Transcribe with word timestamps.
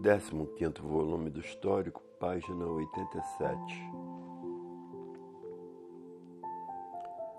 15 0.00 0.80
volume 0.80 1.28
do 1.28 1.40
Histórico, 1.40 2.00
página 2.20 2.64
87. 2.64 3.58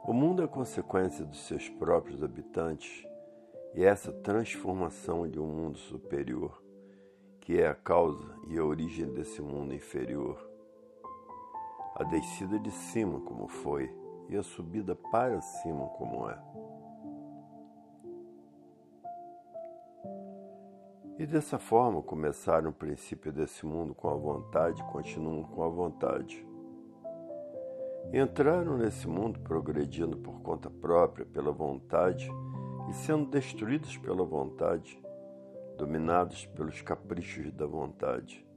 O 0.05 0.11
mundo 0.11 0.43
é 0.43 0.47
consequência 0.47 1.23
dos 1.23 1.39
seus 1.47 1.69
próprios 1.69 2.21
habitantes 2.21 3.07
e 3.73 3.85
essa 3.85 4.11
transformação 4.11 5.25
de 5.25 5.39
um 5.39 5.47
mundo 5.47 5.77
superior, 5.77 6.61
que 7.39 7.61
é 7.61 7.67
a 7.69 7.75
causa 7.75 8.35
e 8.49 8.59
a 8.59 8.65
origem 8.65 9.07
desse 9.13 9.41
mundo 9.41 9.73
inferior. 9.73 10.37
A 11.95 12.03
descida 12.03 12.59
de 12.59 12.71
cima, 12.71 13.21
como 13.21 13.47
foi, 13.47 13.89
e 14.27 14.35
a 14.35 14.43
subida 14.43 14.97
para 14.97 15.39
cima, 15.39 15.87
como 15.97 16.29
é. 16.29 16.37
E 21.19 21.25
dessa 21.25 21.59
forma 21.59 22.01
começaram 22.01 22.69
o 22.69 22.73
princípio 22.73 23.29
desse 23.29 23.65
mundo 23.65 23.93
com 23.93 24.07
a 24.07 24.15
vontade 24.15 24.81
e 24.81 24.85
continuam 24.85 25.43
com 25.43 25.61
a 25.61 25.67
vontade. 25.67 26.47
Entraram 28.13 28.77
nesse 28.77 29.05
mundo 29.05 29.37
progredindo 29.41 30.15
por 30.15 30.39
conta 30.39 30.69
própria, 30.69 31.25
pela 31.25 31.51
vontade, 31.51 32.31
e 32.89 32.93
sendo 32.93 33.29
destruídos 33.29 33.97
pela 33.97 34.23
vontade, 34.23 34.97
dominados 35.77 36.45
pelos 36.45 36.81
caprichos 36.81 37.51
da 37.51 37.67
vontade, 37.67 38.47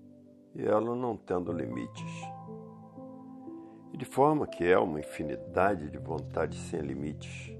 e 0.54 0.64
ela 0.64 0.94
não 0.94 1.16
tendo 1.16 1.50
limites. 1.50 2.12
E 3.92 3.96
de 3.96 4.04
forma 4.04 4.46
que 4.46 4.64
é 4.64 4.78
uma 4.78 5.00
infinidade 5.00 5.90
de 5.90 5.98
vontades 5.98 6.60
sem 6.70 6.80
limites, 6.80 7.52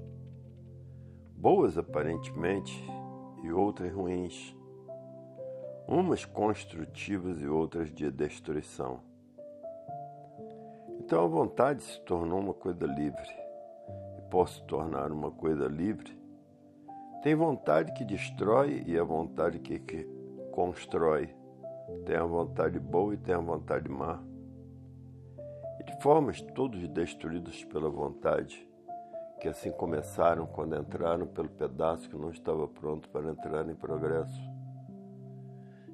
boas 1.35 1.77
aparentemente 1.77 2.81
e 3.43 3.51
outras 3.51 3.91
ruins 3.91 4.55
umas 5.93 6.25
construtivas 6.25 7.39
e 7.39 7.47
outras 7.47 7.93
de 7.93 8.09
destruição. 8.09 8.99
Então 10.99 11.23
a 11.23 11.27
vontade 11.27 11.83
se 11.83 12.01
tornou 12.01 12.39
uma 12.39 12.53
coisa 12.53 12.87
livre, 12.87 13.29
e 14.17 14.21
posso 14.31 14.63
tornar 14.63 15.11
uma 15.11 15.29
coisa 15.29 15.67
livre. 15.67 16.17
Tem 17.21 17.35
vontade 17.35 17.93
que 17.93 18.03
destrói 18.03 18.83
e 18.87 18.97
a 18.97 19.03
vontade 19.03 19.59
que, 19.59 19.77
que 19.77 20.03
constrói. 20.51 21.29
Tem 22.05 22.15
a 22.15 22.25
vontade 22.25 22.79
boa 22.79 23.13
e 23.13 23.17
tem 23.17 23.35
a 23.35 23.39
vontade 23.39 23.87
má. 23.87 24.19
E 25.79 25.83
de 25.83 26.01
formas 26.01 26.41
todos 26.41 26.87
destruídos 26.87 27.63
pela 27.65 27.89
vontade, 27.89 28.67
que 29.39 29.47
assim 29.47 29.71
começaram 29.71 30.47
quando 30.47 30.75
entraram 30.75 31.27
pelo 31.27 31.49
pedaço 31.49 32.09
que 32.09 32.17
não 32.17 32.31
estava 32.31 32.67
pronto 32.67 33.07
para 33.09 33.29
entrar 33.29 33.69
em 33.69 33.75
progresso 33.75 34.52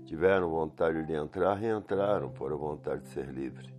Tiveram 0.09 0.49
vontade 0.49 1.05
de 1.05 1.13
entrar 1.13 1.61
e 1.61 1.67
entraram 1.67 2.31
por 2.31 2.51
a 2.51 2.55
vontade 2.55 3.03
de 3.03 3.09
ser 3.09 3.27
livre. 3.27 3.71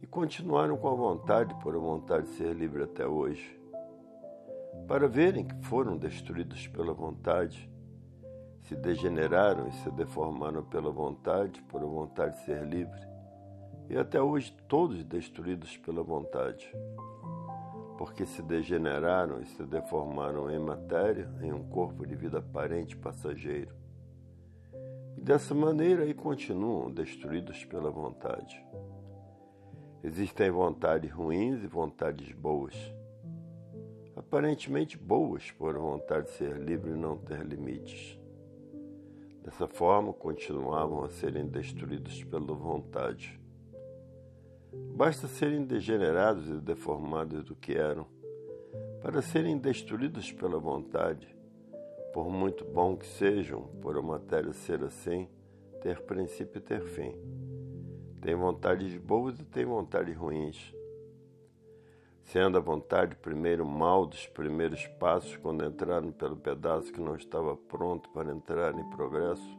E 0.00 0.06
continuaram 0.06 0.78
com 0.78 0.88
a 0.88 0.94
vontade 0.94 1.54
por 1.56 1.74
a 1.76 1.78
vontade 1.78 2.26
de 2.26 2.32
ser 2.36 2.54
livre 2.54 2.84
até 2.84 3.06
hoje. 3.06 3.60
Para 4.86 5.06
verem 5.06 5.44
que 5.44 5.54
foram 5.66 5.98
destruídos 5.98 6.66
pela 6.68 6.94
vontade, 6.94 7.70
se 8.62 8.74
degeneraram 8.74 9.68
e 9.68 9.72
se 9.72 9.90
deformaram 9.90 10.64
pela 10.64 10.90
vontade, 10.90 11.60
por 11.64 11.82
a 11.82 11.86
vontade 11.86 12.38
de 12.38 12.44
ser 12.46 12.64
livre, 12.64 13.06
e 13.90 13.98
até 13.98 14.22
hoje 14.22 14.56
todos 14.66 15.04
destruídos 15.04 15.76
pela 15.76 16.02
vontade, 16.02 16.66
porque 17.98 18.24
se 18.24 18.40
degeneraram 18.40 19.42
e 19.42 19.46
se 19.48 19.62
deformaram 19.64 20.50
em 20.50 20.58
matéria, 20.58 21.30
em 21.42 21.52
um 21.52 21.68
corpo 21.68 22.06
de 22.06 22.16
vida 22.16 22.38
aparente 22.38 22.96
passageiro 22.96 23.77
e 25.18 25.20
dessa 25.20 25.52
maneira 25.52 26.04
aí 26.04 26.14
continuam 26.14 26.92
destruídos 26.92 27.64
pela 27.64 27.90
vontade. 27.90 28.64
Existem 30.04 30.48
vontades 30.48 31.10
ruins 31.10 31.60
e 31.64 31.66
vontades 31.66 32.30
boas. 32.30 32.72
Aparentemente 34.14 34.96
boas 34.96 35.50
por 35.50 35.76
vontade 35.76 36.26
de 36.26 36.32
ser 36.34 36.56
livre 36.58 36.92
e 36.92 36.94
não 36.94 37.16
ter 37.16 37.44
limites. 37.44 38.16
Dessa 39.42 39.66
forma, 39.66 40.12
continuavam 40.12 41.02
a 41.02 41.08
serem 41.08 41.48
destruídos 41.48 42.22
pela 42.22 42.54
vontade. 42.54 43.40
Basta 44.94 45.26
serem 45.26 45.64
degenerados 45.64 46.48
e 46.48 46.60
deformados 46.60 47.42
do 47.42 47.56
que 47.56 47.72
eram, 47.72 48.06
para 49.02 49.20
serem 49.20 49.58
destruídos 49.58 50.30
pela 50.30 50.60
vontade 50.60 51.37
por 52.12 52.28
muito 52.30 52.64
bom 52.64 52.96
que 52.96 53.06
sejam, 53.06 53.62
por 53.80 53.96
a 53.96 54.02
matéria 54.02 54.52
ser 54.52 54.82
assim, 54.82 55.28
ter 55.80 56.00
princípio 56.02 56.58
e 56.58 56.62
ter 56.62 56.82
fim. 56.82 57.14
Tem 58.20 58.34
vontades 58.34 58.96
boas 58.96 59.38
e 59.38 59.44
tem 59.44 59.64
vontades 59.64 60.16
ruins. 60.16 60.74
Sendo 62.24 62.58
a 62.58 62.60
vontade 62.60 63.16
primeiro 63.16 63.64
mal 63.64 64.04
dos 64.04 64.26
primeiros 64.26 64.86
passos 64.86 65.36
quando 65.36 65.64
entraram 65.64 66.12
pelo 66.12 66.36
pedaço 66.36 66.92
que 66.92 67.00
não 67.00 67.16
estava 67.16 67.56
pronto 67.56 68.10
para 68.10 68.30
entrar 68.30 68.74
em 68.78 68.90
progresso, 68.90 69.58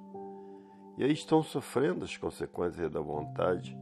e 0.98 1.04
aí 1.04 1.14
estão 1.14 1.42
sofrendo 1.42 2.04
as 2.04 2.18
consequências 2.18 2.92
da 2.92 3.00
vontade 3.00 3.76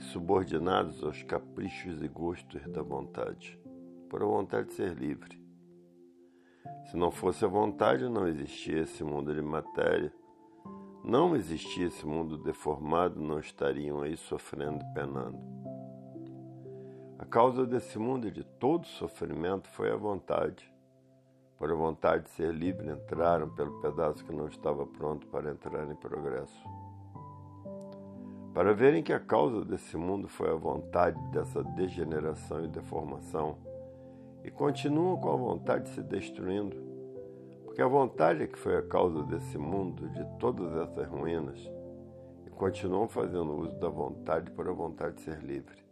subordinados 0.00 1.04
aos 1.04 1.22
caprichos 1.22 2.02
e 2.02 2.08
gostos 2.08 2.66
da 2.68 2.82
vontade, 2.82 3.58
por 4.08 4.22
a 4.22 4.26
vontade 4.26 4.68
de 4.68 4.74
ser 4.74 4.94
livre. 4.94 5.39
Se 6.86 6.96
não 6.96 7.10
fosse 7.10 7.44
a 7.44 7.48
vontade, 7.48 8.08
não 8.08 8.26
existia 8.26 8.80
esse 8.80 9.04
mundo 9.04 9.34
de 9.34 9.42
matéria. 9.42 10.12
Não 11.04 11.34
existia 11.34 11.86
esse 11.86 12.06
mundo 12.06 12.36
deformado, 12.36 13.20
não 13.20 13.38
estariam 13.38 14.02
aí 14.02 14.16
sofrendo 14.16 14.84
e 14.84 14.94
penando. 14.94 15.38
A 17.18 17.24
causa 17.24 17.66
desse 17.66 17.98
mundo 17.98 18.28
e 18.28 18.30
de 18.30 18.44
todo 18.44 18.86
sofrimento 18.86 19.68
foi 19.68 19.90
a 19.90 19.96
vontade. 19.96 20.70
Por 21.56 21.70
a 21.70 21.74
vontade 21.74 22.24
de 22.24 22.30
ser 22.30 22.52
livre, 22.52 22.90
entraram 22.90 23.48
pelo 23.50 23.80
pedaço 23.80 24.24
que 24.24 24.34
não 24.34 24.46
estava 24.46 24.86
pronto 24.86 25.26
para 25.26 25.50
entrar 25.50 25.90
em 25.90 25.94
progresso. 25.94 26.58
Para 28.52 28.74
verem 28.74 29.02
que 29.02 29.12
a 29.12 29.20
causa 29.20 29.64
desse 29.64 29.96
mundo 29.96 30.26
foi 30.26 30.50
a 30.50 30.54
vontade 30.54 31.20
dessa 31.30 31.62
degeneração 31.62 32.64
e 32.64 32.68
deformação, 32.68 33.56
e 34.44 34.50
continuam 34.50 35.16
com 35.18 35.32
a 35.32 35.36
vontade 35.36 35.88
se 35.90 36.02
destruindo, 36.02 36.76
porque 37.64 37.82
a 37.82 37.86
vontade 37.86 38.42
é 38.42 38.46
que 38.46 38.58
foi 38.58 38.76
a 38.76 38.82
causa 38.82 39.22
desse 39.24 39.58
mundo, 39.58 40.08
de 40.08 40.24
todas 40.38 40.74
essas 40.76 41.06
ruínas, 41.06 41.58
e 42.46 42.50
continuam 42.50 43.08
fazendo 43.08 43.54
uso 43.54 43.78
da 43.78 43.88
vontade 43.88 44.50
por 44.50 44.68
a 44.68 44.72
vontade 44.72 45.16
de 45.16 45.22
ser 45.22 45.40
livre. 45.42 45.84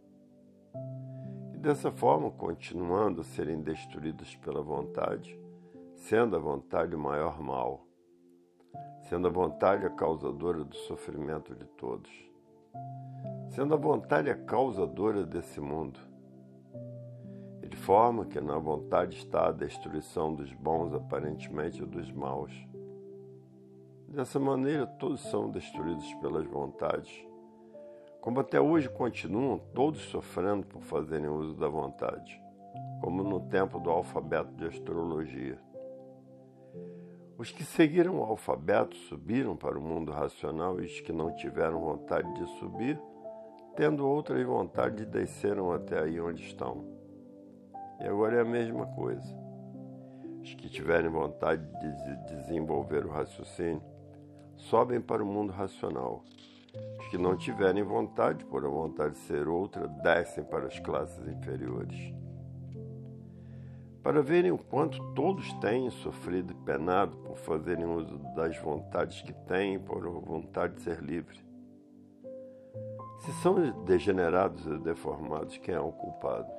E 1.53 1.57
dessa 1.57 1.91
forma, 1.91 2.31
continuando 2.31 3.21
a 3.21 3.23
serem 3.23 3.61
destruídos 3.61 4.35
pela 4.37 4.61
vontade, 4.61 5.39
sendo 5.95 6.35
a 6.35 6.39
vontade 6.39 6.95
o 6.95 6.99
maior 6.99 7.41
mal, 7.41 7.85
sendo 9.01 9.27
a 9.27 9.31
vontade 9.31 9.85
a 9.85 9.89
causadora 9.89 10.63
do 10.63 10.75
sofrimento 10.75 11.55
de 11.55 11.65
todos, 11.65 12.11
sendo 13.49 13.73
a 13.73 13.77
vontade 13.77 14.29
a 14.29 14.35
causadora 14.35 15.25
desse 15.25 15.59
mundo, 15.59 15.99
forma 17.89 18.23
que 18.23 18.39
na 18.39 18.55
vontade 18.55 19.17
está 19.17 19.47
a 19.47 19.51
destruição 19.51 20.31
dos 20.31 20.53
bons, 20.53 20.93
aparentemente, 20.93 21.81
e 21.81 21.85
dos 21.87 22.11
maus. 22.11 22.53
Dessa 24.07 24.39
maneira, 24.39 24.85
todos 24.85 25.21
são 25.21 25.49
destruídos 25.49 26.13
pelas 26.21 26.45
vontades, 26.45 27.11
como 28.21 28.41
até 28.41 28.61
hoje 28.61 28.87
continuam 28.87 29.57
todos 29.73 30.01
sofrendo 30.01 30.67
por 30.67 30.83
fazerem 30.83 31.29
uso 31.29 31.55
da 31.55 31.67
vontade, 31.67 32.39
como 33.01 33.23
no 33.23 33.39
tempo 33.39 33.79
do 33.79 33.89
alfabeto 33.89 34.53
de 34.53 34.67
astrologia. 34.67 35.57
Os 37.39 37.51
que 37.51 37.63
seguiram 37.63 38.19
o 38.19 38.23
alfabeto 38.23 38.95
subiram 38.95 39.57
para 39.57 39.79
o 39.79 39.81
mundo 39.81 40.11
racional 40.11 40.79
e 40.79 40.85
os 40.85 41.01
que 41.01 41.11
não 41.11 41.33
tiveram 41.33 41.79
vontade 41.81 42.31
de 42.35 42.45
subir, 42.59 43.01
tendo 43.75 44.07
outras 44.07 44.45
vontades, 44.45 45.07
desceram 45.07 45.71
até 45.71 46.03
aí 46.03 46.21
onde 46.21 46.43
estão. 46.43 46.99
E 47.99 48.07
agora 48.07 48.37
é 48.37 48.41
a 48.41 48.45
mesma 48.45 48.85
coisa. 48.87 49.37
Os 50.41 50.53
que 50.53 50.69
tiverem 50.69 51.09
vontade 51.09 51.61
de 51.79 52.35
desenvolver 52.35 53.05
o 53.05 53.09
raciocínio 53.09 53.83
sobem 54.55 55.01
para 55.01 55.23
o 55.23 55.25
mundo 55.25 55.51
racional. 55.51 56.23
Os 56.99 57.07
que 57.07 57.17
não 57.17 57.35
tiverem 57.35 57.83
vontade, 57.83 58.45
por 58.45 58.65
a 58.65 58.69
vontade 58.69 59.13
de 59.13 59.19
ser 59.19 59.47
outra, 59.47 59.87
descem 59.87 60.43
para 60.43 60.67
as 60.67 60.79
classes 60.79 61.27
inferiores. 61.27 62.13
Para 64.01 64.21
verem 64.21 64.51
o 64.51 64.57
quanto 64.57 65.13
todos 65.13 65.51
têm 65.55 65.89
sofrido 65.89 66.53
e 66.53 66.55
penado 66.55 67.17
por 67.17 67.37
fazerem 67.37 67.85
uso 67.85 68.17
das 68.33 68.57
vontades 68.57 69.21
que 69.21 69.33
têm 69.33 69.77
por 69.77 70.05
a 70.07 70.09
vontade 70.09 70.75
de 70.75 70.83
ser 70.83 71.01
livre. 71.01 71.37
Se 73.19 73.33
são 73.41 73.83
degenerados 73.83 74.65
e 74.65 74.77
deformados, 74.79 75.57
quem 75.57 75.75
é 75.75 75.79
o 75.79 75.91
culpado? 75.91 76.58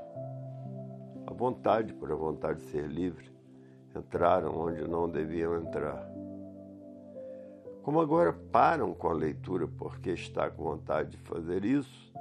A 1.31 1.33
vontade, 1.33 1.95
por 1.95 2.11
a 2.11 2.17
vontade 2.17 2.59
de 2.59 2.71
ser 2.71 2.89
livre, 2.89 3.31
entraram 3.97 4.53
onde 4.59 4.83
não 4.87 5.09
deviam 5.09 5.57
entrar. 5.57 6.11
como 7.83 8.01
agora 8.01 8.33
param 8.33 8.93
com 8.93 9.09
a 9.09 9.13
leitura 9.13 9.67
porque 9.67 10.11
está 10.11 10.51
com 10.51 10.65
vontade 10.65 11.11
de 11.11 11.17
fazer 11.19 11.65
isso, 11.65 12.13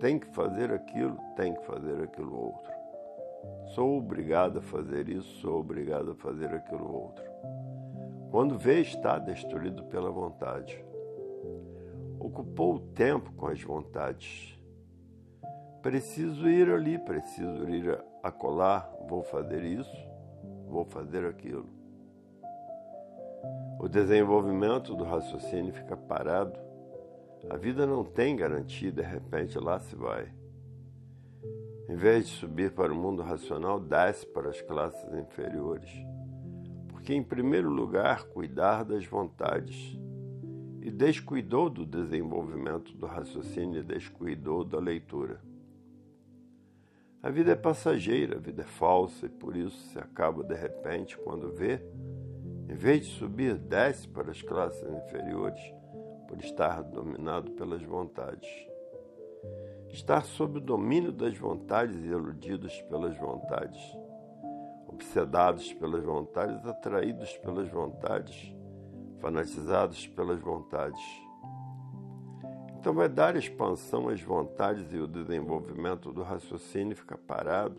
tem 0.00 0.18
que 0.18 0.26
fazer 0.34 0.72
aquilo, 0.72 1.16
tem 1.36 1.54
que 1.54 1.64
fazer 1.64 2.02
aquilo 2.02 2.36
outro. 2.36 2.72
Sou 3.74 3.98
obrigado 3.98 4.58
a 4.58 4.62
fazer 4.62 5.08
isso, 5.08 5.40
sou 5.40 5.60
obrigado 5.60 6.10
a 6.10 6.14
fazer 6.14 6.52
aquilo 6.52 6.92
outro. 6.92 7.24
Quando 8.30 8.58
vê, 8.58 8.80
está 8.80 9.18
destruído 9.18 9.84
pela 9.84 10.10
vontade. 10.10 10.84
Ocupou 12.18 12.74
o 12.74 12.80
tempo 12.80 13.32
com 13.32 13.46
as 13.46 13.62
vontades. 13.62 14.58
Preciso 15.80 16.48
ir 16.48 16.68
ali, 16.70 16.98
preciso 16.98 17.68
ir 17.68 17.98
a 18.22 18.30
colar, 18.30 18.90
vou 19.08 19.22
fazer 19.22 19.62
isso, 19.62 19.96
vou 20.68 20.84
fazer 20.84 21.24
aquilo. 21.24 21.68
O 23.78 23.88
desenvolvimento 23.88 24.94
do 24.94 25.04
raciocínio 25.04 25.72
fica 25.72 25.96
parado. 25.96 26.58
A 27.48 27.56
vida 27.56 27.86
não 27.86 28.04
tem 28.04 28.34
garantia, 28.34 28.90
de 28.90 29.02
repente 29.02 29.56
lá 29.58 29.78
se 29.78 29.94
vai. 29.94 30.32
Em 31.88 31.94
vez 31.94 32.26
de 32.26 32.34
subir 32.34 32.72
para 32.72 32.92
o 32.92 32.96
mundo 32.96 33.22
racional, 33.22 33.80
desce 33.80 34.26
para 34.26 34.50
as 34.50 34.60
classes 34.60 35.10
inferiores. 35.14 35.90
Porque, 36.88 37.14
em 37.14 37.22
primeiro 37.22 37.70
lugar, 37.70 38.24
cuidar 38.24 38.84
das 38.84 39.06
vontades. 39.06 39.96
E 40.82 40.90
descuidou 40.90 41.70
do 41.70 41.86
desenvolvimento 41.86 42.92
do 42.94 43.06
raciocínio 43.06 43.82
descuidou 43.84 44.64
da 44.64 44.78
leitura. 44.78 45.40
A 47.20 47.30
vida 47.30 47.50
é 47.50 47.56
passageira, 47.56 48.36
a 48.36 48.40
vida 48.40 48.62
é 48.62 48.64
falsa 48.64 49.26
e 49.26 49.28
por 49.28 49.56
isso 49.56 49.76
se 49.88 49.98
acaba 49.98 50.44
de 50.44 50.54
repente 50.54 51.18
quando 51.18 51.52
vê, 51.52 51.82
em 52.68 52.74
vez 52.74 53.06
de 53.06 53.12
subir, 53.14 53.56
desce 53.58 54.06
para 54.06 54.30
as 54.30 54.40
classes 54.40 54.82
inferiores 54.82 55.60
por 56.28 56.38
estar 56.38 56.80
dominado 56.82 57.50
pelas 57.52 57.82
vontades. 57.82 58.48
Estar 59.90 60.24
sob 60.24 60.58
o 60.58 60.60
domínio 60.60 61.10
das 61.10 61.36
vontades 61.36 61.96
e 61.96 62.06
iludidos 62.06 62.80
pelas 62.82 63.16
vontades, 63.16 63.80
obsedados 64.86 65.72
pelas 65.72 66.04
vontades, 66.04 66.64
atraídos 66.66 67.36
pelas 67.38 67.68
vontades, 67.68 68.54
fanatizados 69.18 70.06
pelas 70.06 70.38
vontades. 70.38 71.27
Então, 72.88 72.96
vai 72.96 73.06
dar 73.06 73.36
expansão 73.36 74.08
às 74.08 74.22
vontades 74.22 74.90
e 74.94 74.96
o 74.96 75.06
desenvolvimento 75.06 76.10
do 76.10 76.22
raciocínio 76.22 76.96
fica 76.96 77.18
parado, 77.18 77.76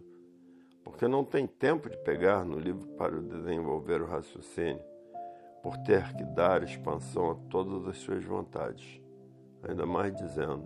porque 0.83 1.07
não 1.07 1.23
tem 1.23 1.47
tempo 1.47 1.89
de 1.89 1.97
pegar 1.97 2.45
no 2.45 2.59
livro 2.59 2.87
para 2.89 3.19
desenvolver 3.19 4.03
o 4.03 4.05
raciocínio, 4.05 4.83
por 5.63 5.75
ter 5.77 6.13
que 6.15 6.23
dar 6.23 6.61
expansão 6.61 7.31
a 7.31 7.35
todas 7.49 7.87
as 7.87 7.97
suas 7.97 8.23
vontades. 8.23 9.01
Ainda 9.63 9.83
mais 9.83 10.15
dizendo, 10.15 10.63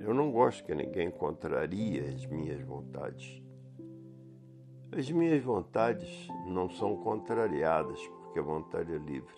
eu 0.00 0.12
não 0.12 0.30
gosto 0.30 0.62
que 0.62 0.74
ninguém 0.74 1.10
contrarie 1.10 2.00
as 2.00 2.26
minhas 2.26 2.60
vontades. 2.60 3.42
As 4.92 5.10
minhas 5.10 5.42
vontades 5.42 6.28
não 6.46 6.68
são 6.68 6.94
contrariadas, 6.98 8.06
porque 8.06 8.38
a 8.38 8.42
vontade 8.42 8.92
é 8.92 8.98
livre. 8.98 9.34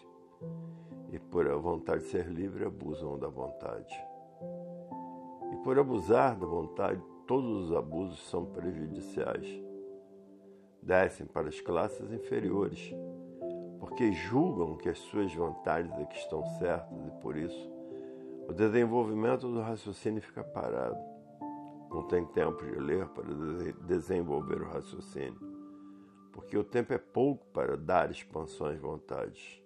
E 1.17 1.19
por 1.19 1.49
a 1.49 1.57
vontade 1.57 2.03
ser 2.03 2.27
livre, 2.27 2.67
abusam 2.67 3.19
da 3.19 3.27
vontade. 3.27 3.95
E 5.51 5.57
por 5.65 5.79
abusar 5.79 6.39
da 6.39 6.45
vontade, 6.45 7.03
todos 7.27 7.71
os 7.71 7.75
abusos 7.75 8.21
são 8.29 8.45
prejudiciais. 8.45 9.49
Descem 10.83 11.27
para 11.27 11.49
as 11.49 11.59
classes 11.59 12.13
inferiores, 12.13 12.95
porque 13.81 14.13
julgam 14.13 14.77
que 14.77 14.91
as 14.91 14.99
suas 14.99 15.35
vontades 15.35 15.91
é 15.99 16.05
que 16.05 16.19
estão 16.19 16.45
certas 16.59 17.07
e 17.07 17.11
por 17.23 17.35
isso 17.35 17.73
o 18.47 18.53
desenvolvimento 18.53 19.49
do 19.49 19.63
raciocínio 19.63 20.21
fica 20.21 20.45
parado. 20.45 20.99
Não 21.91 22.07
tem 22.09 22.27
tempo 22.27 22.63
de 22.63 22.79
ler 22.79 23.07
para 23.09 23.25
desenvolver 23.87 24.61
o 24.61 24.69
raciocínio, 24.69 25.41
porque 26.31 26.59
o 26.59 26.63
tempo 26.63 26.93
é 26.93 26.99
pouco 26.99 27.47
para 27.55 27.75
dar 27.75 28.11
expansão 28.11 28.67
às 28.67 28.79
vontades. 28.79 29.66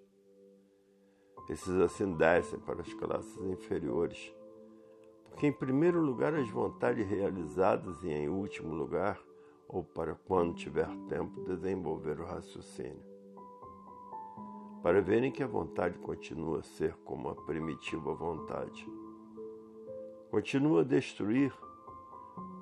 Esses 1.50 1.74
descem 2.16 2.58
para 2.60 2.80
as 2.80 2.94
classes 2.94 3.42
inferiores, 3.42 4.34
porque 5.28 5.46
em 5.46 5.52
primeiro 5.52 6.00
lugar 6.00 6.32
as 6.34 6.48
vontades 6.48 7.06
realizadas 7.06 8.02
e 8.02 8.08
em 8.08 8.28
último 8.28 8.72
lugar, 8.72 9.20
ou 9.68 9.84
para 9.84 10.14
quando 10.14 10.54
tiver 10.54 10.88
tempo, 11.08 11.44
desenvolver 11.44 12.18
o 12.20 12.24
raciocínio 12.24 13.10
para 14.82 15.02
verem 15.02 15.30
que 15.30 15.42
a 15.42 15.46
vontade 15.46 15.98
continua 15.98 16.60
a 16.60 16.62
ser 16.62 16.94
como 17.04 17.28
a 17.28 17.34
primitiva 17.34 18.14
vontade. 18.14 18.88
Continua 20.30 20.80
a 20.80 20.84
destruir, 20.84 21.52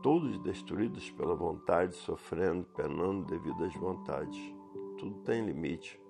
todos 0.03 0.39
destruídos 0.41 1.11
pela 1.13 1.35
vontade, 1.35 1.95
sofrendo, 1.95 2.67
penando 2.75 3.27
devido 3.27 3.65
às 3.65 3.75
vontades. 3.75 4.39
Tudo 4.99 5.21
tem 5.21 5.45
limite. 5.45 6.01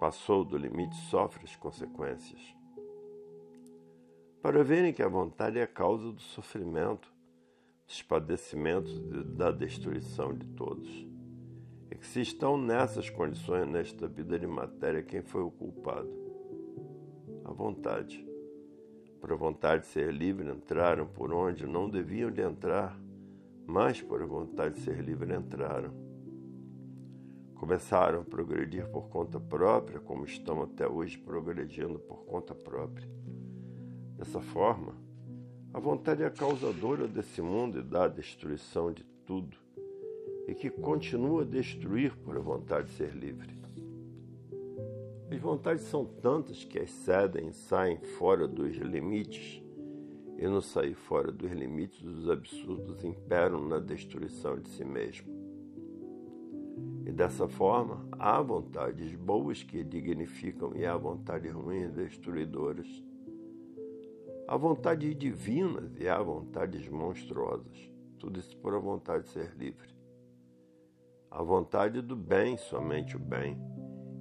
Passou 0.00 0.44
do 0.44 0.56
limite, 0.56 0.96
sofre 0.96 1.44
as 1.44 1.54
consequências. 1.54 2.40
Para 4.42 4.64
verem 4.64 4.92
que 4.92 5.02
a 5.02 5.08
vontade 5.08 5.60
é 5.60 5.62
a 5.62 5.68
causa 5.68 6.10
do 6.10 6.20
sofrimento, 6.20 7.12
dos 7.86 8.02
padecimentos 8.02 8.96
e 8.96 9.22
da 9.22 9.52
destruição 9.52 10.34
de 10.34 10.46
todos 10.48 11.10
é 11.90 11.96
que 11.96 12.06
se 12.06 12.20
estão 12.20 12.56
nessas 12.56 13.10
condições 13.10 13.66
nesta 13.66 14.06
vida 14.06 14.38
de 14.38 14.46
matéria, 14.46 15.02
quem 15.02 15.22
foi 15.22 15.42
o 15.42 15.50
culpado? 15.50 16.08
A 17.44 17.52
vontade. 17.52 18.24
Por 19.20 19.32
a 19.32 19.36
vontade 19.36 19.82
de 19.82 19.88
ser 19.88 20.14
livre, 20.14 20.48
entraram 20.48 21.04
por 21.04 21.32
onde 21.34 21.66
não 21.66 21.90
deviam 21.90 22.30
de 22.30 22.40
entrar, 22.40 22.96
mas 23.66 24.00
por 24.00 24.22
a 24.22 24.26
vontade 24.26 24.76
de 24.76 24.82
ser 24.82 25.02
livre, 25.02 25.34
entraram. 25.34 25.92
Começaram 27.60 28.22
a 28.22 28.24
progredir 28.24 28.88
por 28.88 29.10
conta 29.10 29.38
própria, 29.38 30.00
como 30.00 30.24
estão 30.24 30.62
até 30.62 30.88
hoje 30.88 31.18
progredindo 31.18 31.98
por 31.98 32.24
conta 32.24 32.54
própria. 32.54 33.06
Dessa 34.16 34.40
forma, 34.40 34.94
a 35.70 35.78
vontade 35.78 36.22
é 36.22 36.26
a 36.26 36.30
causadora 36.30 37.06
desse 37.06 37.42
mundo 37.42 37.80
e 37.80 37.82
da 37.82 38.08
destruição 38.08 38.90
de 38.90 39.04
tudo 39.26 39.58
e 40.48 40.54
que 40.54 40.70
continua 40.70 41.42
a 41.42 41.44
destruir 41.44 42.16
por 42.16 42.34
a 42.34 42.40
vontade 42.40 42.88
de 42.88 42.94
ser 42.94 43.14
livre. 43.14 43.54
As 45.30 45.38
vontades 45.38 45.84
são 45.84 46.06
tantas 46.06 46.64
que 46.64 46.78
excedem 46.78 47.48
e 47.48 47.52
saem 47.52 47.98
fora 48.18 48.48
dos 48.48 48.74
limites, 48.74 49.62
e 50.38 50.48
no 50.48 50.62
sair 50.62 50.94
fora 50.94 51.30
dos 51.30 51.52
limites, 51.52 52.02
os 52.02 52.30
absurdos 52.30 53.04
imperam 53.04 53.68
na 53.68 53.78
destruição 53.78 54.58
de 54.58 54.70
si 54.70 54.82
mesmo. 54.82 55.39
E 57.10 57.12
dessa 57.12 57.48
forma, 57.48 58.06
há 58.12 58.40
vontades 58.40 59.16
boas 59.16 59.64
que 59.64 59.82
dignificam 59.82 60.76
e 60.76 60.86
há 60.86 60.96
vontades 60.96 61.52
ruins 61.52 61.90
destruidoras. 61.90 62.86
Há 64.46 64.56
vontades 64.56 65.16
divinas 65.16 65.90
e 65.98 66.08
há 66.08 66.22
vontades 66.22 66.88
monstruosas. 66.88 67.90
Tudo 68.16 68.38
isso 68.38 68.56
por 68.58 68.76
a 68.76 68.78
vontade 68.78 69.24
de 69.24 69.30
ser 69.30 69.52
livre. 69.56 69.92
A 71.28 71.42
vontade 71.42 72.00
do 72.00 72.14
bem, 72.14 72.56
somente 72.56 73.16
o 73.16 73.18
bem, 73.18 73.60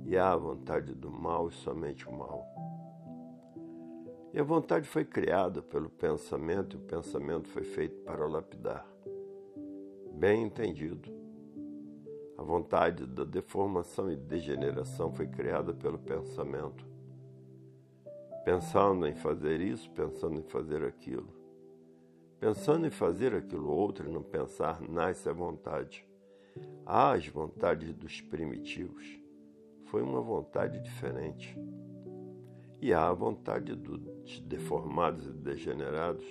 e 0.08 0.18
há 0.18 0.36
vontade 0.36 0.96
do 0.96 1.12
mal 1.12 1.52
somente 1.52 2.10
o 2.10 2.12
mal. 2.12 2.44
E 4.34 4.40
a 4.40 4.44
vontade 4.44 4.88
foi 4.88 5.06
criada 5.06 5.62
pelo 5.62 5.92
pensamento, 5.92 6.76
e 6.76 6.80
o 6.80 6.84
pensamento 6.86 7.48
foi 7.50 7.64
feito 7.64 8.00
para 8.00 8.26
lapidar. 8.26 8.84
Bem 10.16 10.42
entendido. 10.42 11.19
A 12.40 12.42
vontade 12.42 13.06
da 13.06 13.26
deformação 13.26 14.10
e 14.10 14.16
degeneração 14.16 15.12
foi 15.12 15.28
criada 15.28 15.74
pelo 15.74 16.00
pensamento. 16.00 16.86
Pensando 18.46 19.06
em 19.06 19.14
fazer 19.14 19.60
isso, 19.60 19.92
pensando 19.92 20.40
em 20.40 20.44
fazer 20.44 20.86
aquilo. 20.86 21.28
Pensando 22.40 22.88
em 22.88 22.90
fazer 22.90 23.36
aquilo 23.36 23.70
outro 23.70 24.08
e 24.08 24.14
não 24.14 24.24
pensar, 24.24 24.82
nasce 24.82 25.28
a 25.28 25.34
vontade 25.34 26.08
às 26.86 27.28
vontades 27.28 27.94
dos 27.94 28.22
primitivos 28.22 29.20
foi 29.86 30.02
uma 30.02 30.22
vontade 30.22 30.80
diferente. 30.80 31.58
E 32.82 32.94
há 32.94 33.10
a 33.10 33.14
vontade 33.14 33.76
dos 33.76 34.40
deformados 34.40 35.28
e 35.28 35.32
degenerados, 35.32 36.26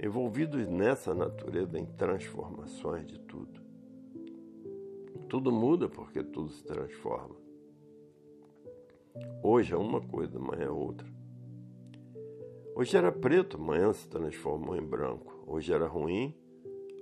envolvidos 0.00 0.66
nessa 0.66 1.14
natureza 1.14 1.78
em 1.78 1.86
transformações 1.86 3.06
de 3.06 3.18
tudo. 3.20 3.67
Tudo 5.28 5.52
muda 5.52 5.88
porque 5.88 6.22
tudo 6.22 6.48
se 6.48 6.64
transforma. 6.64 7.36
Hoje 9.42 9.74
é 9.74 9.76
uma 9.76 10.00
coisa, 10.00 10.38
amanhã 10.38 10.64
é 10.64 10.70
outra. 10.70 11.06
Hoje 12.74 12.96
era 12.96 13.12
preto, 13.12 13.56
amanhã 13.56 13.92
se 13.92 14.08
transformou 14.08 14.76
em 14.76 14.84
branco. 14.84 15.44
Hoje 15.46 15.72
era 15.72 15.86
ruim, 15.86 16.34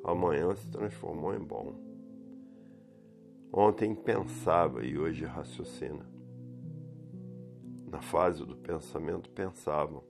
amanhã 0.03 0.55
se 0.57 0.69
transformou 0.71 1.35
em 1.35 1.39
bom. 1.39 1.75
Ontem 3.53 3.95
pensava 3.95 4.85
e 4.85 4.99
hoje 4.99 5.25
raciocina. 5.25 6.05
Na 7.87 8.01
fase 8.01 8.45
do 8.45 8.57
pensamento, 8.57 9.31
pensavam. 9.31 10.03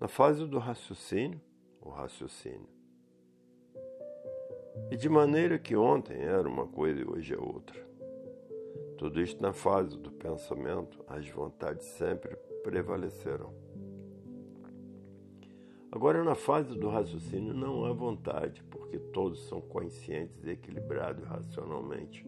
Na 0.00 0.08
fase 0.08 0.46
do 0.46 0.58
raciocínio, 0.58 1.40
o 1.80 1.90
raciocínio. 1.90 2.77
E 4.90 4.96
de 4.96 5.08
maneira 5.08 5.58
que 5.58 5.76
ontem 5.76 6.20
era 6.20 6.48
uma 6.48 6.66
coisa 6.66 7.00
e 7.00 7.04
hoje 7.04 7.34
é 7.34 7.38
outra. 7.38 7.88
Tudo 8.96 9.20
isto 9.20 9.40
na 9.40 9.52
fase 9.52 9.96
do 9.96 10.10
pensamento, 10.10 11.04
as 11.06 11.28
vontades 11.28 11.86
sempre 11.86 12.34
prevalecerão. 12.62 13.52
Agora, 15.90 16.22
na 16.22 16.34
fase 16.34 16.78
do 16.78 16.88
raciocínio, 16.88 17.54
não 17.54 17.84
há 17.84 17.92
vontade, 17.92 18.62
porque 18.64 18.98
todos 18.98 19.46
são 19.48 19.60
conscientes 19.60 20.44
e 20.44 20.50
equilibrados 20.50 21.24
racionalmente. 21.24 22.26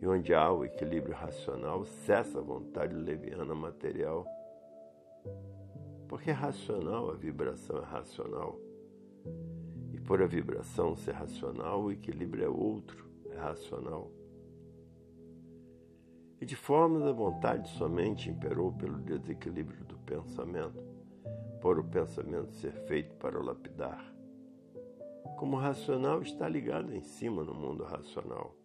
E 0.00 0.06
onde 0.06 0.32
há 0.32 0.52
o 0.52 0.64
equilíbrio 0.64 1.14
racional, 1.14 1.84
cessa 1.84 2.38
a 2.38 2.42
vontade 2.42 2.94
leviana 2.94 3.54
material. 3.54 4.24
Porque 6.06 6.30
é 6.30 6.32
racional, 6.32 7.10
a 7.10 7.14
vibração 7.14 7.78
é 7.78 7.84
racional. 7.84 8.56
Por 10.08 10.22
a 10.22 10.26
vibração 10.26 10.96
ser 10.96 11.12
racional, 11.12 11.82
o 11.82 11.92
equilíbrio 11.92 12.46
é 12.46 12.48
outro, 12.48 13.04
é 13.30 13.36
racional. 13.36 14.10
E 16.40 16.46
de 16.46 16.56
forma 16.56 16.98
da 16.98 17.12
vontade 17.12 17.68
somente 17.76 18.30
imperou 18.30 18.72
pelo 18.72 18.96
desequilíbrio 19.00 19.84
do 19.84 19.98
pensamento, 19.98 20.82
por 21.60 21.78
o 21.78 21.84
pensamento 21.84 22.54
ser 22.54 22.72
feito 22.86 23.16
para 23.16 23.38
o 23.38 23.44
lapidar. 23.44 24.02
Como 25.36 25.58
o 25.58 25.60
racional 25.60 26.22
está 26.22 26.48
ligado 26.48 26.94
em 26.94 27.02
cima 27.02 27.44
no 27.44 27.52
mundo 27.52 27.84
racional. 27.84 28.56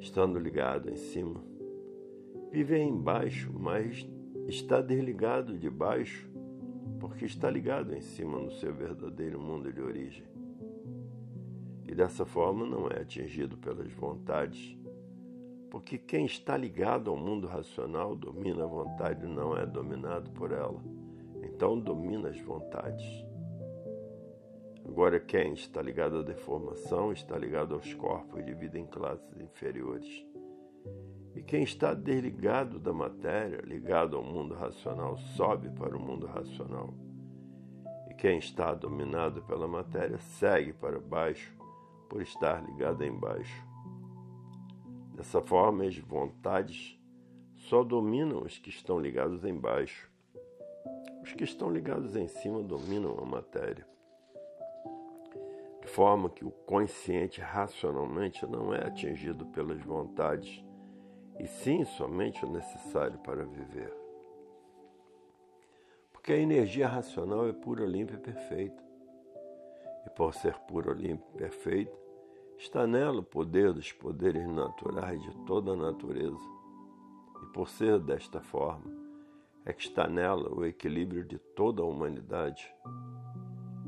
Estando 0.00 0.38
ligado 0.38 0.88
em 0.88 0.96
cima, 0.96 1.44
vive 2.50 2.80
embaixo, 2.80 3.52
mas 3.52 4.08
está 4.46 4.80
desligado 4.80 5.58
de 5.58 5.68
baixo, 5.68 6.27
porque 6.98 7.24
está 7.24 7.50
ligado 7.50 7.94
em 7.94 8.00
cima 8.00 8.38
no 8.38 8.50
seu 8.50 8.74
verdadeiro 8.74 9.40
mundo 9.40 9.72
de 9.72 9.80
origem. 9.80 10.26
E 11.86 11.94
dessa 11.94 12.26
forma 12.26 12.66
não 12.66 12.88
é 12.88 13.00
atingido 13.00 13.56
pelas 13.56 13.90
vontades 13.92 14.78
porque 15.70 15.98
quem 15.98 16.24
está 16.24 16.56
ligado 16.56 17.10
ao 17.10 17.16
mundo 17.16 17.46
racional 17.46 18.16
domina 18.16 18.64
a 18.64 18.66
vontade 18.66 19.24
e 19.24 19.28
não 19.28 19.56
é 19.56 19.66
dominado 19.66 20.30
por 20.30 20.52
ela. 20.52 20.82
Então 21.42 21.78
domina 21.78 22.30
as 22.30 22.40
vontades. 22.40 23.06
Agora, 24.86 25.20
quem 25.20 25.52
está 25.52 25.82
ligado 25.82 26.18
à 26.18 26.22
deformação 26.22 27.12
está 27.12 27.36
ligado 27.36 27.74
aos 27.74 27.92
corpos 27.94 28.44
de 28.44 28.54
vida 28.54 28.78
em 28.78 28.86
classes 28.86 29.38
inferiores. 29.40 30.26
E 31.34 31.42
quem 31.42 31.62
está 31.62 31.94
desligado 31.94 32.78
da 32.78 32.92
matéria, 32.92 33.60
ligado 33.64 34.16
ao 34.16 34.22
mundo 34.22 34.54
racional, 34.54 35.16
sobe 35.36 35.70
para 35.70 35.96
o 35.96 36.00
mundo 36.00 36.26
racional. 36.26 36.92
E 38.08 38.14
quem 38.14 38.38
está 38.38 38.74
dominado 38.74 39.42
pela 39.42 39.68
matéria 39.68 40.18
segue 40.18 40.72
para 40.72 40.98
baixo 40.98 41.56
por 42.08 42.22
estar 42.22 42.64
ligado 42.64 43.04
embaixo. 43.04 43.66
Dessa 45.14 45.40
forma, 45.40 45.84
as 45.84 45.98
vontades 45.98 46.98
só 47.56 47.82
dominam 47.82 48.42
os 48.42 48.56
que 48.58 48.70
estão 48.70 48.98
ligados 48.98 49.44
embaixo. 49.44 50.10
Os 51.22 51.32
que 51.32 51.44
estão 51.44 51.70
ligados 51.70 52.16
em 52.16 52.28
cima 52.28 52.62
dominam 52.62 53.18
a 53.18 53.24
matéria. 53.26 53.86
De 55.82 55.88
forma 55.88 56.30
que 56.30 56.44
o 56.44 56.50
consciente 56.50 57.40
racionalmente 57.40 58.46
não 58.46 58.74
é 58.74 58.86
atingido 58.86 59.44
pelas 59.46 59.80
vontades, 59.82 60.64
e 61.38 61.46
sim 61.46 61.84
somente 61.84 62.44
o 62.44 62.50
necessário 62.50 63.18
para 63.18 63.44
viver. 63.44 63.92
Porque 66.12 66.32
a 66.32 66.38
energia 66.38 66.88
racional 66.88 67.48
é 67.48 67.52
pura, 67.52 67.86
limpa 67.86 68.14
e 68.14 68.18
perfeita. 68.18 68.82
E 70.06 70.10
por 70.10 70.34
ser 70.34 70.58
pura, 70.60 70.92
limpa 70.92 71.24
e 71.34 71.38
perfeita, 71.38 72.08
Está 72.58 72.88
nela 72.88 73.20
o 73.20 73.22
poder 73.22 73.72
dos 73.72 73.92
poderes 73.92 74.44
naturais 74.48 75.22
de 75.22 75.30
toda 75.46 75.74
a 75.74 75.76
natureza. 75.76 76.44
E 77.40 77.46
por 77.52 77.68
ser 77.68 78.00
desta 78.00 78.40
forma, 78.40 78.90
é 79.64 79.72
que 79.72 79.82
está 79.82 80.08
nela 80.08 80.52
o 80.52 80.66
equilíbrio 80.66 81.24
de 81.24 81.38
toda 81.38 81.82
a 81.82 81.86
humanidade. 81.86 82.68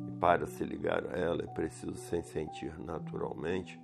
E 0.06 0.12
para 0.20 0.46
se 0.46 0.62
ligar 0.62 1.04
a 1.04 1.18
ela 1.18 1.42
é 1.42 1.48
preciso 1.48 1.94
sem 1.94 2.22
sentir 2.22 2.78
naturalmente 2.78 3.76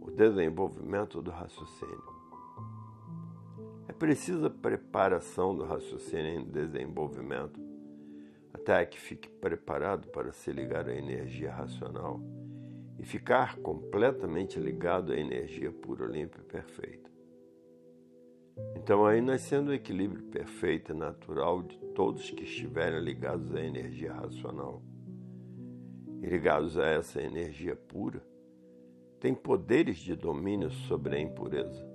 o 0.00 0.12
desenvolvimento 0.12 1.20
do 1.20 1.32
raciocínio. 1.32 2.09
É 4.00 4.06
preciso 4.06 4.46
a 4.46 4.50
preparação 4.50 5.54
do 5.54 5.62
raciocínio 5.62 6.40
em 6.40 6.44
desenvolvimento 6.44 7.60
até 8.50 8.86
que 8.86 8.98
fique 8.98 9.28
preparado 9.28 10.08
para 10.08 10.32
se 10.32 10.50
ligar 10.50 10.88
à 10.88 10.94
energia 10.96 11.52
racional 11.52 12.18
e 12.98 13.04
ficar 13.04 13.58
completamente 13.58 14.58
ligado 14.58 15.12
à 15.12 15.16
energia 15.18 15.70
pura, 15.70 16.06
limpa 16.06 16.38
e 16.40 16.44
perfeita. 16.44 17.10
Então, 18.74 19.04
aí 19.04 19.20
nascendo 19.20 19.70
o 19.70 19.74
equilíbrio 19.74 20.22
perfeito 20.28 20.92
e 20.92 20.96
natural 20.96 21.62
de 21.62 21.76
todos 21.94 22.30
que 22.30 22.44
estiverem 22.44 23.00
ligados 23.00 23.54
à 23.54 23.60
energia 23.60 24.14
racional 24.14 24.82
e 26.22 26.26
ligados 26.26 26.78
a 26.78 26.86
essa 26.86 27.20
energia 27.20 27.76
pura, 27.76 28.24
tem 29.20 29.34
poderes 29.34 29.98
de 29.98 30.16
domínio 30.16 30.70
sobre 30.70 31.16
a 31.16 31.20
impureza. 31.20 31.89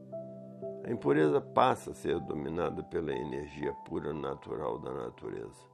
A 0.86 0.92
impureza 0.92 1.42
passa 1.42 1.90
a 1.90 1.94
ser 1.96 2.20
dominada 2.20 2.84
pela 2.84 3.12
energia 3.12 3.74
pura 3.88 4.14
natural 4.14 4.78
da 4.78 4.94
natureza. 4.94 5.66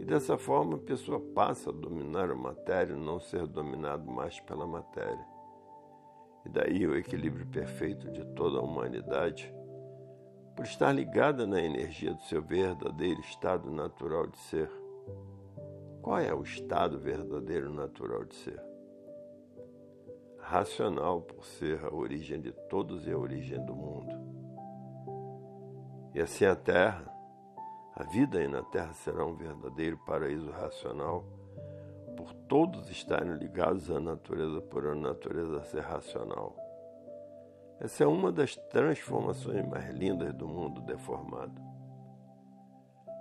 E 0.00 0.04
dessa 0.04 0.36
forma 0.36 0.74
a 0.74 0.80
pessoa 0.80 1.20
passa 1.32 1.70
a 1.70 1.72
dominar 1.72 2.28
a 2.28 2.34
matéria 2.34 2.96
não 2.96 3.20
ser 3.20 3.46
dominado 3.46 4.10
mais 4.10 4.40
pela 4.40 4.66
matéria. 4.66 5.24
E 6.44 6.48
daí 6.48 6.84
o 6.84 6.96
equilíbrio 6.96 7.46
perfeito 7.46 8.10
de 8.10 8.24
toda 8.34 8.58
a 8.58 8.62
humanidade, 8.62 9.54
por 10.56 10.64
estar 10.64 10.90
ligada 10.90 11.46
na 11.46 11.62
energia 11.62 12.12
do 12.12 12.22
seu 12.22 12.42
verdadeiro 12.42 13.20
estado 13.20 13.70
natural 13.70 14.26
de 14.26 14.38
ser. 14.38 14.68
Qual 16.02 16.18
é 16.18 16.34
o 16.34 16.42
estado 16.42 16.98
verdadeiro 16.98 17.72
natural 17.72 18.24
de 18.24 18.34
ser? 18.34 18.69
Racional, 20.50 21.20
por 21.20 21.44
ser 21.44 21.84
a 21.84 21.94
origem 21.94 22.40
de 22.40 22.50
todos 22.50 23.06
e 23.06 23.12
a 23.12 23.16
origem 23.16 23.64
do 23.64 23.72
mundo. 23.72 24.12
E 26.12 26.20
assim 26.20 26.44
a 26.44 26.56
Terra, 26.56 27.08
a 27.94 28.02
vida 28.02 28.40
aí 28.40 28.48
na 28.48 28.60
Terra 28.64 28.92
será 28.92 29.24
um 29.24 29.36
verdadeiro 29.36 29.96
paraíso 29.98 30.50
racional, 30.50 31.24
por 32.16 32.34
todos 32.48 32.90
estarem 32.90 33.34
ligados 33.34 33.92
à 33.92 34.00
natureza, 34.00 34.60
por 34.62 34.84
a 34.88 34.94
natureza 34.96 35.62
ser 35.62 35.82
racional. 35.82 36.56
Essa 37.78 38.02
é 38.02 38.06
uma 38.08 38.32
das 38.32 38.56
transformações 38.56 39.64
mais 39.68 39.88
lindas 39.94 40.34
do 40.34 40.48
mundo 40.48 40.80
deformado. 40.80 41.62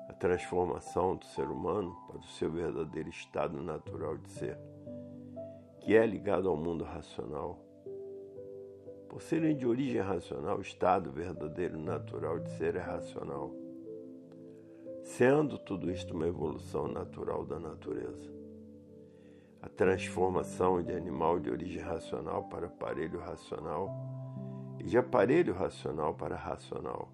A 0.09 0.13
transformação 0.13 1.15
do 1.15 1.25
ser 1.25 1.48
humano 1.48 1.95
para 2.07 2.17
o 2.17 2.24
seu 2.24 2.51
verdadeiro 2.51 3.09
estado 3.09 3.62
natural 3.62 4.17
de 4.17 4.31
ser, 4.31 4.57
que 5.79 5.95
é 5.95 6.05
ligado 6.05 6.50
ao 6.50 6.55
mundo 6.55 6.83
racional. 6.83 7.59
Por 9.07 9.21
serem 9.21 9.55
de 9.55 9.65
origem 9.65 10.01
racional, 10.01 10.57
o 10.57 10.62
estado 10.62 11.12
verdadeiro 11.12 11.77
natural 11.77 12.39
de 12.39 12.50
ser 12.51 12.75
é 12.75 12.79
racional 12.79 13.51
sendo 15.09 15.57
tudo 15.57 15.89
isto 15.89 16.13
uma 16.13 16.27
evolução 16.27 16.88
natural 16.88 17.43
da 17.43 17.59
natureza. 17.59 18.31
A 19.62 19.67
transformação 19.67 20.81
de 20.83 20.93
animal 20.93 21.39
de 21.39 21.50
origem 21.50 21.81
racional 21.81 22.43
para 22.43 22.67
aparelho 22.67 23.19
racional 23.19 23.89
e 24.79 24.83
de 24.83 24.98
aparelho 24.98 25.53
racional 25.53 26.13
para 26.13 26.36
racional 26.36 27.12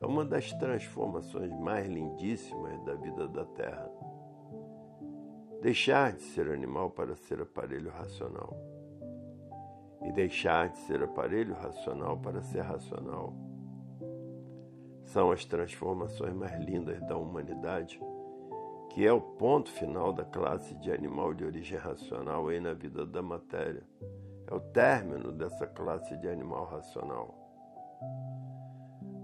é 0.00 0.06
uma 0.06 0.24
das 0.24 0.52
transformações 0.52 1.50
mais 1.58 1.88
lindíssimas 1.88 2.78
da 2.84 2.94
vida 2.94 3.26
da 3.26 3.44
Terra. 3.46 3.90
Deixar 5.64 6.12
de 6.12 6.20
ser 6.20 6.50
animal 6.50 6.90
para 6.90 7.16
ser 7.16 7.40
aparelho 7.40 7.90
racional 7.90 8.54
e 10.02 10.12
deixar 10.12 10.68
de 10.68 10.76
ser 10.80 11.02
aparelho 11.02 11.54
racional 11.54 12.18
para 12.18 12.42
ser 12.42 12.60
racional 12.60 13.32
são 15.04 15.30
as 15.32 15.46
transformações 15.46 16.34
mais 16.34 16.54
lindas 16.60 17.00
da 17.06 17.16
humanidade, 17.16 17.98
que 18.90 19.06
é 19.06 19.10
o 19.10 19.22
ponto 19.22 19.70
final 19.70 20.12
da 20.12 20.22
classe 20.22 20.74
de 20.74 20.92
animal 20.92 21.32
de 21.32 21.46
origem 21.46 21.78
racional 21.78 22.46
aí 22.48 22.60
na 22.60 22.74
vida 22.74 23.06
da 23.06 23.22
matéria. 23.22 23.84
É 24.46 24.54
o 24.54 24.60
término 24.60 25.32
dessa 25.32 25.66
classe 25.66 26.14
de 26.18 26.28
animal 26.28 26.66
racional. 26.66 27.34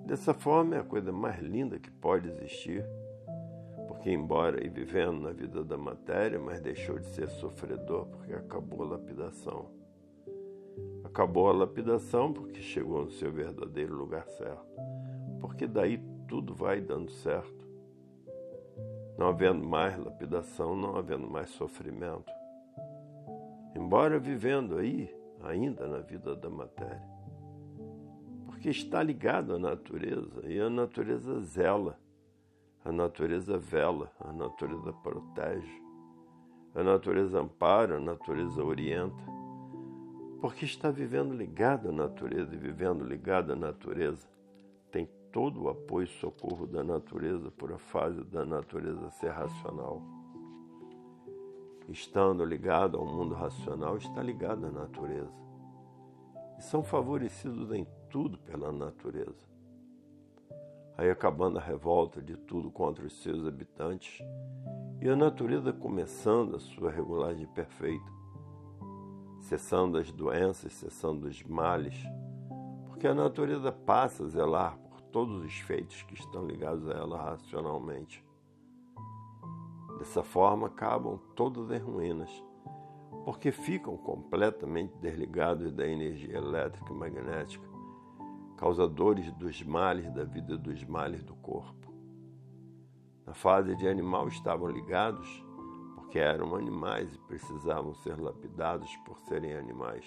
Dessa 0.07 0.33
forma, 0.33 0.77
é 0.77 0.79
a 0.79 0.85
coisa 0.85 1.13
mais 1.13 1.39
linda 1.39 1.79
que 1.79 1.91
pode 1.91 2.31
existir, 2.31 2.83
porque, 3.91 4.09
embora 4.09 4.65
ir 4.65 4.71
vivendo 4.71 5.21
na 5.21 5.33
vida 5.33 5.65
da 5.65 5.77
matéria, 5.77 6.39
mas 6.39 6.61
deixou 6.61 6.97
de 7.01 7.07
ser 7.07 7.29
sofredor 7.29 8.07
porque 8.07 8.33
acabou 8.33 8.85
a 8.85 8.91
lapidação. 8.91 9.67
Acabou 11.03 11.49
a 11.49 11.53
lapidação 11.53 12.33
porque 12.33 12.61
chegou 12.61 13.05
no 13.05 13.11
seu 13.11 13.33
verdadeiro 13.33 13.93
lugar 13.93 14.29
certo. 14.29 14.81
Porque 15.41 15.67
daí 15.67 16.01
tudo 16.29 16.55
vai 16.55 16.81
dando 16.81 17.11
certo. 17.11 17.69
Não 19.19 19.27
havendo 19.27 19.67
mais 19.67 19.99
lapidação, 19.99 20.77
não 20.77 20.95
havendo 20.95 21.29
mais 21.29 21.51
sofrimento. 21.51 22.33
Embora 23.75 24.21
vivendo 24.21 24.79
aí, 24.79 25.13
ainda 25.43 25.89
na 25.89 25.99
vida 25.99 26.37
da 26.37 26.49
matéria. 26.49 27.03
Porque 28.47 28.69
está 28.69 29.03
ligado 29.03 29.57
à 29.57 29.59
natureza 29.59 30.47
e 30.47 30.61
a 30.61 30.71
natureza 30.71 31.41
zela, 31.41 31.99
a 32.85 32.93
natureza 32.93 33.59
vela, 33.59 34.11
a 34.21 34.33
natureza 34.33 34.93
protege, 34.93 35.83
a 36.75 36.83
natureza 36.83 37.41
ampara, 37.41 37.97
a 37.97 38.01
natureza 38.01 38.63
orienta. 38.65 39.25
Porque 40.41 40.65
está 40.65 40.91
vivendo 40.91 41.35
ligado 41.35 41.91
à 41.91 41.93
natureza 41.93 42.55
e 42.55 42.59
vivendo 42.59 43.05
ligado 43.05 43.53
à 43.53 43.57
natureza, 43.57 44.27
tem 44.91 45.09
todo 45.31 45.65
o 45.65 45.69
apoio 45.69 46.05
e 46.05 46.19
socorro 46.21 46.67
da 46.67 46.83
natureza 46.83 47.51
por 47.51 47.73
a 47.73 47.79
fase 47.79 48.25
da 48.25 48.45
natureza 48.45 49.11
ser 49.11 49.31
racional 49.31 50.03
estando 51.93 52.45
ligado 52.45 52.97
ao 52.97 53.05
mundo 53.05 53.35
racional, 53.35 53.97
está 53.97 54.23
ligado 54.23 54.67
à 54.67 54.71
natureza. 54.71 55.33
E 56.59 56.63
são 56.63 56.83
favorecidos 56.83 57.73
em 57.73 57.87
tudo 58.09 58.39
pela 58.39 58.71
natureza. 58.71 59.50
Aí 61.01 61.09
acabando 61.09 61.57
a 61.57 61.63
revolta 61.63 62.21
de 62.21 62.37
tudo 62.37 62.71
contra 62.71 63.07
os 63.07 63.23
seus 63.23 63.47
habitantes, 63.47 64.23
e 65.01 65.09
a 65.09 65.17
natureza 65.17 65.73
começando 65.73 66.55
a 66.55 66.59
sua 66.61 66.91
regulagem 66.91 67.47
perfeita, 67.47 68.13
cessando 69.41 69.97
as 69.97 70.13
doenças, 70.13 70.75
cessando 70.75 71.27
os 71.27 71.43
males, 71.43 71.95
porque 72.87 73.07
a 73.07 73.15
natureza 73.15 73.73
passa 73.73 74.25
a 74.25 74.29
zelar 74.29 74.77
por 74.77 75.01
todos 75.01 75.43
os 75.43 75.55
feitos 75.61 76.03
que 76.03 76.13
estão 76.13 76.47
ligados 76.47 76.87
a 76.87 76.93
ela 76.93 77.31
racionalmente. 77.31 78.23
Dessa 79.99 80.23
forma, 80.23 80.67
acabam 80.67 81.19
todas 81.35 81.71
as 81.71 81.81
ruínas, 81.81 82.31
porque 83.25 83.51
ficam 83.51 83.97
completamente 83.97 84.95
desligados 84.99 85.73
da 85.73 85.89
energia 85.89 86.37
elétrica 86.37 86.93
e 86.93 86.95
magnética, 86.95 87.70
causadores 88.61 89.33
dos 89.33 89.63
males 89.63 90.13
da 90.13 90.23
vida 90.23 90.53
e 90.53 90.59
dos 90.59 90.85
males 90.85 91.23
do 91.23 91.35
corpo. 91.35 91.91
Na 93.25 93.33
fase 93.33 93.75
de 93.75 93.89
animal 93.89 94.29
estavam 94.29 94.69
ligados 94.69 95.43
porque 95.95 96.19
eram 96.19 96.55
animais 96.55 97.15
e 97.15 97.19
precisavam 97.21 97.95
ser 97.95 98.21
lapidados 98.21 98.95
por 98.99 99.19
serem 99.21 99.55
animais. 99.55 100.05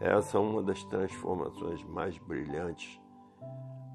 Essa 0.00 0.38
é 0.38 0.40
uma 0.40 0.62
das 0.62 0.82
transformações 0.84 1.84
mais 1.84 2.16
brilhantes, 2.16 2.98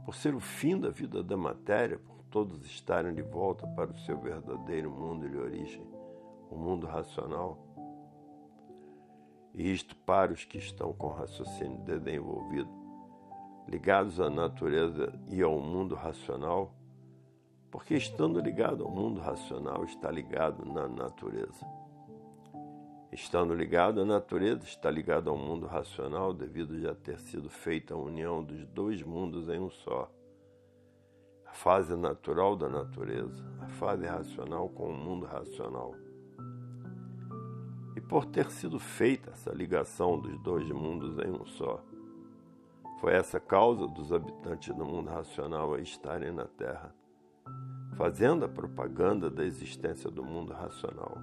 por 0.06 0.14
ser 0.14 0.36
o 0.36 0.40
fim 0.40 0.80
da 0.80 0.92
vida 0.92 1.24
da 1.24 1.36
matéria, 1.36 2.00
todos 2.30 2.64
estarem 2.64 3.16
de 3.16 3.24
volta 3.24 3.66
para 3.70 3.90
o 3.90 3.98
seu 4.02 4.20
verdadeiro 4.20 4.92
mundo 4.92 5.28
de 5.28 5.36
origem, 5.36 5.90
o 6.52 6.56
mundo 6.56 6.86
racional. 6.86 7.58
E 9.52 9.72
isto 9.72 9.96
para 9.96 10.32
os 10.32 10.46
que 10.46 10.60
estão 10.60 10.94
com 10.94 11.08
raciocínio 11.08 11.80
desenvolvido, 11.80 12.85
ligados 13.68 14.20
à 14.20 14.30
natureza 14.30 15.14
e 15.30 15.42
ao 15.42 15.60
mundo 15.60 15.96
racional, 15.96 16.74
porque 17.72 17.96
estando 17.96 18.40
ligado 18.40 18.84
ao 18.84 18.92
mundo 18.92 19.20
racional, 19.20 19.84
está 19.84 20.10
ligado 20.10 20.66
na 20.66 20.88
natureza. 20.88 21.66
Estando 23.12 23.54
ligado 23.54 24.02
à 24.02 24.06
natureza, 24.06 24.64
está 24.64 24.90
ligado 24.90 25.30
ao 25.30 25.38
mundo 25.38 25.66
racional, 25.66 26.34
devido 26.34 26.80
já 26.80 26.94
ter 26.94 27.20
sido 27.20 27.50
feita 27.50 27.94
a 27.94 27.98
união 27.98 28.44
dos 28.44 28.66
dois 28.68 29.02
mundos 29.02 29.50
em 29.50 29.60
um 29.60 29.70
só 29.70 30.12
fase 31.56 31.96
natural 31.96 32.56
da 32.56 32.68
natureza, 32.68 33.44
a 33.62 33.68
fase 33.68 34.06
racional 34.06 34.68
com 34.70 34.90
o 34.90 34.94
mundo 34.94 35.26
racional. 35.26 35.96
E 37.96 38.02
por 38.02 38.26
ter 38.26 38.52
sido 38.52 38.78
feita 38.78 39.32
essa 39.32 39.52
ligação 39.52 40.20
dos 40.20 40.38
dois 40.44 40.70
mundos 40.70 41.18
em 41.18 41.32
um 41.32 41.46
só, 41.46 41.82
foi 43.00 43.14
essa 43.14 43.40
causa 43.40 43.88
dos 43.88 44.12
habitantes 44.12 44.76
do 44.76 44.86
mundo 44.86 45.10
racional 45.10 45.74
a 45.74 45.80
estarem 45.80 46.32
na 46.32 46.46
Terra, 46.46 46.94
fazendo 47.96 48.46
a 48.46 48.50
propaganda 48.50 49.30
da 49.30 49.46
existência 49.46 50.10
do 50.10 50.24
mundo 50.24 50.54
racional. 50.54 51.18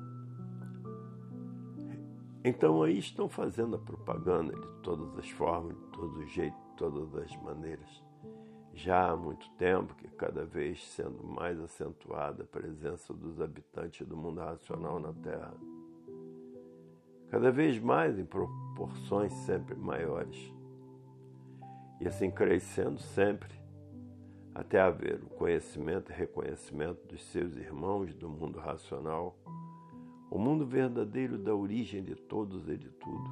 Então 2.44 2.82
aí 2.82 2.98
estão 2.98 3.28
fazendo 3.28 3.76
a 3.76 3.78
propaganda 3.78 4.52
de 4.52 4.82
todas 4.82 5.16
as 5.18 5.30
formas, 5.30 5.76
de 5.76 5.86
todos 5.86 6.16
os 6.18 6.30
jeitos, 6.30 6.60
de 6.60 6.76
todas 6.76 7.14
as 7.14 7.36
maneiras 7.42 8.02
já 8.74 9.10
há 9.10 9.16
muito 9.16 9.48
tempo 9.50 9.94
que 9.94 10.08
cada 10.08 10.44
vez 10.44 10.82
sendo 10.88 11.22
mais 11.22 11.60
acentuada 11.60 12.42
a 12.42 12.46
presença 12.46 13.12
dos 13.12 13.40
habitantes 13.40 14.06
do 14.06 14.16
mundo 14.16 14.40
racional 14.40 14.98
na 14.98 15.12
Terra. 15.12 15.54
Cada 17.30 17.50
vez 17.50 17.78
mais 17.78 18.18
em 18.18 18.24
proporções 18.24 19.32
sempre 19.32 19.74
maiores. 19.74 20.52
E 22.02 22.08
assim 22.08 22.30
crescendo 22.30 23.00
sempre, 23.00 23.54
até 24.54 24.80
haver 24.80 25.22
o 25.22 25.30
conhecimento 25.30 26.10
e 26.10 26.14
reconhecimento 26.14 27.06
dos 27.06 27.22
seus 27.30 27.56
irmãos 27.56 28.12
do 28.14 28.28
mundo 28.28 28.58
racional, 28.58 29.38
o 30.30 30.38
mundo 30.38 30.66
verdadeiro 30.66 31.38
da 31.38 31.54
origem 31.54 32.02
de 32.02 32.14
todos 32.14 32.68
e 32.68 32.76
de 32.76 32.90
tudo 32.90 33.30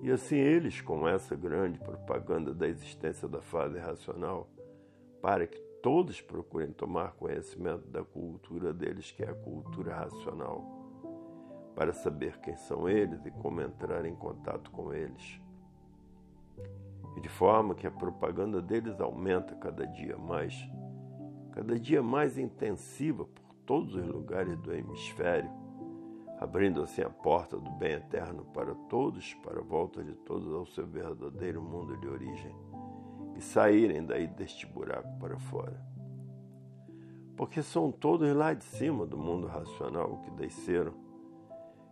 e 0.00 0.12
assim 0.12 0.36
eles, 0.36 0.80
com 0.80 1.08
essa 1.08 1.34
grande 1.34 1.78
propaganda 1.78 2.54
da 2.54 2.68
existência 2.68 3.26
da 3.26 3.42
fase 3.42 3.78
racional, 3.78 4.48
para 5.20 5.46
que 5.46 5.58
todos 5.82 6.20
procurem 6.20 6.72
tomar 6.72 7.12
conhecimento 7.12 7.86
da 7.88 8.04
cultura 8.04 8.72
deles, 8.72 9.10
que 9.10 9.24
é 9.24 9.30
a 9.30 9.34
cultura 9.34 9.96
racional, 9.96 10.64
para 11.74 11.92
saber 11.92 12.38
quem 12.38 12.56
são 12.56 12.88
eles 12.88 13.24
e 13.26 13.30
como 13.30 13.60
entrar 13.60 14.04
em 14.04 14.14
contato 14.14 14.70
com 14.70 14.94
eles. 14.94 15.40
E 17.16 17.20
de 17.20 17.28
forma 17.28 17.74
que 17.74 17.86
a 17.86 17.90
propaganda 17.90 18.62
deles 18.62 19.00
aumenta 19.00 19.54
cada 19.56 19.86
dia 19.86 20.16
mais, 20.16 20.54
cada 21.52 21.78
dia 21.78 22.02
mais 22.02 22.38
intensiva 22.38 23.24
por 23.24 23.54
todos 23.66 23.94
os 23.94 24.06
lugares 24.06 24.56
do 24.58 24.72
hemisfério 24.72 25.50
abrindo 26.40 26.82
assim 26.82 27.02
a 27.02 27.10
porta 27.10 27.58
do 27.58 27.70
bem 27.72 27.94
eterno 27.94 28.44
para 28.54 28.74
todos, 28.88 29.34
para 29.34 29.58
a 29.58 29.64
volta 29.64 30.02
de 30.04 30.14
todos 30.14 30.52
ao 30.54 30.66
seu 30.66 30.86
verdadeiro 30.86 31.60
mundo 31.60 31.96
de 31.96 32.06
origem 32.06 32.54
e 33.36 33.40
saírem 33.40 34.04
daí 34.04 34.26
deste 34.26 34.66
buraco 34.66 35.18
para 35.18 35.38
fora. 35.38 35.80
Porque 37.36 37.62
são 37.62 37.90
todos 37.90 38.32
lá 38.34 38.54
de 38.54 38.64
cima 38.64 39.04
do 39.04 39.16
mundo 39.16 39.46
racional 39.46 40.20
que 40.24 40.30
desceram, 40.32 40.92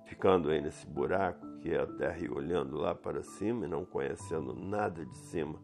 ficando 0.05 0.51
aí 0.51 0.61
nesse 0.61 0.87
buraco 0.87 1.46
que 1.67 1.75
é 1.75 1.81
a 1.81 1.87
terra 1.87 2.19
e 2.21 2.29
olhando 2.29 2.77
lá 2.77 2.95
para 2.95 3.25
cima 3.25 3.65
e 3.65 3.69
não 3.69 3.85
conhecendo 3.85 4.55
nada 4.55 5.05
de 5.05 5.17
cima, 5.17 5.59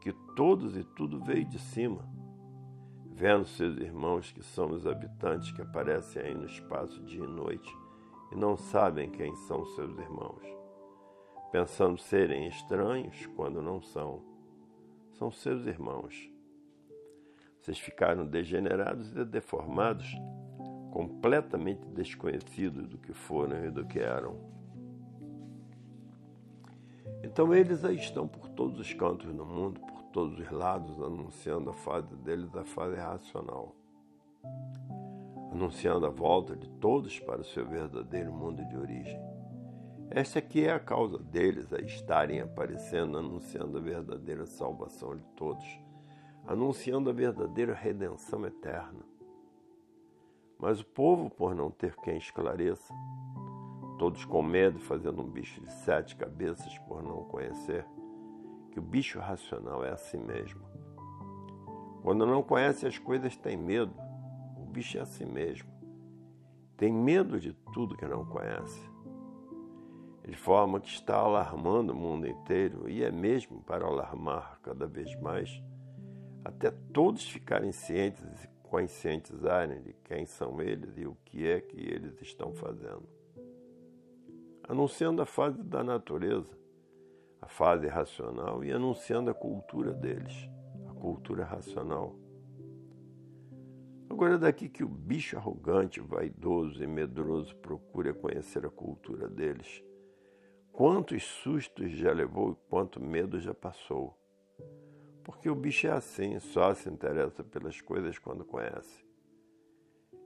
que 0.00 0.12
todos 0.34 0.76
e 0.76 0.82
tudo 0.82 1.22
veio 1.22 1.44
de 1.44 1.56
cima 1.56 2.04
vendo 3.04 3.44
seus 3.44 3.76
irmãos 3.76 4.32
que 4.32 4.42
são 4.42 4.72
os 4.72 4.88
habitantes 4.88 5.52
que 5.52 5.62
aparecem 5.62 6.20
aí 6.20 6.34
no 6.34 6.46
espaço 6.46 7.00
dia 7.04 7.22
e 7.22 7.28
noite 7.28 7.72
e 8.32 8.34
não 8.34 8.56
sabem 8.56 9.08
quem 9.08 9.36
são 9.36 9.64
seus 9.66 9.96
irmãos, 9.96 10.42
pensando 11.52 11.96
serem 11.96 12.48
estranhos 12.48 13.24
quando 13.36 13.62
não 13.62 13.80
são. 13.80 14.20
São 15.12 15.30
seus 15.30 15.64
irmãos. 15.64 16.28
Vocês 17.60 17.78
ficaram 17.78 18.26
degenerados 18.26 19.14
e 19.14 19.24
deformados, 19.24 20.12
completamente 20.92 21.86
desconhecidos 21.86 22.88
do 22.88 22.98
que 22.98 23.12
foram 23.12 23.64
e 23.64 23.70
do 23.70 23.86
que 23.86 24.00
eram. 24.00 24.57
Então 27.38 27.54
eles 27.54 27.84
aí 27.84 27.94
estão 27.94 28.26
por 28.26 28.48
todos 28.48 28.80
os 28.80 28.92
cantos 28.92 29.32
do 29.32 29.46
mundo, 29.46 29.78
por 29.78 30.02
todos 30.06 30.40
os 30.40 30.50
lados, 30.50 31.00
anunciando 31.00 31.70
a 31.70 31.72
fase 31.72 32.16
deles, 32.16 32.52
a 32.56 32.64
fase 32.64 32.96
racional, 32.96 33.76
anunciando 35.52 36.04
a 36.04 36.10
volta 36.10 36.56
de 36.56 36.68
todos 36.68 37.20
para 37.20 37.40
o 37.40 37.44
seu 37.44 37.64
verdadeiro 37.64 38.32
mundo 38.32 38.66
de 38.66 38.76
origem. 38.76 39.20
Esta 40.10 40.40
aqui 40.40 40.64
é 40.64 40.72
a 40.72 40.80
causa 40.80 41.16
deles 41.16 41.72
a 41.72 41.78
estarem 41.78 42.40
aparecendo, 42.40 43.16
anunciando 43.16 43.78
a 43.78 43.80
verdadeira 43.80 44.44
salvação 44.44 45.14
de 45.14 45.22
todos, 45.36 45.80
anunciando 46.44 47.08
a 47.08 47.12
verdadeira 47.12 47.72
redenção 47.72 48.44
eterna. 48.46 49.04
Mas 50.58 50.80
o 50.80 50.86
povo, 50.86 51.30
por 51.30 51.54
não 51.54 51.70
ter 51.70 51.94
quem 51.98 52.18
esclareça, 52.18 52.92
todos 53.98 54.24
com 54.24 54.42
medo, 54.42 54.78
fazendo 54.78 55.20
um 55.20 55.28
bicho 55.28 55.60
de 55.60 55.72
sete 55.72 56.14
cabeças 56.16 56.78
por 56.86 57.02
não 57.02 57.24
conhecer, 57.24 57.84
que 58.70 58.78
o 58.78 58.82
bicho 58.82 59.18
racional 59.18 59.84
é 59.84 59.90
assim 59.90 60.18
mesmo. 60.18 60.60
Quando 62.02 62.24
não 62.24 62.42
conhece 62.42 62.86
as 62.86 62.96
coisas, 62.96 63.36
tem 63.36 63.56
medo. 63.56 63.92
O 64.56 64.64
bicho 64.64 64.96
é 64.98 65.00
assim 65.00 65.26
mesmo. 65.26 65.68
Tem 66.76 66.92
medo 66.92 67.40
de 67.40 67.52
tudo 67.74 67.96
que 67.96 68.06
não 68.06 68.24
conhece. 68.24 68.88
de 70.26 70.36
forma 70.36 70.78
que 70.78 70.90
está 70.90 71.16
alarmando 71.16 71.94
o 71.94 71.96
mundo 71.96 72.28
inteiro, 72.28 72.86
e 72.86 73.02
é 73.02 73.10
mesmo 73.10 73.62
para 73.62 73.86
alarmar 73.86 74.60
cada 74.62 74.86
vez 74.86 75.18
mais, 75.20 75.62
até 76.44 76.70
todos 76.70 77.26
ficarem 77.26 77.72
cientes 77.72 78.44
e 78.44 78.48
conscientizarem 78.62 79.80
de 79.80 79.94
quem 80.04 80.26
são 80.26 80.60
eles 80.60 80.98
e 80.98 81.06
o 81.06 81.16
que 81.24 81.48
é 81.48 81.62
que 81.62 81.80
eles 81.80 82.20
estão 82.20 82.52
fazendo. 82.52 83.17
Anunciando 84.68 85.22
a 85.22 85.26
fase 85.26 85.62
da 85.62 85.82
natureza, 85.82 86.54
a 87.40 87.48
fase 87.48 87.86
racional, 87.86 88.62
e 88.62 88.70
anunciando 88.70 89.30
a 89.30 89.34
cultura 89.34 89.94
deles, 89.94 90.46
a 90.86 90.92
cultura 90.92 91.42
racional. 91.42 92.14
Agora, 94.10 94.34
é 94.34 94.38
daqui 94.38 94.68
que 94.68 94.84
o 94.84 94.88
bicho 94.88 95.38
arrogante, 95.38 96.00
vaidoso 96.00 96.84
e 96.84 96.86
medroso 96.86 97.56
procura 97.56 98.12
conhecer 98.12 98.66
a 98.66 98.70
cultura 98.70 99.26
deles, 99.26 99.82
quantos 100.70 101.24
sustos 101.24 101.90
já 101.92 102.12
levou 102.12 102.52
e 102.52 102.68
quanto 102.68 103.02
medo 103.02 103.40
já 103.40 103.54
passou. 103.54 104.18
Porque 105.24 105.48
o 105.48 105.54
bicho 105.54 105.86
é 105.86 105.92
assim, 105.92 106.38
só 106.40 106.74
se 106.74 106.90
interessa 106.90 107.42
pelas 107.42 107.80
coisas 107.80 108.18
quando 108.18 108.44
conhece. 108.44 109.02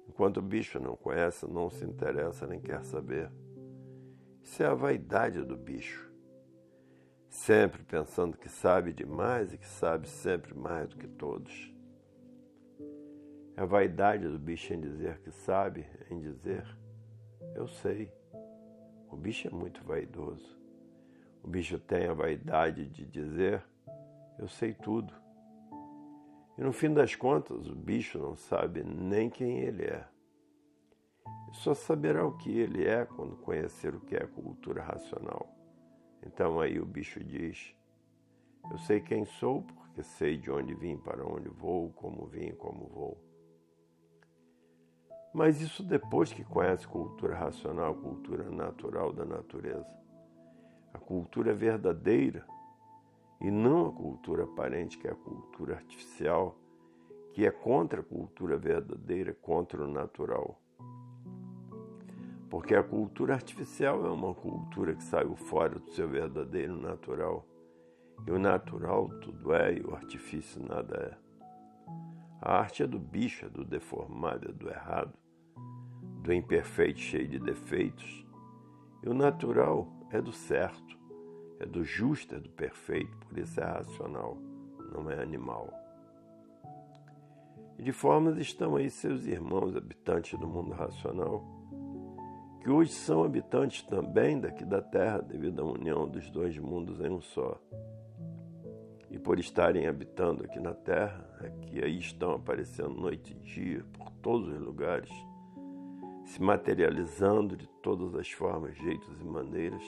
Enquanto 0.09 0.39
o 0.39 0.43
bicho 0.43 0.81
não 0.81 0.97
conhece, 0.97 1.47
não 1.47 1.71
se 1.71 1.85
interessa 1.85 2.45
nem 2.45 2.61
quer 2.61 2.85
saber. 2.85 3.31
Isso 4.43 4.63
é 4.63 4.67
a 4.67 4.75
vaidade 4.75 5.43
do 5.45 5.57
bicho. 5.57 6.11
Sempre 7.29 7.83
pensando 7.83 8.37
que 8.37 8.49
sabe 8.49 8.93
demais 8.93 9.55
e 9.55 9.59
que 9.59 9.67
sabe 9.67 10.09
sempre 10.09 10.53
mais 10.53 10.89
do 10.89 10.97
que 10.97 11.09
todos. 11.09 11.73
É 13.57 13.63
a 13.63 13.65
vaidade 13.67 14.29
do 14.29 14.39
bicho 14.39 14.75
em 14.75 14.81
dizer 14.81 15.21
que 15.21 15.31
sabe, 15.31 15.87
em 16.11 16.21
dizer 16.21 16.67
eu 17.55 17.69
sei. 17.69 18.13
O 19.09 19.17
bicho 19.17 19.49
é 19.49 19.51
muito 19.51 19.85
vaidoso. 19.85 20.59
O 21.43 21.49
bicho 21.49 21.79
tem 21.79 22.07
a 22.07 22.15
vaidade 22.15 22.87
de 22.87 23.07
dizer 23.07 23.63
eu 24.39 24.49
sei 24.49 24.75
tudo. 24.75 25.15
E 26.59 26.63
no 26.63 26.73
fim 26.73 26.93
das 26.93 27.15
contas, 27.15 27.67
o 27.69 27.75
bicho 27.75 28.19
não 28.19 28.37
sabe 28.37 28.83
nem 28.83 29.31
quem 29.31 29.61
ele 29.61 29.85
é. 29.85 30.12
Só 31.53 31.75
saberá 31.75 32.27
o 32.27 32.37
que 32.37 32.51
ele 32.51 32.87
é 32.87 33.05
quando 33.05 33.37
conhecer 33.37 33.95
o 33.95 34.01
que 34.01 34.17
é 34.17 34.27
cultura 34.27 34.83
racional. 34.83 35.49
Então 36.25 36.61
aí 36.61 36.81
o 36.81 36.87
bicho 36.87 37.23
diz: 37.23 37.75
Eu 38.71 38.79
sei 38.79 39.01
quem 39.01 39.25
sou 39.25 39.63
porque 39.63 40.03
sei 40.03 40.37
de 40.37 40.51
onde 40.51 40.75
vim, 40.75 40.97
para 40.97 41.27
onde 41.27 41.49
vou, 41.49 41.91
como 41.91 42.27
vim 42.27 42.47
e 42.47 42.53
como 42.53 42.89
vou. 42.89 43.19
Mas 45.35 45.61
isso 45.61 45.83
depois 45.83 46.33
que 46.33 46.45
conhece 46.45 46.87
cultura 46.87 47.35
racional, 47.35 47.95
cultura 47.95 48.51
natural 48.51 49.13
da 49.13 49.25
natureza. 49.25 49.87
A 50.93 50.99
cultura 50.99 51.55
verdadeira 51.55 52.47
e 53.41 53.51
não 53.51 53.89
a 53.89 53.93
cultura 53.93 54.45
aparente, 54.45 54.97
que 54.97 55.09
é 55.09 55.11
a 55.11 55.17
cultura 55.17 55.75
artificial, 55.75 56.57
que 57.33 57.45
é 57.45 57.51
contra 57.51 58.01
a 58.01 58.05
cultura 58.05 58.57
verdadeira, 58.57 59.35
contra 59.35 59.83
o 59.83 59.89
natural. 59.89 60.62
Porque 62.53 62.75
a 62.75 62.83
cultura 62.83 63.33
artificial 63.33 64.05
é 64.05 64.11
uma 64.11 64.35
cultura 64.35 64.95
que 64.95 65.03
saiu 65.03 65.35
fora 65.35 65.79
do 65.79 65.91
seu 65.93 66.07
verdadeiro 66.07 66.77
natural. 66.77 67.47
E 68.27 68.31
o 68.31 68.39
natural 68.39 69.09
tudo 69.23 69.55
é 69.55 69.79
e 69.79 69.81
o 69.81 69.95
artifício 69.95 70.63
nada 70.63 70.95
é. 70.97 71.17
A 72.43 72.59
arte 72.59 72.83
é 72.83 72.87
do 72.87 72.99
bicho, 72.99 73.47
é 73.47 73.49
do 73.49 73.65
deformado, 73.65 74.51
é 74.51 74.53
do 74.53 74.69
errado, 74.69 75.15
do 76.23 76.31
imperfeito 76.31 77.01
cheio 77.01 77.27
de 77.27 77.39
defeitos. 77.39 78.23
E 79.03 79.09
o 79.09 79.15
natural 79.15 79.89
é 80.11 80.21
do 80.21 80.31
certo, 80.31 80.99
é 81.59 81.65
do 81.65 81.83
justo, 81.83 82.35
é 82.35 82.39
do 82.39 82.51
perfeito, 82.51 83.17
por 83.17 83.39
isso 83.39 83.59
é 83.63 83.65
racional, 83.65 84.37
não 84.93 85.11
é 85.11 85.23
animal. 85.23 85.73
E 87.79 87.83
de 87.83 87.93
formas 87.93 88.37
estão 88.37 88.77
aí 88.77 88.91
seus 88.91 89.25
irmãos 89.25 89.75
habitantes 89.75 90.39
do 90.39 90.47
mundo 90.47 90.73
racional, 90.73 91.62
que 92.63 92.71
hoje 92.71 92.93
são 92.93 93.25
habitantes 93.25 93.83
também 93.83 94.39
daqui 94.39 94.65
da 94.65 94.81
Terra 94.81 95.21
devido 95.21 95.63
à 95.63 95.65
união 95.65 96.09
dos 96.09 96.31
dois 96.31 96.57
mundos 96.57 97.01
em 97.01 97.11
um 97.11 97.21
só. 97.21 97.61
E 99.11 99.19
por 99.19 99.41
estarem 99.41 99.89
habitando 99.89 100.45
aqui 100.45 100.61
na 100.61 100.73
Terra, 100.73 101.29
que 101.63 101.83
aí 101.83 101.99
estão 101.99 102.35
aparecendo 102.35 102.91
noite 102.91 103.33
e 103.33 103.45
dia 103.45 103.85
por 103.93 104.09
todos 104.23 104.49
os 104.49 104.61
lugares, 104.61 105.11
se 106.25 106.41
materializando 106.41 107.57
de 107.57 107.67
todas 107.83 108.15
as 108.15 108.31
formas, 108.31 108.77
jeitos 108.77 109.21
e 109.21 109.25
maneiras, 109.25 109.83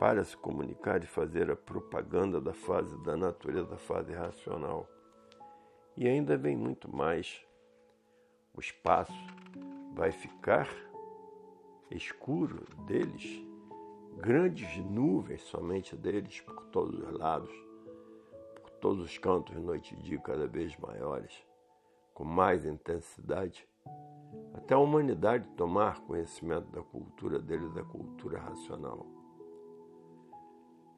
para 0.00 0.24
se 0.24 0.38
comunicar 0.38 1.04
e 1.04 1.06
fazer 1.06 1.50
a 1.50 1.56
propaganda 1.56 2.40
da 2.40 2.54
fase 2.54 2.96
da 3.02 3.14
natureza, 3.14 3.66
da 3.66 3.76
fase 3.76 4.14
racional. 4.14 4.88
E 5.98 6.08
ainda 6.08 6.34
vem 6.34 6.56
muito 6.56 6.90
mais. 6.90 7.44
O 8.54 8.60
espaço 8.60 9.12
vai 9.94 10.10
ficar 10.10 10.66
escuro 11.90 12.64
deles, 12.86 13.44
grandes 14.16 14.76
nuvens 14.84 15.42
somente 15.42 15.96
deles 15.96 16.40
por 16.40 16.66
todos 16.66 16.98
os 16.98 17.12
lados, 17.18 17.52
por 18.60 18.70
todos 18.80 19.04
os 19.04 19.18
cantos, 19.18 19.56
noite 19.56 19.94
e 19.94 20.02
dia 20.02 20.18
cada 20.18 20.46
vez 20.46 20.76
maiores, 20.78 21.44
com 22.12 22.24
mais 22.24 22.64
intensidade, 22.64 23.68
até 24.54 24.74
a 24.74 24.78
humanidade 24.78 25.48
tomar 25.50 26.00
conhecimento 26.00 26.70
da 26.70 26.82
cultura 26.82 27.38
deles, 27.38 27.72
da 27.72 27.82
cultura 27.82 28.38
racional. 28.38 29.06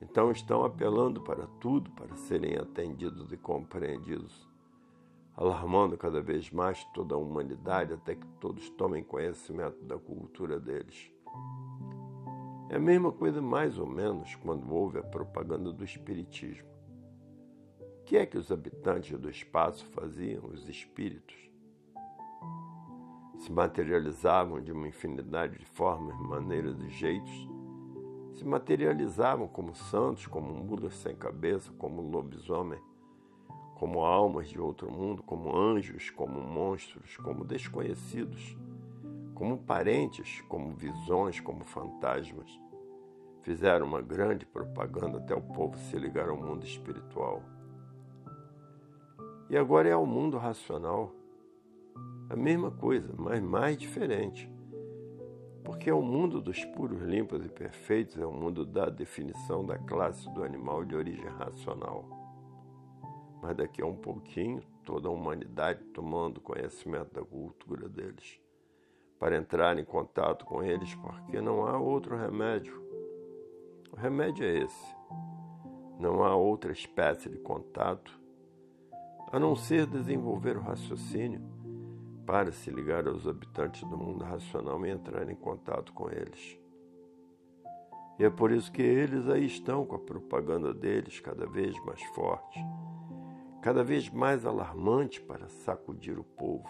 Então 0.00 0.30
estão 0.30 0.64
apelando 0.64 1.22
para 1.22 1.46
tudo 1.58 1.90
para 1.92 2.14
serem 2.16 2.56
atendidos 2.56 3.32
e 3.32 3.36
compreendidos, 3.36 4.46
alarmando 5.36 5.96
cada 5.98 6.20
vez 6.20 6.50
mais 6.50 6.84
toda 6.94 7.14
a 7.14 7.18
humanidade 7.18 7.92
até 7.92 8.14
que 8.14 8.26
todos 8.40 8.70
tomem 8.70 9.04
conhecimento 9.04 9.84
da 9.84 9.98
cultura 9.98 10.58
deles. 10.58 11.12
É 12.70 12.76
a 12.76 12.80
mesma 12.80 13.12
coisa, 13.12 13.40
mais 13.40 13.78
ou 13.78 13.86
menos, 13.86 14.34
quando 14.36 14.72
houve 14.72 14.98
a 14.98 15.02
propaganda 15.02 15.72
do 15.72 15.84
Espiritismo. 15.84 16.66
O 17.80 18.04
que 18.06 18.16
é 18.16 18.24
que 18.24 18.38
os 18.38 18.50
habitantes 18.50 19.18
do 19.18 19.28
espaço 19.28 19.84
faziam, 19.86 20.46
os 20.46 20.68
espíritos? 20.68 21.36
Se 23.38 23.52
materializavam 23.52 24.60
de 24.60 24.72
uma 24.72 24.88
infinidade 24.88 25.58
de 25.58 25.66
formas, 25.66 26.18
maneiras 26.18 26.80
e 26.80 26.88
jeitos 26.88 27.48
se 28.36 28.44
materializavam 28.44 29.48
como 29.48 29.74
santos, 29.74 30.26
como 30.26 30.52
mulas 30.52 30.94
sem 30.94 31.16
cabeça, 31.16 31.72
como 31.78 32.02
lobisomem, 32.02 32.78
como 33.76 34.04
almas 34.04 34.48
de 34.48 34.58
outro 34.58 34.90
mundo, 34.90 35.22
como 35.22 35.54
anjos, 35.54 36.08
como 36.08 36.40
monstros, 36.40 37.16
como 37.18 37.44
desconhecidos, 37.44 38.56
como 39.34 39.58
parentes, 39.58 40.40
como 40.48 40.74
visões, 40.74 41.40
como 41.40 41.62
fantasmas. 41.62 42.58
Fizeram 43.42 43.86
uma 43.86 44.00
grande 44.00 44.46
propaganda 44.46 45.18
até 45.18 45.34
o 45.34 45.42
povo 45.42 45.76
se 45.76 45.96
ligar 45.98 46.30
ao 46.30 46.38
mundo 46.38 46.64
espiritual. 46.64 47.42
E 49.50 49.56
agora 49.56 49.90
é 49.90 49.92
ao 49.92 50.06
mundo 50.06 50.38
racional. 50.38 51.12
A 52.30 52.34
mesma 52.34 52.70
coisa, 52.70 53.12
mas 53.16 53.42
mais 53.42 53.76
diferente. 53.76 54.50
Porque 55.62 55.90
é 55.90 55.94
o 55.94 56.02
mundo 56.02 56.40
dos 56.40 56.64
puros, 56.64 57.02
limpos 57.02 57.44
e 57.44 57.48
perfeitos, 57.48 58.18
é 58.18 58.24
o 58.24 58.32
mundo 58.32 58.64
da 58.64 58.86
definição 58.86 59.64
da 59.66 59.76
classe 59.76 60.32
do 60.32 60.42
animal 60.42 60.82
de 60.82 60.96
origem 60.96 61.26
racional. 61.26 62.25
Mas 63.46 63.56
daqui 63.56 63.80
a 63.80 63.86
um 63.86 63.94
pouquinho, 63.94 64.60
toda 64.84 65.06
a 65.06 65.12
humanidade 65.12 65.84
tomando 65.94 66.40
conhecimento 66.40 67.14
da 67.14 67.24
cultura 67.24 67.88
deles, 67.88 68.40
para 69.20 69.36
entrar 69.36 69.78
em 69.78 69.84
contato 69.84 70.44
com 70.44 70.64
eles, 70.64 70.92
porque 70.96 71.40
não 71.40 71.64
há 71.64 71.78
outro 71.78 72.16
remédio. 72.16 72.82
O 73.92 73.96
remédio 73.96 74.44
é 74.44 74.64
esse. 74.64 74.96
Não 76.00 76.24
há 76.24 76.34
outra 76.34 76.72
espécie 76.72 77.28
de 77.28 77.38
contato 77.38 78.20
a 79.30 79.38
não 79.38 79.54
ser 79.54 79.86
desenvolver 79.86 80.56
o 80.56 80.62
raciocínio 80.62 81.40
para 82.26 82.50
se 82.50 82.68
ligar 82.68 83.06
aos 83.06 83.28
habitantes 83.28 83.88
do 83.88 83.96
mundo 83.96 84.24
racional 84.24 84.84
e 84.84 84.90
entrar 84.90 85.30
em 85.30 85.36
contato 85.36 85.92
com 85.92 86.10
eles. 86.10 86.58
E 88.18 88.24
é 88.24 88.30
por 88.30 88.50
isso 88.50 88.72
que 88.72 88.82
eles 88.82 89.28
aí 89.28 89.46
estão 89.46 89.86
com 89.86 89.94
a 89.94 90.00
propaganda 90.00 90.74
deles 90.74 91.20
cada 91.20 91.46
vez 91.46 91.78
mais 91.84 92.02
forte, 92.06 92.58
cada 93.66 93.82
vez 93.82 94.08
mais 94.08 94.46
alarmante 94.46 95.20
para 95.20 95.48
sacudir 95.48 96.16
o 96.16 96.22
povo, 96.22 96.68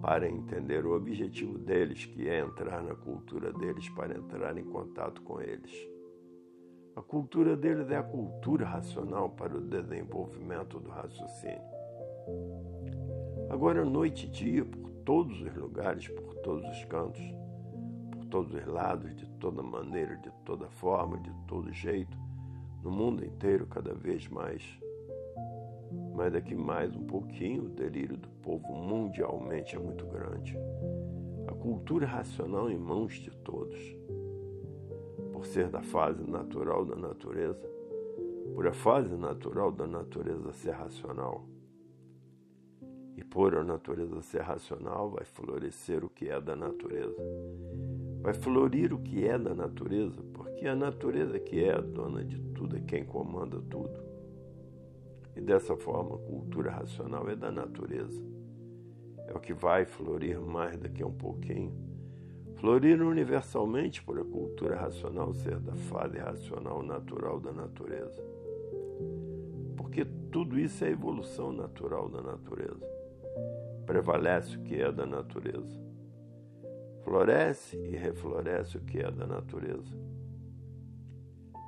para 0.00 0.26
entender 0.26 0.86
o 0.86 0.96
objetivo 0.96 1.58
deles, 1.58 2.06
que 2.06 2.30
é 2.30 2.40
entrar 2.40 2.82
na 2.82 2.94
cultura 2.94 3.52
deles, 3.52 3.90
para 3.90 4.16
entrar 4.16 4.56
em 4.56 4.64
contato 4.64 5.20
com 5.20 5.38
eles. 5.38 5.70
A 6.96 7.02
cultura 7.02 7.54
deles 7.54 7.90
é 7.90 7.98
a 7.98 8.02
cultura 8.02 8.64
racional 8.64 9.28
para 9.28 9.54
o 9.54 9.60
desenvolvimento 9.60 10.80
do 10.80 10.88
raciocínio. 10.88 11.60
Agora, 13.50 13.84
noite 13.84 14.24
e 14.24 14.30
dia, 14.30 14.64
por 14.64 14.88
todos 15.04 15.42
os 15.42 15.54
lugares, 15.54 16.08
por 16.08 16.36
todos 16.36 16.66
os 16.70 16.86
cantos, 16.86 17.20
por 18.12 18.24
todos 18.30 18.54
os 18.54 18.64
lados, 18.64 19.14
de 19.14 19.28
toda 19.32 19.62
maneira, 19.62 20.16
de 20.16 20.32
toda 20.46 20.70
forma, 20.70 21.18
de 21.18 21.34
todo 21.46 21.70
jeito, 21.70 22.16
no 22.82 22.90
mundo 22.90 23.22
inteiro 23.22 23.66
cada 23.66 23.92
vez 23.92 24.26
mais. 24.26 24.80
Mas 26.14 26.32
daqui 26.32 26.54
mais 26.54 26.94
um 26.94 27.04
pouquinho, 27.04 27.64
o 27.64 27.68
delírio 27.68 28.16
do 28.16 28.28
povo 28.42 28.74
mundialmente 28.74 29.76
é 29.76 29.78
muito 29.78 30.06
grande. 30.06 30.56
A 31.46 31.52
cultura 31.52 32.06
racional 32.06 32.70
em 32.70 32.78
mãos 32.78 33.14
de 33.14 33.30
todos. 33.30 33.78
Por 35.32 35.46
ser 35.46 35.68
da 35.68 35.82
fase 35.82 36.22
natural 36.30 36.84
da 36.84 36.94
natureza, 36.94 37.66
por 38.54 38.66
a 38.66 38.72
fase 38.72 39.16
natural 39.16 39.72
da 39.72 39.86
natureza 39.86 40.52
ser 40.52 40.72
racional. 40.72 41.44
E 43.16 43.24
por 43.24 43.54
a 43.56 43.64
natureza 43.64 44.20
ser 44.22 44.42
racional, 44.42 45.10
vai 45.10 45.24
florescer 45.24 46.04
o 46.04 46.08
que 46.08 46.28
é 46.28 46.40
da 46.40 46.56
natureza. 46.56 47.22
Vai 48.20 48.34
florir 48.34 48.92
o 48.92 48.98
que 48.98 49.26
é 49.26 49.38
da 49.38 49.54
natureza, 49.54 50.22
porque 50.32 50.66
a 50.66 50.76
natureza 50.76 51.38
que 51.38 51.64
é 51.64 51.72
a 51.74 51.80
dona 51.80 52.24
de 52.24 52.38
tudo, 52.54 52.76
é 52.76 52.80
quem 52.80 53.04
comanda 53.04 53.60
tudo. 53.68 54.01
E 55.34 55.40
dessa 55.40 55.76
forma, 55.76 56.16
a 56.16 56.18
cultura 56.18 56.70
racional 56.70 57.28
é 57.28 57.36
da 57.36 57.50
natureza. 57.50 58.22
É 59.26 59.32
o 59.32 59.40
que 59.40 59.54
vai 59.54 59.84
florir 59.84 60.40
mais 60.40 60.76
daqui 60.76 61.02
a 61.02 61.06
um 61.06 61.12
pouquinho. 61.12 61.72
Florir 62.56 63.02
universalmente 63.02 64.02
por 64.02 64.18
a 64.20 64.24
cultura 64.24 64.76
racional 64.76 65.32
ser 65.32 65.58
da 65.58 65.74
fase 65.74 66.18
racional 66.18 66.82
natural 66.82 67.40
da 67.40 67.52
natureza. 67.52 68.22
Porque 69.76 70.04
tudo 70.30 70.58
isso 70.58 70.84
é 70.84 70.90
evolução 70.90 71.50
natural 71.50 72.08
da 72.08 72.22
natureza. 72.22 72.86
Prevalece 73.86 74.56
o 74.56 74.62
que 74.62 74.80
é 74.80 74.92
da 74.92 75.06
natureza. 75.06 75.80
Floresce 77.02 77.76
e 77.76 77.96
refloresce 77.96 78.76
o 78.76 78.80
que 78.80 79.00
é 79.00 79.10
da 79.10 79.26
natureza. 79.26 79.92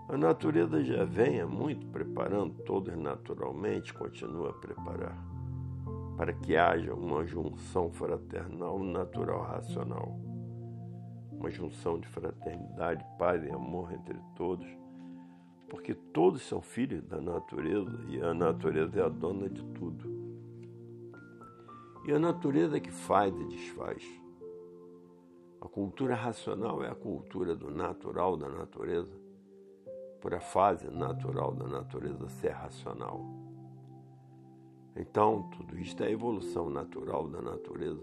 A 0.06 0.18
natureza 0.18 0.84
já 0.84 1.02
vem 1.02 1.40
há 1.40 1.46
muito 1.46 1.86
preparando, 1.86 2.62
todos 2.64 2.94
naturalmente 2.94 3.94
continua 3.94 4.50
a 4.50 4.52
preparar, 4.52 5.16
para 6.14 6.30
que 6.34 6.54
haja 6.54 6.92
uma 6.92 7.24
junção 7.24 7.90
fraternal 7.90 8.78
natural 8.80 9.40
racional, 9.42 10.14
uma 11.32 11.50
junção 11.50 11.98
de 11.98 12.06
fraternidade, 12.08 13.02
paz 13.18 13.42
e 13.44 13.50
amor 13.50 13.92
entre 13.92 14.20
todos, 14.36 14.66
porque 15.70 15.94
todos 15.94 16.42
são 16.42 16.60
filhos 16.60 17.02
da 17.04 17.18
natureza 17.18 17.98
e 18.06 18.20
a 18.20 18.34
natureza 18.34 19.00
é 19.00 19.02
a 19.02 19.08
dona 19.08 19.48
de 19.48 19.64
tudo. 19.72 20.04
E 22.04 22.12
a 22.12 22.18
natureza 22.18 22.76
é 22.76 22.80
que 22.80 22.92
faz 22.92 23.34
e 23.34 23.44
desfaz. 23.46 24.04
A 25.62 25.66
cultura 25.66 26.14
racional 26.14 26.84
é 26.84 26.90
a 26.90 26.94
cultura 26.94 27.56
do 27.56 27.70
natural 27.70 28.36
da 28.36 28.50
natureza 28.50 29.23
por 30.24 30.32
a 30.32 30.40
fase 30.40 30.90
natural 30.90 31.52
da 31.52 31.66
natureza 31.66 32.26
ser 32.30 32.52
racional. 32.52 33.20
Então, 34.96 35.50
tudo 35.50 35.78
isto 35.78 36.02
é 36.02 36.06
a 36.06 36.10
evolução 36.10 36.70
natural 36.70 37.28
da 37.28 37.42
natureza. 37.42 38.02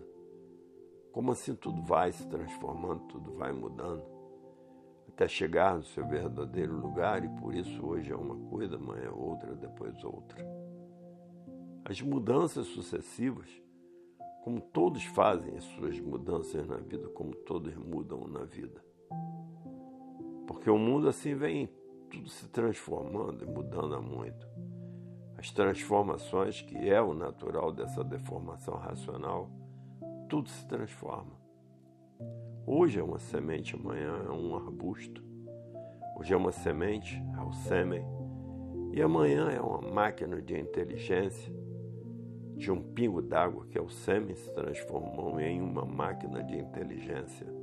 Como 1.11 1.31
assim 1.31 1.55
tudo 1.55 1.81
vai 1.81 2.11
se 2.11 2.27
transformando, 2.27 3.07
tudo 3.07 3.33
vai 3.33 3.51
mudando, 3.51 4.03
até 5.07 5.27
chegar 5.27 5.75
no 5.75 5.83
seu 5.83 6.07
verdadeiro 6.07 6.79
lugar, 6.79 7.25
e 7.25 7.29
por 7.41 7.55
isso 7.55 7.83
hoje 7.83 8.11
é 8.11 8.15
uma 8.15 8.37
coisa, 8.51 8.75
amanhã 8.75 9.05
é 9.05 9.09
outra, 9.09 9.55
depois 9.55 10.03
outra. 10.03 10.45
As 11.83 11.99
mudanças 12.03 12.67
sucessivas, 12.67 13.49
como 14.43 14.61
todos 14.61 15.03
fazem 15.05 15.57
as 15.57 15.63
suas 15.63 15.99
mudanças 15.99 16.67
na 16.67 16.77
vida, 16.77 17.09
como 17.09 17.33
todos 17.33 17.75
mudam 17.75 18.27
na 18.27 18.43
vida. 18.43 18.79
Porque 20.45 20.69
o 20.69 20.77
mundo 20.77 21.07
assim 21.07 21.33
vem 21.33 21.80
tudo 22.11 22.29
se 22.29 22.47
transformando 22.49 23.43
e 23.43 23.47
mudando 23.47 24.01
muito. 24.01 24.45
As 25.37 25.49
transformações, 25.49 26.61
que 26.61 26.89
é 26.89 27.01
o 27.01 27.13
natural 27.13 27.71
dessa 27.71 28.03
deformação 28.03 28.75
racional, 28.75 29.49
tudo 30.29 30.49
se 30.49 30.67
transforma. 30.67 31.31
Hoje 32.67 32.99
é 32.99 33.03
uma 33.03 33.17
semente, 33.17 33.75
amanhã 33.75 34.23
é 34.27 34.29
um 34.29 34.55
arbusto. 34.55 35.23
Hoje 36.17 36.33
é 36.33 36.37
uma 36.37 36.51
semente, 36.51 37.15
é 37.35 37.41
o 37.41 37.53
sêmen. 37.53 38.05
E 38.93 39.01
amanhã 39.01 39.49
é 39.49 39.61
uma 39.61 39.81
máquina 39.81 40.41
de 40.41 40.59
inteligência. 40.59 41.51
De 42.57 42.69
um 42.69 42.93
pingo 42.93 43.21
d'água, 43.21 43.65
que 43.65 43.77
é 43.77 43.81
o 43.81 43.89
sêmen, 43.89 44.35
se 44.35 44.53
transformou 44.53 45.39
em 45.39 45.61
uma 45.61 45.85
máquina 45.85 46.43
de 46.43 46.57
inteligência 46.57 47.60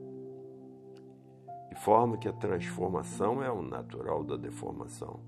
forma 1.79 2.17
que 2.17 2.29
a 2.29 2.33
transformação 2.33 3.43
é 3.43 3.51
o 3.51 3.63
natural 3.63 4.25
da 4.25 4.37
deformação. 4.37 5.21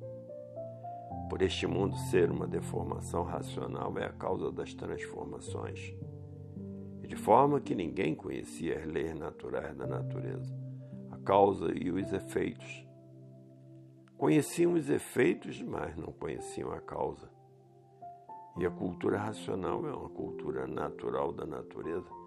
Por 1.28 1.42
este 1.42 1.66
mundo 1.66 1.96
ser 1.96 2.30
uma 2.30 2.46
deformação 2.46 3.22
racional 3.22 3.96
é 3.96 4.06
a 4.06 4.12
causa 4.12 4.50
das 4.50 4.74
transformações. 4.74 5.94
E 7.02 7.06
de 7.06 7.14
forma 7.16 7.60
que 7.60 7.74
ninguém 7.74 8.16
conhecia 8.16 8.78
as 8.78 8.84
leis 8.84 9.14
naturais 9.14 9.76
da 9.76 9.86
natureza, 9.86 10.52
a 11.12 11.18
causa 11.18 11.72
e 11.72 11.90
os 11.90 12.12
efeitos. 12.12 12.86
Conheciam 14.18 14.74
os 14.74 14.90
efeitos, 14.90 15.62
mas 15.62 15.96
não 15.96 16.12
conheciam 16.12 16.72
a 16.72 16.80
causa. 16.80 17.30
E 18.58 18.66
a 18.66 18.70
cultura 18.70 19.18
racional 19.18 19.86
é 19.86 19.94
uma 19.94 20.10
cultura 20.10 20.66
natural 20.66 21.32
da 21.32 21.46
natureza 21.46 22.19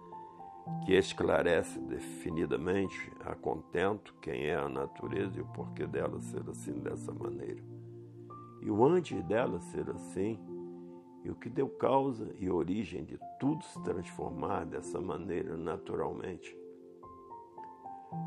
que 0.84 0.94
esclarece 0.94 1.78
definidamente 1.80 3.10
a 3.20 3.34
contento 3.34 4.14
quem 4.20 4.46
é 4.46 4.54
a 4.54 4.68
natureza 4.68 5.38
e 5.38 5.42
o 5.42 5.46
porquê 5.46 5.86
dela 5.86 6.20
ser 6.20 6.48
assim 6.48 6.78
dessa 6.78 7.12
maneira. 7.12 7.62
E 8.62 8.70
o 8.70 8.84
antes 8.84 9.22
dela 9.24 9.60
ser 9.60 9.90
assim, 9.90 10.38
e 11.22 11.30
o 11.30 11.34
que 11.34 11.48
deu 11.48 11.68
causa 11.68 12.34
e 12.38 12.50
origem 12.50 13.04
de 13.04 13.18
tudo 13.38 13.64
se 13.64 13.82
transformar 13.82 14.64
dessa 14.66 15.00
maneira 15.00 15.56
naturalmente. 15.56 16.56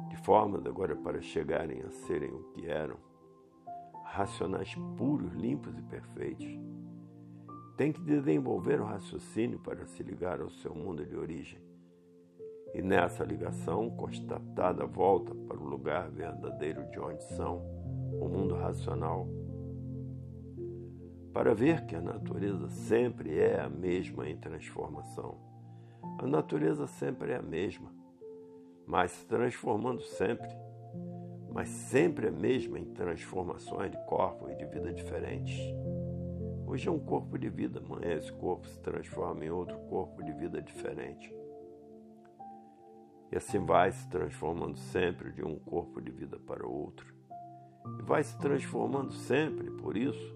De 0.10 0.18
forma 0.18 0.58
agora 0.58 0.96
para 0.96 1.22
chegarem 1.22 1.82
a 1.82 1.92
serem 1.92 2.32
o 2.32 2.44
que 2.54 2.68
eram, 2.68 2.98
racionais 4.04 4.76
puros, 4.98 5.34
limpos 5.34 5.78
e 5.78 5.82
perfeitos. 5.84 6.48
Tem 7.76 7.92
que 7.92 8.02
desenvolver 8.02 8.82
o 8.82 8.86
raciocínio 8.86 9.60
para 9.60 9.86
se 9.86 10.02
ligar 10.02 10.42
ao 10.42 10.50
seu 10.50 10.74
mundo 10.74 11.06
de 11.06 11.16
origem 11.16 11.67
e 12.78 12.82
nessa 12.84 13.24
ligação 13.24 13.90
constatada 13.90 14.86
volta 14.86 15.34
para 15.34 15.58
o 15.58 15.68
lugar 15.68 16.12
verdadeiro 16.12 16.86
de 16.92 17.00
onde 17.00 17.24
são, 17.24 17.58
o 18.22 18.30
mundo 18.30 18.54
racional, 18.54 19.28
para 21.34 21.56
ver 21.56 21.88
que 21.88 21.96
a 21.96 22.02
natureza 22.02 22.70
sempre 22.70 23.40
é 23.40 23.60
a 23.60 23.68
mesma 23.68 24.30
em 24.30 24.38
transformação. 24.38 25.40
A 26.20 26.28
natureza 26.28 26.86
sempre 26.86 27.32
é 27.32 27.38
a 27.38 27.42
mesma, 27.42 27.92
mas 28.86 29.10
se 29.10 29.26
transformando 29.26 30.04
sempre, 30.04 30.50
mas 31.52 31.70
sempre 31.70 32.28
a 32.28 32.32
mesma 32.32 32.78
em 32.78 32.86
transformações 32.86 33.90
de 33.90 33.98
corpo 34.06 34.52
e 34.52 34.56
de 34.56 34.66
vida 34.66 34.94
diferentes. 34.94 35.60
Hoje 36.68 36.88
é 36.88 36.92
um 36.92 37.00
corpo 37.00 37.40
de 37.40 37.50
vida, 37.50 37.80
amanhã 37.80 38.14
esse 38.14 38.32
corpo 38.32 38.68
se 38.68 38.80
transforma 38.82 39.44
em 39.44 39.50
outro 39.50 39.80
corpo 39.90 40.24
de 40.24 40.32
vida 40.32 40.62
diferente. 40.62 41.34
E 43.32 43.38
assim 43.38 43.66
vai 43.66 43.92
se 43.92 44.08
transformando 44.10 44.78
sempre 44.78 45.32
de 45.32 45.44
um 45.44 45.58
corpo 45.60 46.02
de 46.02 46.12
vida 46.12 46.40
para 46.40 46.66
outro. 46.66 47.14
E 48.00 48.02
vai 48.02 48.24
se 48.24 48.38
transformando 48.40 49.12
sempre, 49.12 49.70
por 49.72 49.98
isso, 49.98 50.36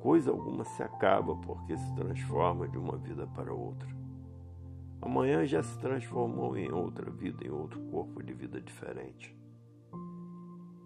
coisa 0.00 0.30
alguma 0.30 0.64
se 0.64 0.82
acaba 0.82 1.36
porque 1.36 1.76
se 1.76 1.94
transforma 1.94 2.68
de 2.68 2.78
uma 2.78 2.96
vida 2.96 3.26
para 3.26 3.52
outra. 3.52 3.88
Amanhã 5.00 5.44
já 5.46 5.62
se 5.62 5.78
transformou 5.78 6.56
em 6.56 6.70
outra 6.72 7.10
vida, 7.10 7.46
em 7.46 7.50
outro 7.50 7.80
corpo 7.90 8.22
de 8.22 8.32
vida 8.32 8.60
diferente. 8.60 9.36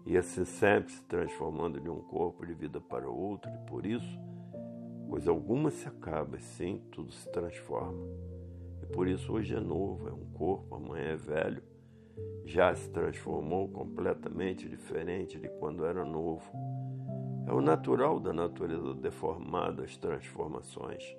E 0.05 0.17
assim 0.17 0.43
sempre 0.45 0.91
se 0.91 1.03
transformando 1.05 1.79
de 1.79 1.89
um 1.89 2.01
corpo 2.01 2.45
de 2.45 2.53
vida 2.53 2.81
para 2.81 3.09
outro, 3.09 3.49
e 3.51 3.57
por 3.69 3.85
isso, 3.85 4.19
coisa 5.09 5.31
alguma 5.31 5.69
se 5.69 5.87
acaba, 5.87 6.39
sim, 6.39 6.81
tudo 6.91 7.11
se 7.11 7.31
transforma. 7.31 8.03
Por 8.93 9.07
isso 9.07 9.31
hoje 9.33 9.55
é 9.55 9.59
novo, 9.59 10.09
é 10.09 10.11
um 10.11 10.25
corpo, 10.33 10.75
amanhã 10.75 11.13
é 11.13 11.15
velho. 11.15 11.63
Já 12.45 12.75
se 12.75 12.89
transformou 12.89 13.69
completamente 13.69 14.67
diferente 14.67 15.39
de 15.39 15.47
quando 15.47 15.85
era 15.85 16.03
novo. 16.03 16.51
É 17.47 17.53
o 17.53 17.61
natural 17.61 18.19
da 18.19 18.33
natureza 18.33 18.93
deformada, 18.93 19.83
as 19.83 19.95
transformações. 19.97 21.15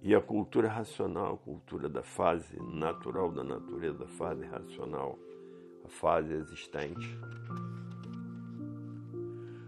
E 0.00 0.14
a 0.14 0.20
cultura 0.20 0.68
racional, 0.68 1.34
a 1.34 1.38
cultura 1.38 1.88
da 1.88 2.02
fase 2.02 2.56
natural 2.60 3.30
da 3.30 3.44
natureza, 3.44 4.04
a 4.04 4.08
fase 4.08 4.44
racional, 4.44 5.18
a 5.84 5.88
fase 5.88 6.32
existente. 6.32 7.18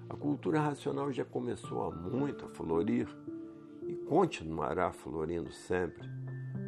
A 0.08 0.16
cultura 0.16 0.60
racional 0.60 1.12
já 1.12 1.24
começou 1.24 1.82
há 1.82 1.90
muito 1.94 2.46
a 2.46 2.48
florir 2.48 3.08
e 3.86 3.94
continuará 3.94 4.92
florindo 4.92 5.52
sempre 5.52 6.08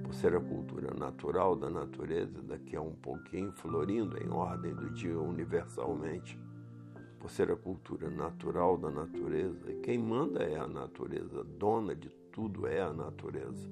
por 0.09 0.15
ser 0.15 0.35
a 0.35 0.41
cultura 0.41 0.95
natural 0.95 1.55
da 1.55 1.69
natureza, 1.69 2.41
daqui 2.41 2.75
a 2.75 2.81
um 2.81 2.95
pouquinho 2.95 3.53
florindo 3.53 4.17
em 4.17 4.31
ordem 4.31 4.75
do 4.75 4.89
dia 4.89 5.21
universalmente, 5.21 6.41
por 7.21 7.29
ser 7.29 7.51
a 7.51 7.57
cultura 7.57 8.09
natural 8.09 8.79
da 8.79 8.91
natureza, 8.91 9.71
e 9.71 9.75
quem 9.81 9.99
manda 9.99 10.43
é 10.43 10.57
a 10.57 10.67
natureza, 10.67 11.45
dona 11.45 11.95
de 11.95 12.09
tudo 12.33 12.67
é 12.67 12.81
a 12.81 12.91
natureza. 12.91 13.69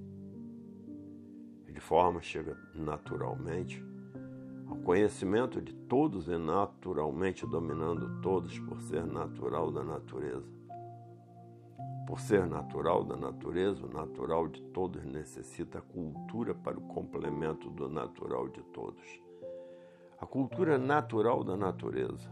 E 1.66 1.72
de 1.72 1.80
forma 1.80 2.20
chega 2.20 2.54
naturalmente 2.74 3.82
ao 4.68 4.76
conhecimento 4.76 5.58
de 5.62 5.72
todos 5.72 6.28
e 6.28 6.36
naturalmente 6.36 7.46
dominando 7.46 8.20
todos 8.20 8.58
por 8.58 8.78
ser 8.82 9.06
natural 9.06 9.72
da 9.72 9.82
natureza 9.82 10.55
por 12.06 12.20
ser 12.20 12.46
natural 12.46 13.02
da 13.02 13.16
natureza, 13.16 13.84
o 13.84 13.92
natural 13.92 14.46
de 14.46 14.62
todos 14.62 15.04
necessita 15.04 15.80
cultura 15.80 16.54
para 16.54 16.78
o 16.78 16.82
complemento 16.82 17.68
do 17.68 17.88
natural 17.88 18.48
de 18.48 18.62
todos. 18.62 19.04
A 20.18 20.24
cultura 20.24 20.78
natural 20.78 21.42
da 21.42 21.56
natureza 21.56 22.30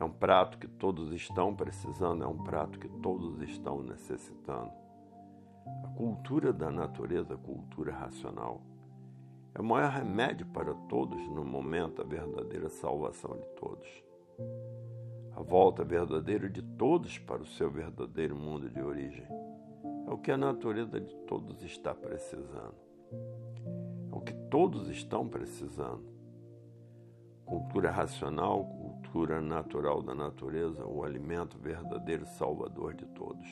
é 0.00 0.04
um 0.04 0.10
prato 0.10 0.58
que 0.58 0.66
todos 0.66 1.12
estão 1.12 1.54
precisando, 1.54 2.24
é 2.24 2.26
um 2.26 2.38
prato 2.38 2.78
que 2.78 2.88
todos 2.88 3.42
estão 3.42 3.82
necessitando. 3.82 4.72
A 5.84 5.88
cultura 5.88 6.52
da 6.52 6.70
natureza, 6.70 7.34
a 7.34 7.38
cultura 7.38 7.92
racional, 7.92 8.62
é 9.54 9.60
o 9.60 9.64
maior 9.64 9.90
remédio 9.90 10.46
para 10.46 10.72
todos 10.88 11.20
no 11.28 11.44
momento, 11.44 12.00
a 12.00 12.04
verdadeira 12.04 12.70
salvação 12.70 13.36
de 13.36 13.46
todos 13.56 14.08
a 15.38 15.42
volta 15.42 15.84
verdadeira 15.84 16.50
de 16.50 16.60
todos 16.60 17.16
para 17.16 17.40
o 17.40 17.46
seu 17.46 17.70
verdadeiro 17.70 18.34
mundo 18.34 18.68
de 18.68 18.82
origem. 18.82 19.24
É 20.08 20.10
o 20.10 20.18
que 20.18 20.32
a 20.32 20.36
natureza 20.36 21.00
de 21.00 21.14
todos 21.28 21.62
está 21.62 21.94
precisando. 21.94 22.74
É 24.10 24.16
o 24.16 24.20
que 24.20 24.34
todos 24.50 24.88
estão 24.88 25.28
precisando. 25.28 26.02
Cultura 27.46 27.88
racional, 27.88 28.64
cultura 28.64 29.40
natural 29.40 30.02
da 30.02 30.12
natureza, 30.12 30.84
o 30.84 31.04
alimento 31.04 31.56
verdadeiro 31.56 32.26
salvador 32.26 32.94
de 32.94 33.06
todos. 33.06 33.46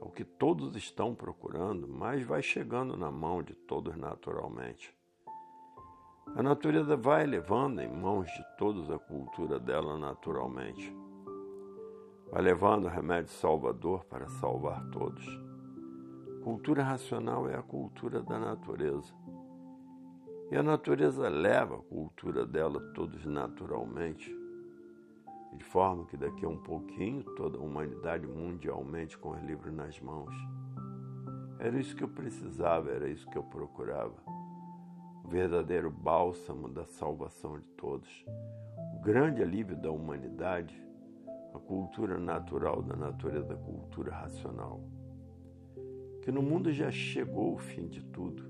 É 0.00 0.04
o 0.04 0.10
que 0.10 0.24
todos 0.24 0.76
estão 0.76 1.16
procurando, 1.16 1.88
mas 1.88 2.22
vai 2.22 2.42
chegando 2.42 2.96
na 2.96 3.10
mão 3.10 3.42
de 3.42 3.56
todos 3.56 3.96
naturalmente. 3.96 4.95
A 6.34 6.42
natureza 6.42 6.96
vai 6.96 7.24
levando 7.24 7.80
em 7.80 7.88
mãos 7.88 8.26
de 8.26 8.44
todos 8.58 8.90
a 8.90 8.98
cultura 8.98 9.58
dela 9.58 9.96
naturalmente. 9.96 10.94
Vai 12.30 12.42
levando 12.42 12.84
o 12.84 12.88
remédio 12.88 13.30
salvador 13.30 14.04
para 14.04 14.28
salvar 14.28 14.84
todos. 14.90 15.24
Cultura 16.44 16.82
racional 16.82 17.48
é 17.48 17.56
a 17.56 17.62
cultura 17.62 18.22
da 18.22 18.38
natureza. 18.38 19.14
E 20.50 20.56
a 20.56 20.62
natureza 20.62 21.26
leva 21.28 21.76
a 21.76 21.82
cultura 21.82 22.44
dela 22.44 22.80
todos 22.92 23.24
naturalmente, 23.24 24.30
de 25.54 25.64
forma 25.64 26.04
que 26.04 26.18
daqui 26.18 26.44
a 26.44 26.48
um 26.48 26.58
pouquinho 26.58 27.22
toda 27.34 27.56
a 27.56 27.62
humanidade 27.62 28.26
mundialmente 28.26 29.16
com 29.16 29.30
os 29.30 29.42
livros 29.42 29.72
nas 29.72 29.98
mãos. 30.00 30.34
Era 31.58 31.80
isso 31.80 31.96
que 31.96 32.04
eu 32.04 32.08
precisava, 32.08 32.90
era 32.90 33.08
isso 33.08 33.26
que 33.30 33.38
eu 33.38 33.42
procurava 33.44 34.36
o 35.26 35.28
verdadeiro 35.28 35.90
bálsamo 35.90 36.68
da 36.68 36.84
salvação 36.84 37.58
de 37.58 37.66
todos, 37.70 38.24
o 38.94 39.00
grande 39.00 39.42
alívio 39.42 39.76
da 39.76 39.90
humanidade, 39.90 40.80
a 41.52 41.58
cultura 41.58 42.16
natural 42.16 42.80
da 42.80 42.94
natureza, 42.94 43.54
a 43.54 43.56
cultura 43.56 44.12
racional. 44.14 44.80
Que 46.22 46.30
no 46.30 46.40
mundo 46.40 46.72
já 46.72 46.92
chegou 46.92 47.54
o 47.54 47.58
fim 47.58 47.88
de 47.88 48.04
tudo. 48.04 48.48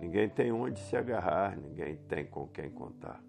Ninguém 0.00 0.28
tem 0.28 0.50
onde 0.50 0.80
se 0.80 0.96
agarrar, 0.96 1.56
ninguém 1.56 1.96
tem 2.08 2.26
com 2.26 2.48
quem 2.48 2.68
contar. 2.68 3.22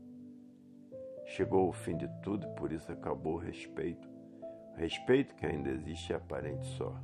Chegou 1.25 1.69
o 1.69 1.71
fim 1.71 1.95
de 1.95 2.07
tudo 2.23 2.47
por 2.55 2.71
isso 2.71 2.91
acabou 2.91 3.35
o 3.35 3.39
respeito. 3.39 4.09
O 4.73 4.77
respeito 4.77 5.35
que 5.35 5.45
ainda 5.45 5.69
existe 5.69 6.11
é 6.11 6.15
aparente 6.15 6.65
só. 6.69 6.99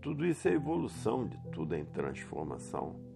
Tudo 0.00 0.24
isso 0.24 0.48
é 0.48 0.52
evolução 0.52 1.28
de 1.28 1.36
tudo 1.50 1.74
em 1.74 1.84
transformação 1.84 3.12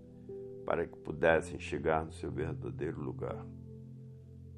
para 0.69 0.87
que 0.87 0.99
pudessem 0.99 1.59
chegar 1.59 2.05
no 2.05 2.13
seu 2.13 2.31
verdadeiro 2.31 3.01
lugar. 3.01 3.43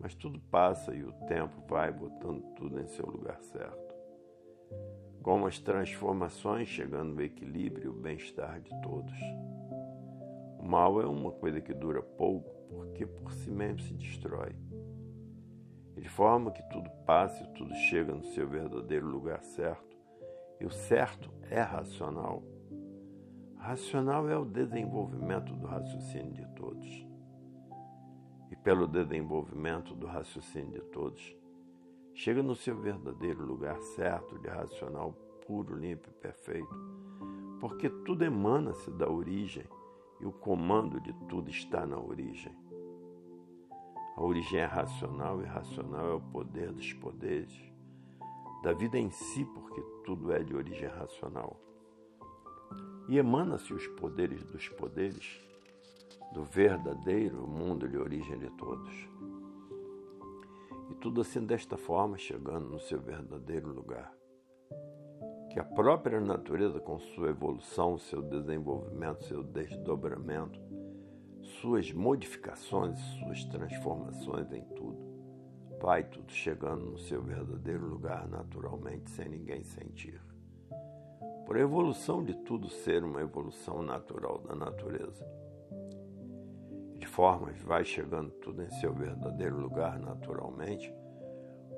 Mas 0.01 0.13
tudo 0.13 0.41
passa 0.41 0.93
e 0.93 1.05
o 1.05 1.13
tempo 1.29 1.63
vai 1.69 1.93
botando 1.93 2.43
tudo 2.57 2.81
em 2.81 2.87
seu 2.89 3.07
lugar 3.07 3.41
certo. 3.41 3.95
Como 5.23 5.47
as 5.47 5.61
transformações 5.61 6.67
chegando 6.67 7.15
no 7.15 7.23
equilíbrio 7.23 7.85
e 7.85 7.89
o 7.91 7.93
bem-estar 7.93 8.61
de 8.61 8.71
todos. 8.83 9.15
O 10.59 10.65
mal 10.65 11.01
é 11.01 11.07
uma 11.07 11.31
coisa 11.31 11.61
que 11.61 11.73
dura 11.73 12.03
pouco, 12.03 12.51
porque 12.69 13.07
por 13.07 13.31
si 13.33 13.49
mesmo 13.49 13.79
se 13.79 13.95
destrói. 13.95 14.57
De 15.97 16.09
forma 16.09 16.51
que 16.51 16.63
tudo 16.71 16.91
passa 17.07 17.45
e 17.45 17.55
tudo 17.55 17.73
chega 17.89 18.13
no 18.13 18.25
seu 18.25 18.49
verdadeiro 18.49 19.07
lugar 19.07 19.41
certo, 19.45 19.97
e 20.61 20.67
o 20.67 20.71
certo 20.73 21.31
é 21.49 21.61
racional 21.61 22.43
Racional 23.61 24.27
é 24.27 24.39
o 24.39 24.45
desenvolvimento 24.47 25.55
do 25.55 25.67
raciocínio 25.67 26.33
de 26.33 26.47
todos. 26.55 27.07
E 28.51 28.57
pelo 28.57 28.89
desenvolvimento 28.89 29.95
do 29.95 30.07
raciocínio 30.07 30.73
de 30.73 30.81
todos, 30.87 31.37
chega 32.15 32.43
no 32.43 32.57
seu 32.57 32.75
verdadeiro 32.81 33.45
lugar 33.45 33.79
certo 33.83 34.39
de 34.39 34.49
racional 34.49 35.13
puro, 35.47 35.77
limpo 35.77 36.09
e 36.09 36.13
perfeito, 36.15 36.75
porque 37.61 37.91
tudo 37.91 38.25
emana-se 38.25 38.91
da 38.93 39.09
origem 39.09 39.67
e 40.21 40.25
o 40.25 40.33
comando 40.33 40.99
de 40.99 41.13
tudo 41.29 41.51
está 41.51 41.85
na 41.85 42.01
origem. 42.01 42.57
A 44.17 44.23
origem 44.23 44.59
é 44.59 44.65
racional 44.65 45.43
e 45.43 45.45
racional 45.45 46.07
é 46.07 46.15
o 46.15 46.21
poder 46.21 46.73
dos 46.73 46.95
poderes, 46.95 47.55
da 48.63 48.73
vida 48.73 48.99
em 48.99 49.11
si, 49.11 49.45
porque 49.45 49.83
tudo 50.03 50.33
é 50.33 50.43
de 50.43 50.57
origem 50.57 50.89
racional 50.89 51.70
e 53.09 53.19
emana-se 53.19 53.75
os 53.75 53.87
poderes 53.89 54.45
dos 54.45 54.69
poderes 54.69 55.41
do 56.33 56.45
verdadeiro 56.45 57.47
mundo 57.47 57.89
de 57.89 57.99
origem 57.99 58.39
de 58.39 58.49
todos. 58.51 59.09
E 60.91 60.95
tudo 60.95 61.21
assim 61.21 61.45
desta 61.45 61.77
forma, 61.77 62.17
chegando 62.17 62.69
no 62.69 62.79
seu 62.79 63.01
verdadeiro 63.01 63.73
lugar. 63.73 64.15
Que 65.51 65.59
a 65.59 65.65
própria 65.65 66.21
natureza, 66.21 66.79
com 66.79 67.01
sua 67.01 67.31
evolução, 67.31 67.99
seu 67.99 68.23
desenvolvimento, 68.23 69.25
seu 69.25 69.43
desdobramento, 69.43 70.61
suas 71.61 71.93
modificações, 71.93 73.01
suas 73.19 73.45
transformações 73.47 74.53
em 74.53 74.63
tudo, 74.77 74.99
vai 75.81 76.05
tudo 76.05 76.31
chegando 76.31 76.85
no 76.85 76.99
seu 76.99 77.21
verdadeiro 77.23 77.87
lugar 77.87 78.29
naturalmente, 78.29 79.11
sem 79.11 79.29
ninguém 79.29 79.65
sentir 79.65 80.21
por 81.51 81.57
a 81.57 81.63
evolução 81.63 82.23
de 82.23 82.33
tudo 82.33 82.69
ser 82.69 83.03
uma 83.03 83.21
evolução 83.21 83.83
natural 83.83 84.39
da 84.39 84.55
natureza. 84.55 85.27
De 86.97 87.09
formas 87.09 87.61
vai 87.63 87.85
chegando 87.85 88.31
tudo 88.31 88.63
em 88.63 88.71
seu 88.71 88.95
verdadeiro 88.95 89.59
lugar 89.59 89.99
naturalmente, 89.99 90.95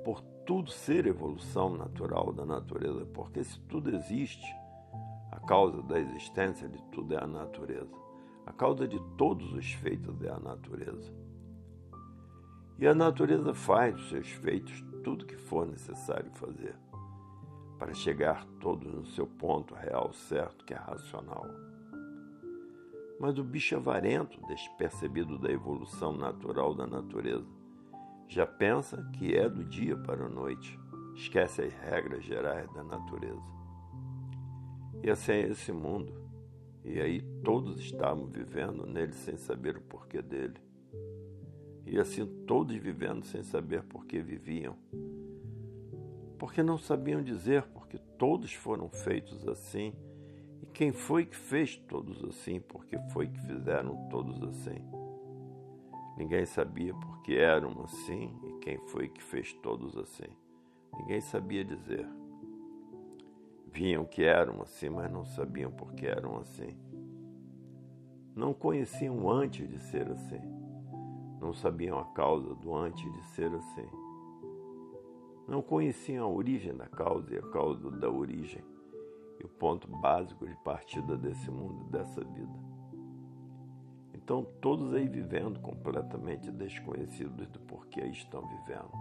por 0.05 0.21
tudo 0.45 0.71
ser 0.71 1.07
evolução 1.07 1.75
natural 1.75 2.35
da 2.35 2.45
natureza, 2.45 3.07
porque 3.15 3.43
se 3.43 3.59
tudo 3.61 3.89
existe, 3.97 4.55
a 5.31 5.41
causa 5.41 5.83
da 5.85 5.99
existência 5.99 6.69
de 6.69 6.83
tudo 6.93 7.15
é 7.15 7.25
a 7.25 7.27
natureza. 7.27 7.97
A 8.45 8.53
causa 8.53 8.87
de 8.87 9.01
todos 9.17 9.55
os 9.55 9.73
feitos 9.73 10.23
é 10.23 10.29
a 10.29 10.39
natureza. 10.39 11.11
E 12.79 12.87
a 12.87 12.95
natureza 12.95 13.55
faz 13.55 13.95
dos 13.95 14.11
seus 14.11 14.29
feitos 14.33 14.85
tudo 15.03 15.25
que 15.25 15.39
for 15.39 15.67
necessário 15.67 16.31
fazer 16.33 16.77
para 17.83 17.95
chegar 17.95 18.47
todos 18.61 18.87
no 18.87 19.05
seu 19.05 19.27
ponto 19.27 19.75
real 19.75 20.13
certo, 20.13 20.65
que 20.65 20.73
é 20.73 20.77
racional. 20.77 21.45
Mas 23.19 23.37
o 23.41 23.43
bicho 23.43 23.75
avarento, 23.75 24.41
despercebido 24.47 25.37
da 25.37 25.51
evolução 25.51 26.13
natural 26.17 26.77
da 26.77 26.87
natureza, 26.87 27.45
já 28.29 28.47
pensa 28.47 29.03
que 29.15 29.35
é 29.35 29.49
do 29.49 29.65
dia 29.65 29.97
para 29.97 30.27
a 30.27 30.29
noite, 30.29 30.79
esquece 31.17 31.63
as 31.63 31.73
regras 31.73 32.23
gerais 32.23 32.73
da 32.73 32.85
natureza. 32.85 33.53
E 35.03 35.11
assim 35.11 35.33
é 35.33 35.49
esse 35.49 35.73
mundo, 35.73 36.15
e 36.85 37.01
aí 37.01 37.21
todos 37.43 37.81
estavam 37.81 38.27
vivendo 38.29 38.87
nele 38.87 39.13
sem 39.13 39.37
saber 39.37 39.77
o 39.77 39.83
porquê 39.83 40.23
dele. 40.23 40.61
E 41.85 41.99
assim 41.99 42.25
todos 42.47 42.77
vivendo 42.77 43.25
sem 43.25 43.43
saber 43.43 43.83
por 43.83 44.07
que 44.07 44.21
viviam, 44.21 44.77
porque 46.43 46.61
não 46.61 46.77
sabiam 46.77 47.23
dizer 47.23 47.63
porque 47.73 47.97
todos 48.19 48.53
foram 48.53 48.89
feitos 48.89 49.47
assim, 49.47 49.95
e 50.61 50.67
quem 50.67 50.91
foi 50.91 51.25
que 51.25 51.37
fez 51.37 51.77
todos 51.77 52.21
assim, 52.25 52.59
porque 52.59 52.99
foi 53.13 53.29
que 53.29 53.41
fizeram 53.43 54.09
todos 54.09 54.43
assim. 54.43 54.85
Ninguém 56.17 56.45
sabia 56.45 56.93
porque 56.95 57.35
eram 57.35 57.85
assim 57.85 58.37
e 58.43 58.59
quem 58.59 58.77
foi 58.89 59.09
que 59.09 59.23
fez 59.23 59.53
todos 59.63 59.97
assim. 59.97 60.37
Ninguém 60.99 61.21
sabia 61.21 61.65
dizer. 61.65 62.09
Viam 63.69 64.05
que 64.05 64.25
eram 64.25 64.63
assim, 64.63 64.89
mas 64.89 65.13
não 65.13 65.25
sabiam 65.25 65.71
por 65.71 65.93
que 65.93 66.09
eram 66.09 66.39
assim. 66.39 66.77
Não 68.35 68.53
conheciam 68.53 69.31
antes 69.31 69.69
de 69.69 69.79
ser 69.79 70.11
assim. 70.11 70.41
Não 71.41 71.53
sabiam 71.53 72.01
a 72.01 72.05
causa 72.07 72.53
do 72.57 72.75
antes 72.75 73.05
de 73.13 73.23
ser 73.27 73.55
assim. 73.55 74.02
Não 75.53 75.61
conheciam 75.61 76.25
a 76.25 76.31
origem 76.31 76.75
da 76.75 76.87
causa 76.87 77.35
e 77.35 77.37
a 77.37 77.43
causa 77.43 77.91
da 77.91 78.09
origem 78.09 78.65
e 79.39 79.45
o 79.45 79.49
ponto 79.51 79.87
básico 79.87 80.47
de 80.47 80.57
partida 80.65 81.15
desse 81.15 81.51
mundo, 81.51 81.85
dessa 81.91 82.25
vida. 82.25 82.59
Então, 84.15 84.47
todos 84.63 84.95
aí 84.95 85.07
vivendo 85.07 85.61
completamente 85.61 86.51
desconhecidos 86.51 87.49
do 87.49 87.61
porquê 87.61 88.01
estão 88.07 88.49
vivendo. 88.49 88.93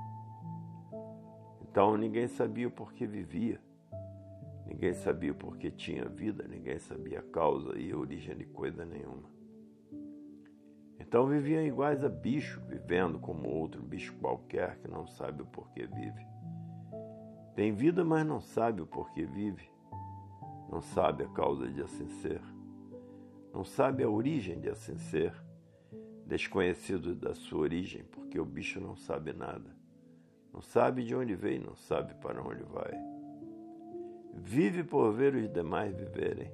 Então, 1.62 1.96
ninguém 1.96 2.28
sabia 2.28 2.68
o 2.68 2.72
porquê 2.72 3.08
vivia, 3.08 3.62
ninguém 4.66 4.94
sabia 4.94 5.32
o 5.32 5.36
porquê 5.36 5.72
tinha 5.72 6.10
vida, 6.10 6.46
ninguém 6.50 6.80
sabia 6.80 7.20
a 7.20 7.24
causa 7.24 7.80
e 7.80 7.94
a 7.94 7.98
origem 7.98 8.36
de 8.36 8.44
coisa 8.44 8.84
nenhuma. 8.84 9.30
Então, 11.00 11.28
viviam 11.28 11.66
iguais 11.66 12.04
a 12.04 12.10
bicho, 12.10 12.60
vivendo 12.68 13.20
como 13.20 13.48
outro 13.48 13.82
bicho 13.82 14.14
qualquer 14.16 14.80
que 14.80 14.90
não 14.90 15.08
sabe 15.08 15.44
o 15.44 15.46
porquê 15.46 15.88
vive. 15.88 16.31
Tem 17.56 17.74
vida, 17.74 18.04
mas 18.04 18.26
não 18.26 18.40
sabe 18.40 18.82
o 18.82 18.88
porquê 18.88 19.26
vive, 19.26 19.70
não 20.70 20.82
sabe 20.82 21.24
a 21.24 21.28
causa 21.28 21.68
de 21.70 21.82
assim 21.82 22.08
ser 22.08 22.42
não 23.54 23.66
sabe 23.66 24.04
a 24.04 24.10
origem 24.10 24.60
de 24.60 24.70
assim 24.70 24.98
ser, 24.98 25.34
desconhecido 26.26 27.14
da 27.14 27.34
sua 27.34 27.60
origem, 27.60 28.04
porque 28.06 28.40
o 28.40 28.46
bicho 28.46 28.80
não 28.80 28.96
sabe 28.96 29.34
nada. 29.34 29.76
Não 30.54 30.62
sabe 30.62 31.04
de 31.04 31.14
onde 31.14 31.36
veio, 31.36 31.66
não 31.66 31.76
sabe 31.76 32.14
para 32.16 32.42
onde 32.42 32.64
vai. 32.64 32.94
Vive 34.34 34.84
por 34.84 35.12
ver 35.12 35.36
os 35.36 35.52
demais 35.52 35.94
viverem. 35.94 36.52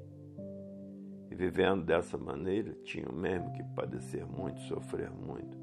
E 1.29 1.35
vivendo 1.35 1.83
dessa 1.83 2.17
maneira, 2.17 2.73
tinham 2.83 3.11
mesmo 3.11 3.53
que 3.53 3.63
padecer 3.63 4.25
muito, 4.25 4.59
sofrer 4.61 5.11
muito, 5.11 5.57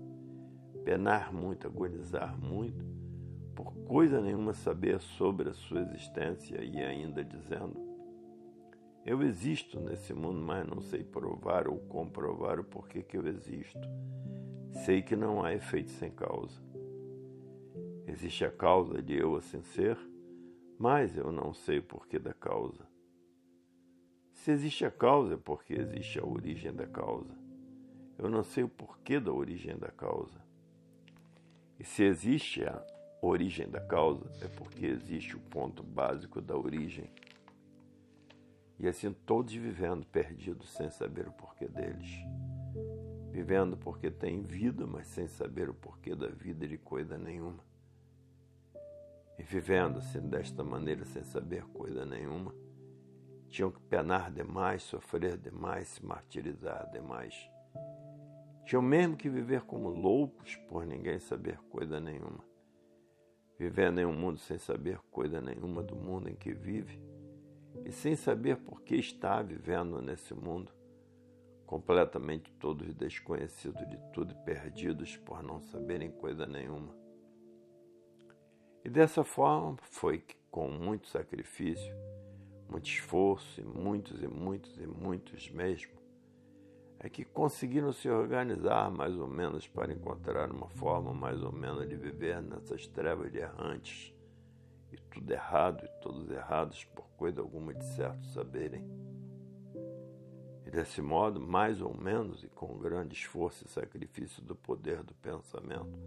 penar 0.85 1.33
muito, 1.33 1.67
agonizar 1.67 2.39
muito, 2.39 2.85
por 3.55 3.73
coisa 3.87 4.21
nenhuma 4.21 4.53
saber 4.53 5.01
sobre 5.01 5.51
a 5.51 5.55
sua 5.55 5.81
existência 5.81 6.63
e 6.63 6.83
ainda 6.83 7.25
dizendo: 7.25 7.95
eu 9.05 9.23
existo 9.23 9.79
nesse 9.81 10.15
mundo, 10.15 10.41
mas 10.41 10.67
não 10.67 10.81
sei 10.81 11.05
provar 11.05 11.69
ou 11.69 11.79
comprovar 11.79 12.59
o 12.59 12.65
porquê 12.65 13.03
que 13.03 13.19
eu 13.19 13.27
existo. 13.27 13.79
Sei 14.85 15.03
que 15.03 15.15
não 15.15 15.45
há 15.45 15.53
efeito 15.53 15.91
sem 15.91 16.11
causa. 16.11 16.59
Existe 18.07 18.47
a 18.47 18.51
causa 18.51 19.03
de 19.03 19.15
eu 19.15 19.37
assim 19.37 19.63
ser, 19.63 19.99
mas 20.79 21.19
eu 21.19 21.31
não 21.31 21.53
sei 21.53 21.81
o 21.81 21.83
porquê 21.83 22.19
da 22.19 22.33
causa. 22.33 22.89
Se 24.33 24.51
existe 24.51 24.87
a 24.87 24.91
causa, 24.91 25.35
é 25.35 25.37
porque 25.37 25.75
existe 25.75 26.19
a 26.19 26.25
origem 26.25 26.73
da 26.73 26.87
causa. 26.87 27.37
Eu 28.17 28.31
não 28.31 28.43
sei 28.43 28.65
o 28.65 28.69
porquê 28.69 29.21
da 29.21 29.33
origem 29.33 29.77
da 29.77 29.91
causa. 29.91 30.43
E 31.79 31.85
se 31.85 32.03
existe 32.05 32.65
a 32.65 32.83
origem 33.27 33.69
da 33.69 33.81
causa, 33.81 34.31
é 34.45 34.49
porque 34.49 34.87
existe 34.87 35.37
o 35.37 35.41
ponto 35.41 35.83
básico 35.83 36.41
da 36.41 36.57
origem 36.57 37.11
e 38.79 38.89
assim 38.89 39.13
todos 39.13 39.55
vivendo 39.55 40.05
perdidos 40.07 40.71
sem 40.71 40.91
saber 40.91 41.29
o 41.29 41.33
porquê 41.33 41.69
deles. 41.69 42.11
Vivendo 43.31 43.77
porque 43.77 44.11
têm 44.11 44.43
vida, 44.43 44.87
mas 44.87 45.07
sem 45.07 45.27
saber 45.27 45.69
o 45.69 45.75
porquê 45.75 46.15
da 46.15 46.29
vida 46.29 46.67
de 46.67 46.77
coisa 46.79 47.17
nenhuma. 47.17 47.65
E 49.39 49.43
vivendo 49.43 49.99
assim 49.99 50.21
desta 50.21 50.63
maneira 50.63 51.05
sem 51.05 51.23
saber 51.25 51.65
coisa 51.69 52.05
nenhuma, 52.05 52.55
tinham 53.49 53.71
que 53.71 53.81
penar 53.81 54.31
demais, 54.31 54.83
sofrer 54.83 55.37
demais, 55.37 55.89
se 55.89 56.05
martirizar 56.05 56.91
demais. 56.91 57.49
Tinham 58.65 58.83
mesmo 58.83 59.17
que 59.17 59.29
viver 59.29 59.63
como 59.63 59.89
loucos 59.89 60.57
por 60.69 60.87
ninguém 60.87 61.19
saber 61.19 61.59
coisa 61.71 62.01
nenhuma. 62.01 62.54
Vivendo 63.59 64.01
em 64.01 64.05
um 64.05 64.13
mundo 64.13 64.39
sem 64.39 64.59
saber 64.59 64.99
coisa 65.11 65.41
nenhuma 65.41 65.83
do 65.83 65.95
mundo 65.95 66.29
em 66.29 66.35
que 66.35 66.53
vive, 66.53 67.01
e 67.85 67.93
sem 67.93 68.17
saber 68.17 68.57
por 68.57 68.83
que 68.83 68.97
está 68.97 69.43
vivendo 69.43 70.01
nesse 70.01 70.35
mundo, 70.35 70.73
completamente 71.67 72.53
todos 72.53 72.95
desconhecidos 72.95 73.89
de 73.89 73.99
tudo 74.13 74.33
e 74.33 74.45
perdidos 74.45 75.17
por 75.17 75.43
não 75.43 75.61
saberem 75.61 76.11
coisa 76.11 76.47
nenhuma. 76.47 76.95
E 78.85 78.91
dessa 78.91 79.25
forma 79.25 79.77
foi 79.81 80.19
que, 80.19 80.37
com 80.51 80.69
muito 80.69 81.09
sacrifício, 81.09 81.95
muito 82.69 82.87
esforço, 82.87 83.61
e 83.61 83.65
muitos 83.65 84.23
e 84.23 84.29
muitos 84.29 84.79
e 84.79 84.87
muitos 84.87 85.51
mesmo, 85.51 85.93
é 87.05 87.09
que 87.11 87.23
conseguiram 87.23 87.93
se 87.93 88.09
organizar 88.09 88.91
mais 88.91 89.15
ou 89.15 89.29
menos 89.29 89.69
para 89.69 89.93
encontrar 89.93 90.51
uma 90.51 90.71
forma 90.71 91.13
mais 91.13 91.43
ou 91.43 91.53
menos 91.53 91.87
de 91.87 91.95
viver 91.95 92.41
nessas 92.41 92.87
trevas 92.87 93.31
de 93.31 93.41
errantes 93.41 94.15
e 94.91 94.97
tudo 94.97 95.31
errado 95.31 95.85
e 95.85 95.89
todos 96.01 96.31
errados 96.31 96.83
por 96.87 97.05
coisa 97.11 97.43
alguma 97.43 97.75
de 97.75 97.85
certo 97.85 98.27
saberem. 98.29 98.83
E 100.65 100.71
desse 100.71 101.03
modo, 101.03 101.39
mais 101.39 101.83
ou 101.83 101.95
menos 101.95 102.43
e 102.43 102.49
com 102.49 102.79
grande 102.79 103.13
esforço 103.13 103.67
e 103.67 103.69
sacrifício 103.69 104.43
do 104.43 104.57
poder 104.57 105.03
do 105.03 105.13
pensamento, 105.17 105.99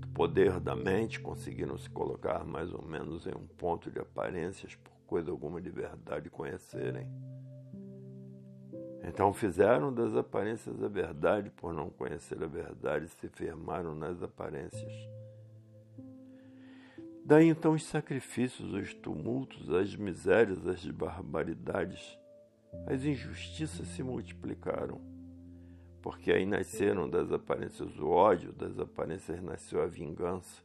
do 0.00 0.08
poder 0.08 0.58
da 0.58 0.74
mente, 0.74 1.20
conseguiram 1.20 1.78
se 1.78 1.88
colocar 1.88 2.44
mais 2.44 2.72
ou 2.74 2.82
menos 2.82 3.24
em 3.24 3.36
um 3.36 3.46
ponto 3.46 3.88
de 3.88 4.00
aparências 4.00 4.74
por 4.74 4.94
coisa 5.06 5.30
alguma 5.30 5.60
de 5.60 5.70
verdade 5.70 6.28
conhecerem. 6.28 7.06
Então 9.04 9.32
fizeram 9.32 9.92
das 9.92 10.14
aparências 10.14 10.82
a 10.82 10.88
verdade 10.88 11.50
por 11.50 11.74
não 11.74 11.90
conhecer 11.90 12.42
a 12.42 12.46
verdade 12.46 13.08
se 13.08 13.28
firmaram 13.28 13.94
nas 13.94 14.22
aparências. 14.22 14.92
Daí 17.24 17.48
então 17.48 17.72
os 17.72 17.84
sacrifícios, 17.84 18.72
os 18.72 18.94
tumultos, 18.94 19.72
as 19.72 19.94
misérias, 19.94 20.66
as 20.66 20.84
barbaridades, 20.86 22.18
as 22.86 23.04
injustiças 23.04 23.86
se 23.88 24.02
multiplicaram. 24.02 25.00
Porque 26.00 26.32
aí 26.32 26.44
nasceram 26.44 27.08
das 27.08 27.30
aparências 27.30 27.96
o 27.98 28.08
ódio, 28.08 28.52
das 28.52 28.76
aparências 28.78 29.40
nasceu 29.40 29.80
a 29.80 29.86
vingança, 29.86 30.60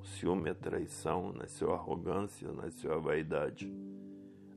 o 0.00 0.04
ciúme, 0.04 0.50
a 0.50 0.54
traição, 0.54 1.32
nasceu 1.32 1.70
a 1.70 1.76
arrogância, 1.76 2.50
nasceu 2.52 2.92
a 2.92 2.98
vaidade, 2.98 3.72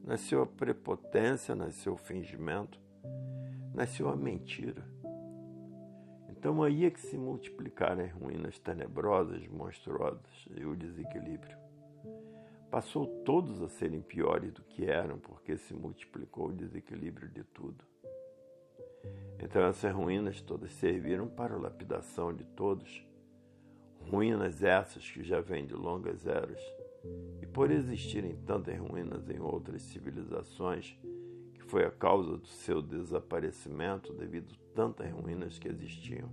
nasceu 0.03 0.41
a 0.41 0.47
prepotência, 0.47 1.53
nasceu 1.53 1.93
o 1.93 1.97
fingimento, 1.97 2.81
nasceu 3.73 4.09
a 4.09 4.15
mentira. 4.15 4.83
Então 6.29 6.61
aí 6.61 6.85
é 6.85 6.91
que 6.91 6.99
se 6.99 7.17
multiplicaram 7.17 8.03
as 8.03 8.11
ruínas 8.11 8.59
tenebrosas, 8.59 9.47
monstruosas 9.47 10.45
e 10.55 10.65
o 10.65 10.75
desequilíbrio. 10.75 11.57
Passou 12.69 13.05
todos 13.23 13.61
a 13.61 13.69
serem 13.69 14.01
piores 14.01 14.51
do 14.51 14.63
que 14.63 14.85
eram, 14.85 15.19
porque 15.19 15.57
se 15.57 15.73
multiplicou 15.73 16.49
o 16.49 16.53
desequilíbrio 16.53 17.29
de 17.29 17.43
tudo. 17.43 17.85
Então 19.39 19.63
essas 19.65 19.93
ruínas 19.93 20.41
todas 20.41 20.71
serviram 20.73 21.27
para 21.27 21.55
a 21.55 21.59
lapidação 21.59 22.33
de 22.33 22.43
todos. 22.43 23.05
Ruínas 24.09 24.63
essas 24.63 25.09
que 25.09 25.23
já 25.23 25.39
vêm 25.39 25.65
de 25.65 25.75
longas 25.75 26.25
eras. 26.25 26.61
E 27.41 27.45
por 27.45 27.71
existirem 27.71 28.35
tantas 28.45 28.77
ruínas 28.77 29.29
em 29.29 29.39
outras 29.39 29.81
civilizações, 29.83 30.97
foi 31.73 31.85
a 31.85 31.89
causa 31.89 32.37
do 32.37 32.45
seu 32.45 32.83
desaparecimento 32.83 34.13
devido 34.13 34.55
tantas 34.75 35.11
ruínas 35.11 35.57
que 35.57 35.67
existiam. 35.67 36.29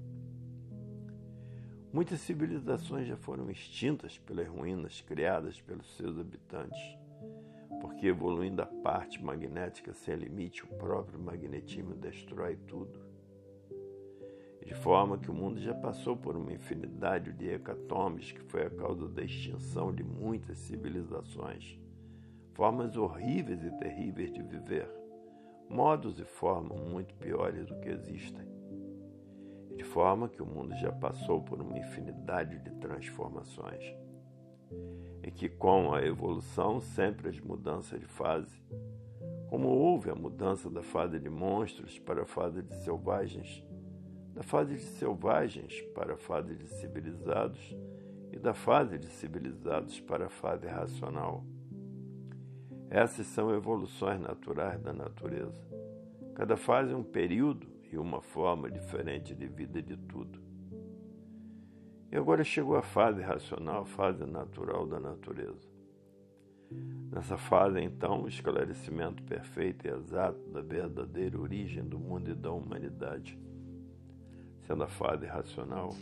Muitas 1.91 2.21
civilizações 2.21 3.09
já 3.09 3.17
foram 3.17 3.51
extintas 3.51 4.19
pelas 4.19 4.47
ruínas 4.47 5.01
criadas 5.01 5.59
pelos 5.59 5.97
seus 5.97 6.19
habitantes, 6.19 6.79
porque 7.81 8.09
evoluindo 8.09 8.61
a 8.61 8.67
parte 8.67 9.25
magnética 9.25 9.95
sem 9.95 10.15
limite, 10.15 10.63
o 10.63 10.77
próprio 10.77 11.19
magnetismo 11.19 11.95
destrói 11.95 12.57
tudo. 12.69 13.01
De 14.63 14.75
forma 14.75 15.17
que 15.17 15.31
o 15.31 15.35
mundo 15.35 15.59
já 15.59 15.73
passou 15.73 16.19
por 16.19 16.37
uma 16.37 16.53
infinidade 16.53 17.33
de 17.33 17.49
hecatombes 17.49 18.31
que 18.31 18.43
foi 18.43 18.67
a 18.67 18.71
causa 18.71 19.09
da 19.09 19.25
extinção 19.25 19.91
de 19.91 20.05
muitas 20.05 20.59
civilizações, 20.59 21.81
formas 22.53 22.95
horríveis 22.95 23.65
e 23.65 23.71
terríveis 23.79 24.31
de 24.31 24.43
viver 24.43 25.00
modos 25.71 26.19
e 26.19 26.25
formas 26.25 26.81
muito 26.81 27.15
piores 27.15 27.65
do 27.65 27.79
que 27.79 27.89
existem. 27.89 28.45
De 29.77 29.85
forma 29.85 30.29
que 30.29 30.43
o 30.43 30.47
mundo 30.47 30.75
já 30.77 30.91
passou 30.91 31.41
por 31.41 31.63
uma 31.63 31.79
infinidade 31.79 32.59
de 32.59 32.71
transformações. 32.81 33.85
E 35.23 35.31
que 35.31 35.49
com 35.49 35.95
a 35.95 36.05
evolução, 36.05 36.81
sempre 36.81 37.29
as 37.29 37.39
mudanças 37.39 38.01
de 38.01 38.07
fase, 38.07 38.61
como 39.49 39.69
houve 39.69 40.11
a 40.11 40.15
mudança 40.15 40.69
da 40.69 40.83
fase 40.83 41.21
de 41.21 41.31
monstros 41.31 41.99
para 42.01 42.23
a 42.23 42.27
fase 42.27 42.63
de 42.63 42.75
selvagens, 42.83 43.65
da 44.35 44.43
fase 44.43 44.75
de 44.75 44.83
selvagens 44.83 45.81
para 45.95 46.15
a 46.15 46.19
fase 46.19 46.57
de 46.57 46.67
civilizados 46.67 47.77
e 48.33 48.39
da 48.39 48.55
fase 48.55 48.99
de 48.99 49.07
civilizados 49.07 50.01
para 50.01 50.27
a 50.27 50.31
fase 50.31 50.67
racional 50.67 51.45
Essas 52.91 53.29
são 53.29 53.55
evoluções 53.55 54.21
naturais 54.21 54.81
da 54.83 54.93
natureza. 54.93 55.65
Cada 56.35 56.57
fase 56.57 56.93
é 56.93 56.97
um 56.97 57.05
período 57.05 57.69
e 57.93 57.97
uma 57.97 58.21
forma 58.21 58.69
diferente 58.69 59.33
de 59.33 59.47
vida 59.47 59.81
de 59.81 59.97
tudo. 59.97 60.41
E 62.11 62.17
agora 62.17 62.43
chegou 62.43 62.77
a 62.77 62.83
fase 62.83 63.23
racional, 63.23 63.83
a 63.83 63.87
fase 63.87 64.27
natural 64.27 64.87
da 64.87 64.99
natureza. 64.99 65.71
Nessa 67.13 67.37
fase, 67.37 67.81
então, 67.81 68.23
o 68.23 68.29
esclarecimento 68.29 69.23
perfeito 69.23 69.87
e 69.87 69.91
exato 69.91 70.41
da 70.51 70.61
verdadeira 70.61 71.41
origem 71.41 71.85
do 71.85 71.99
mundo 71.99 72.31
e 72.31 72.35
da 72.35 72.51
humanidade, 72.51 73.39
sendo 74.67 74.83
a 74.83 74.89
fase 74.89 75.27
racional 75.27 75.95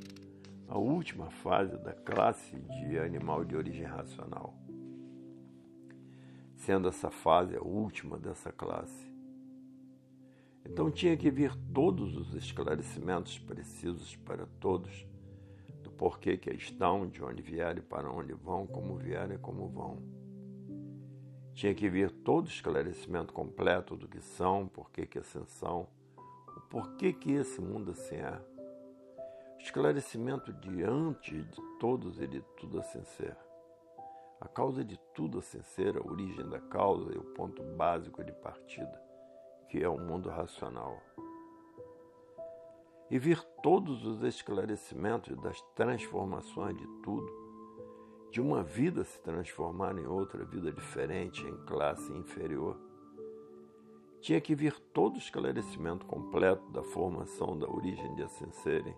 a 0.68 0.76
última 0.76 1.30
fase 1.30 1.76
da 1.78 1.92
classe 1.92 2.56
de 2.56 2.98
animal 2.98 3.42
de 3.42 3.56
origem 3.56 3.86
racional, 3.86 4.54
sendo 6.68 6.86
essa 6.86 7.10
fase 7.10 7.56
a 7.56 7.62
última 7.62 8.18
dessa 8.18 8.52
classe. 8.52 9.10
Então 10.66 10.90
tinha 10.90 11.16
que 11.16 11.30
vir 11.30 11.56
todos 11.72 12.14
os 12.14 12.34
esclarecimentos 12.34 13.38
precisos 13.38 14.14
para 14.16 14.44
todos 14.60 15.06
do 15.82 15.90
porquê 15.90 16.36
que 16.36 16.50
estão, 16.50 17.08
de 17.08 17.24
onde 17.24 17.40
vieram 17.40 17.78
e 17.78 17.80
para 17.80 18.12
onde 18.12 18.34
vão, 18.34 18.66
como 18.66 18.98
vieram 18.98 19.34
e 19.34 19.38
como 19.38 19.66
vão. 19.66 20.02
Tinha 21.54 21.74
que 21.74 21.88
vir 21.88 22.10
todo 22.10 22.44
o 22.44 22.50
esclarecimento 22.50 23.32
completo 23.32 23.96
do 23.96 24.06
que 24.06 24.20
são, 24.20 24.68
porquê 24.68 25.06
que 25.06 25.18
assim 25.18 25.46
são, 25.46 25.88
o 26.54 26.60
porquê 26.68 27.14
que 27.14 27.32
esse 27.32 27.62
mundo 27.62 27.92
assim 27.92 28.16
é 28.16 28.38
esclarecimento 29.58 30.52
diante 30.52 31.44
de 31.44 31.62
todos 31.80 32.20
e 32.20 32.26
de 32.26 32.42
tudo 32.58 32.78
assim 32.78 33.02
ser. 33.16 33.47
A 34.40 34.46
causa 34.46 34.84
de 34.84 34.96
tudo 35.14 35.38
assim 35.38 35.60
ser, 35.62 35.96
a 35.96 36.00
origem 36.00 36.48
da 36.48 36.60
causa 36.60 37.12
e 37.12 37.18
o 37.18 37.24
ponto 37.34 37.60
básico 37.76 38.22
de 38.22 38.30
partida, 38.30 39.02
que 39.68 39.82
é 39.82 39.88
o 39.88 39.98
mundo 39.98 40.28
racional. 40.28 40.96
E 43.10 43.18
vir 43.18 43.42
todos 43.62 44.06
os 44.06 44.22
esclarecimentos 44.22 45.36
das 45.38 45.60
transformações 45.74 46.76
de 46.76 46.86
tudo, 47.02 47.26
de 48.30 48.40
uma 48.40 48.62
vida 48.62 49.02
se 49.02 49.20
transformar 49.22 49.98
em 49.98 50.06
outra 50.06 50.44
vida 50.44 50.70
diferente, 50.70 51.44
em 51.44 51.56
classe 51.64 52.12
inferior. 52.12 52.78
Tinha 54.20 54.40
que 54.40 54.54
vir 54.54 54.78
todo 54.92 55.16
o 55.16 55.18
esclarecimento 55.18 56.06
completo 56.06 56.70
da 56.70 56.82
formação 56.84 57.58
da 57.58 57.68
origem 57.68 58.14
de 58.14 58.22
assim 58.22 58.50
serem 58.52 58.94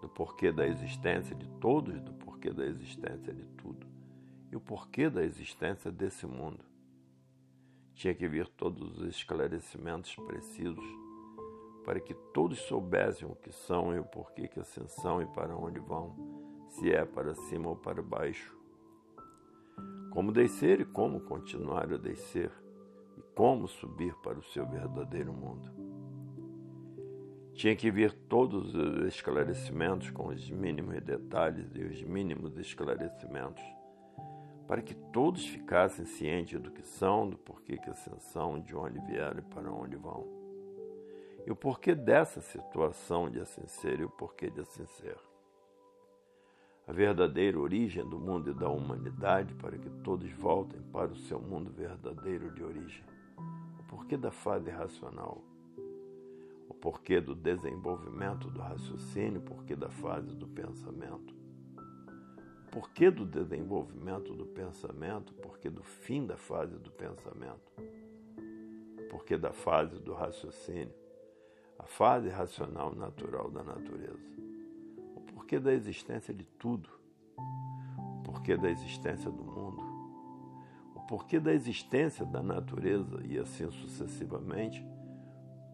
do 0.00 0.08
porquê 0.08 0.50
da 0.50 0.66
existência 0.66 1.36
de 1.36 1.48
todos, 1.60 2.00
do 2.00 2.12
porquê 2.14 2.50
da 2.52 2.64
existência 2.64 3.32
de 3.32 3.44
tudo 3.56 3.97
e 4.50 4.56
o 4.56 4.60
porquê 4.60 5.10
da 5.10 5.22
existência 5.22 5.90
desse 5.90 6.26
mundo. 6.26 6.64
Tinha 7.94 8.14
que 8.14 8.28
vir 8.28 8.48
todos 8.48 8.98
os 8.98 9.08
esclarecimentos 9.08 10.14
precisos 10.14 10.84
para 11.84 12.00
que 12.00 12.14
todos 12.34 12.58
soubessem 12.60 13.26
o 13.26 13.34
que 13.34 13.50
são 13.50 13.94
e 13.94 13.98
o 13.98 14.04
porquê 14.04 14.46
que 14.46 14.60
assim 14.60 14.86
são 14.86 15.22
e 15.22 15.26
para 15.26 15.56
onde 15.56 15.80
vão, 15.80 16.14
se 16.68 16.92
é 16.92 17.04
para 17.04 17.34
cima 17.34 17.70
ou 17.70 17.76
para 17.76 18.02
baixo. 18.02 18.54
Como 20.12 20.30
descer 20.30 20.80
e 20.80 20.84
como 20.84 21.20
continuar 21.20 21.90
a 21.92 21.96
descer, 21.96 22.52
e 23.16 23.22
como 23.34 23.66
subir 23.66 24.14
para 24.16 24.38
o 24.38 24.42
seu 24.42 24.66
verdadeiro 24.66 25.32
mundo. 25.32 25.70
Tinha 27.54 27.74
que 27.74 27.90
vir 27.90 28.12
todos 28.28 28.74
os 28.74 29.06
esclarecimentos 29.06 30.10
com 30.10 30.28
os 30.28 30.48
mínimos 30.50 31.00
detalhes 31.00 31.74
e 31.74 31.82
os 31.82 32.02
mínimos 32.02 32.56
esclarecimentos, 32.58 33.64
para 34.68 34.80
que 34.80 34.94
todos 34.94 35.44
ficassem 35.44 36.04
cientes 36.04 36.60
do 36.60 36.70
que 36.70 36.82
são, 36.82 37.28
do 37.28 37.36
porquê 37.36 37.76
que 37.76 37.90
assim 37.90 38.16
são, 38.20 38.60
de 38.60 38.76
onde 38.76 39.00
vieram 39.00 39.40
e 39.40 39.42
para 39.42 39.72
onde 39.72 39.96
vão. 39.96 40.24
E 41.44 41.50
o 41.50 41.56
porquê 41.56 41.94
dessa 41.94 42.40
situação 42.40 43.28
de 43.28 43.40
assim 43.40 43.66
ser 43.66 43.98
e 43.98 44.04
o 44.04 44.10
porquê 44.10 44.48
de 44.48 44.60
assim 44.60 44.86
ser. 44.86 45.16
A 46.86 46.92
verdadeira 46.92 47.58
origem 47.58 48.08
do 48.08 48.18
mundo 48.18 48.50
e 48.50 48.54
da 48.54 48.68
humanidade 48.68 49.54
para 49.54 49.76
que 49.76 49.90
todos 50.04 50.30
voltem 50.32 50.80
para 50.92 51.10
o 51.10 51.16
seu 51.16 51.40
mundo 51.40 51.72
verdadeiro 51.72 52.54
de 52.54 52.62
origem. 52.62 53.04
O 53.80 53.82
porquê 53.88 54.16
da 54.16 54.30
fase 54.30 54.70
racional 54.70 55.42
porquê 56.80 57.20
do 57.20 57.34
desenvolvimento 57.34 58.50
do 58.50 58.60
raciocínio, 58.60 59.40
porquê 59.40 59.74
da 59.74 59.88
fase 59.88 60.34
do 60.34 60.46
pensamento. 60.46 61.37
Porquê 62.70 63.10
do 63.10 63.24
desenvolvimento 63.24 64.34
do 64.34 64.46
pensamento, 64.46 65.32
porquê 65.34 65.70
do 65.70 65.82
fim 65.82 66.26
da 66.26 66.36
fase 66.36 66.76
do 66.78 66.90
pensamento. 66.90 67.72
Porquê 69.10 69.36
da 69.36 69.52
fase 69.52 69.98
do 69.98 70.12
raciocínio, 70.12 70.94
a 71.78 71.84
fase 71.84 72.28
racional 72.28 72.94
natural 72.94 73.50
da 73.50 73.62
natureza. 73.62 74.28
O 75.16 75.20
porquê 75.20 75.58
da 75.58 75.72
existência 75.72 76.34
de 76.34 76.44
tudo. 76.44 76.90
O 77.36 78.22
porquê 78.22 78.56
da 78.56 78.70
existência 78.70 79.30
do 79.30 79.42
mundo. 79.42 79.82
O 80.94 81.00
porquê 81.06 81.40
da 81.40 81.52
existência 81.52 82.26
da 82.26 82.42
natureza 82.42 83.22
e 83.24 83.38
assim 83.38 83.70
sucessivamente 83.70 84.84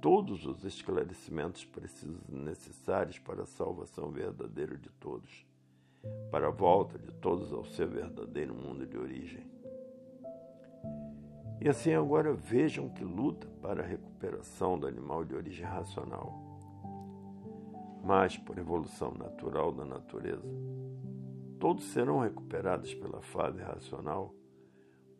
todos 0.04 0.44
os 0.44 0.62
esclarecimentos 0.64 1.64
precisos 1.64 2.28
e 2.28 2.34
necessários 2.34 3.18
para 3.18 3.44
a 3.44 3.46
salvação 3.46 4.10
verdadeira 4.10 4.76
de 4.76 4.90
todos, 5.00 5.46
para 6.30 6.48
a 6.48 6.50
volta 6.50 6.98
de 6.98 7.12
todos 7.12 7.52
ao 7.52 7.64
seu 7.64 7.88
verdadeiro 7.88 8.54
mundo 8.54 8.86
de 8.86 8.98
origem. 8.98 9.46
E 11.60 11.68
assim 11.68 11.94
agora 11.94 12.32
vejam 12.32 12.88
que 12.88 13.04
luta 13.04 13.46
para 13.62 13.82
a 13.82 13.86
recuperação 13.86 14.78
do 14.78 14.86
animal 14.86 15.24
de 15.24 15.34
origem 15.34 15.64
racional, 15.64 16.34
mas 18.04 18.36
por 18.36 18.58
evolução 18.58 19.12
natural 19.14 19.72
da 19.72 19.84
natureza. 19.84 20.46
Todos 21.58 21.84
serão 21.84 22.18
recuperados 22.18 22.92
pela 22.94 23.22
fase 23.22 23.62
racional, 23.62 24.34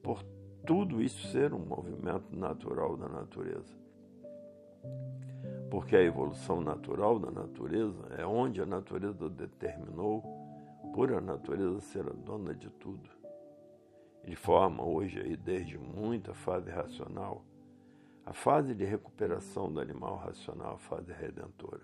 por 0.03 0.23
tudo 0.67 1.01
isso 1.01 1.29
ser 1.29 1.55
um 1.55 1.65
movimento 1.65 2.37
natural 2.37 2.97
da 2.97 3.09
natureza. 3.09 3.75
Porque 5.71 5.97
a 5.97 6.03
evolução 6.03 6.61
natural 6.61 7.19
da 7.19 7.31
natureza 7.31 8.03
é 8.19 8.27
onde 8.27 8.61
a 8.61 8.67
natureza 8.67 9.31
determinou, 9.31 10.23
por 10.95 11.13
a 11.13 11.21
natureza 11.21 11.81
ser 11.81 12.07
a 12.07 12.13
dona 12.13 12.55
de 12.55 12.71
tudo. 12.71 13.11
Ele 14.23 14.37
forma 14.37 14.85
hoje, 14.85 15.19
aí, 15.19 15.37
desde 15.37 15.77
muita 15.77 16.33
fase 16.33 16.71
racional, 16.71 17.45
a 18.25 18.33
fase 18.33 18.77
de 18.77 18.85
recuperação 18.85 19.73
do 19.73 19.81
animal 19.81 20.17
racional, 20.17 20.75
a 20.77 20.79
fase 20.79 21.13
redentora. 21.13 21.83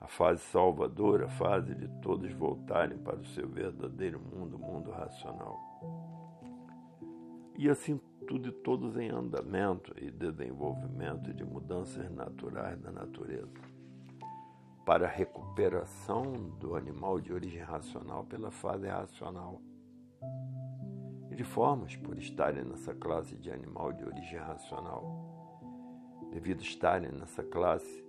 A 0.00 0.08
fase 0.08 0.40
salvadora, 0.40 1.26
a 1.26 1.28
fase 1.28 1.74
de 1.74 1.86
todos 2.00 2.32
voltarem 2.32 2.96
para 2.96 3.20
o 3.20 3.26
seu 3.26 3.46
verdadeiro 3.46 4.18
mundo, 4.18 4.56
o 4.56 4.58
mundo 4.58 4.90
racional. 4.90 5.60
E 7.58 7.68
assim 7.68 8.00
tudo 8.26 8.48
e 8.48 8.52
todos 8.52 8.96
em 8.96 9.10
andamento 9.10 9.92
e 10.02 10.10
desenvolvimento 10.10 11.34
de 11.34 11.44
mudanças 11.44 12.10
naturais 12.10 12.80
da 12.80 12.90
natureza, 12.90 13.52
para 14.84 15.06
a 15.06 15.10
recuperação 15.10 16.32
do 16.58 16.74
animal 16.74 17.20
de 17.20 17.32
origem 17.32 17.62
racional 17.62 18.24
pela 18.24 18.50
fase 18.50 18.86
racional. 18.86 19.60
De 21.30 21.44
formas 21.44 21.96
por 21.96 22.18
estarem 22.18 22.64
nessa 22.64 22.94
classe 22.94 23.36
de 23.36 23.50
animal 23.50 23.92
de 23.92 24.04
origem 24.04 24.38
racional, 24.38 25.02
devido 26.30 26.62
estarem 26.62 27.10
nessa 27.10 27.42
classe, 27.42 28.04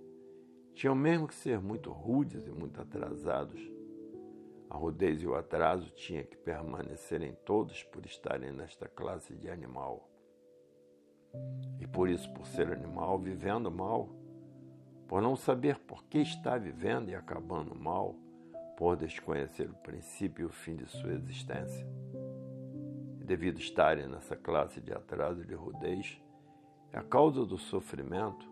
tinham 0.74 0.94
mesmo 0.94 1.28
que 1.28 1.34
ser 1.34 1.60
muito 1.60 1.90
rudes 1.90 2.46
e 2.46 2.50
muito 2.50 2.80
atrasados 2.80 3.74
a 4.74 4.76
rudez 4.76 5.22
e 5.22 5.26
o 5.28 5.36
atraso 5.36 5.88
tinha 5.90 6.24
que 6.24 6.36
permanecerem 6.36 7.32
todos 7.44 7.84
por 7.84 8.04
estarem 8.04 8.50
nesta 8.50 8.88
classe 8.88 9.32
de 9.36 9.48
animal. 9.48 10.10
E 11.78 11.86
por 11.86 12.08
isso, 12.08 12.28
por 12.34 12.44
ser 12.44 12.72
animal, 12.72 13.16
vivendo 13.16 13.70
mal, 13.70 14.08
por 15.08 15.22
não 15.22 15.36
saber 15.36 15.78
por 15.78 16.04
que 16.04 16.18
está 16.18 16.56
vivendo 16.56 17.10
e 17.10 17.14
acabando 17.14 17.74
mal, 17.74 18.14
por 18.76 18.96
desconhecer 18.96 19.70
o 19.70 19.74
princípio 19.74 20.44
e 20.44 20.46
o 20.46 20.52
fim 20.52 20.76
de 20.76 20.86
sua 20.86 21.12
existência. 21.12 21.86
E 23.20 23.24
devido 23.24 23.58
estarem 23.58 24.08
nessa 24.08 24.36
classe 24.36 24.80
de 24.80 24.92
atraso 24.92 25.42
e 25.42 25.46
de 25.46 25.54
rudez, 25.54 26.20
é 26.92 26.98
a 26.98 27.02
causa 27.02 27.44
do 27.44 27.58
sofrimento 27.58 28.50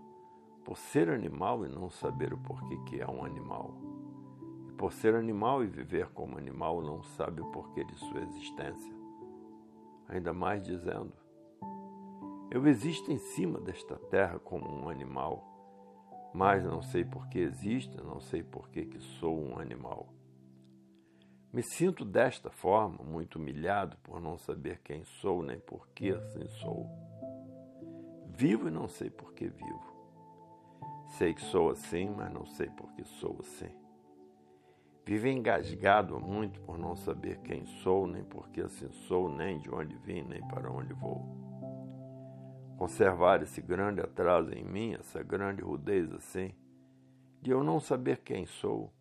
por 0.65 0.77
ser 0.77 1.09
animal 1.09 1.65
e 1.67 1.69
não 1.69 1.91
saber 1.91 2.33
o 2.33 2.39
porquê 2.39 2.77
que 2.87 3.01
é 3.01 3.07
um 3.07 3.25
animal 3.25 3.93
por 4.83 4.93
ser 4.93 5.15
animal 5.15 5.63
e 5.63 5.69
viver 5.69 6.09
como 6.09 6.37
animal, 6.37 6.83
não 6.83 7.05
sabe 7.05 7.41
o 7.41 7.47
porquê 7.53 7.85
de 7.85 7.95
sua 8.01 8.21
existência. 8.23 8.93
Ainda 10.09 10.33
mais 10.33 10.61
dizendo: 10.65 11.13
Eu 12.51 12.67
existo 12.67 13.13
em 13.13 13.19
cima 13.19 13.61
desta 13.61 13.95
terra 13.95 14.41
como 14.41 14.69
um 14.69 14.89
animal, 14.89 15.52
mas 16.33 16.65
não 16.65 16.83
sei 16.83 17.05
por 17.05 17.29
que 17.29 17.39
existo, 17.39 18.03
não 18.05 18.21
sei 18.21 18.43
por 18.43 18.69
que, 18.71 18.85
que 18.85 19.01
sou 19.01 19.39
um 19.39 19.59
animal. 19.59 20.09
Me 21.53 21.63
sinto 21.63 22.05
desta 22.05 22.51
forma, 22.51 23.05
muito 23.05 23.37
humilhado 23.37 23.99
por 23.99 24.21
não 24.21 24.39
saber 24.39 24.81
quem 24.83 25.05
sou 25.05 25.43
nem 25.43 25.59
por 25.59 25.87
que 25.89 26.11
assim 26.11 26.49
sou. 26.49 26.89
Vivo 28.29 28.69
e 28.69 28.71
não 28.71 28.89
sei 28.89 29.11
por 29.11 29.35
que 29.35 29.49
vivo. 29.49 29.93
Sei 31.19 31.35
que 31.35 31.43
sou 31.43 31.69
assim, 31.69 32.09
mas 32.09 32.33
não 32.33 32.47
sei 32.47 32.71
por 32.71 32.91
que 32.95 33.05
sou 33.05 33.37
assim. 33.41 33.71
Vivo 35.05 35.27
engasgado 35.27 36.19
muito 36.19 36.59
por 36.63 36.79
não 36.79 36.97
saber 36.97 37.39
quem 37.41 37.67
sou, 37.67 38.07
nem 38.07 38.25
por 38.25 38.49
que 38.49 38.63
assim 38.63 38.91
sou, 38.91 39.29
nem 39.29 39.59
de 39.59 39.69
onde 39.69 39.95
vim, 39.97 40.23
nem 40.23 40.41
para 40.49 40.71
onde 40.71 40.95
vou. 40.95 41.52
Conservar 42.83 43.45
esse 43.45 43.63
grande 43.63 44.01
atraso 44.01 44.53
em 44.53 44.65
mim, 44.65 44.95
essa 44.95 45.23
grande 45.23 45.63
rudez 45.63 46.13
assim, 46.13 46.53
de 47.41 47.53
eu 47.53 47.63
não 47.63 47.79
saber 47.79 48.19
quem 48.25 48.45
sou 48.45 48.93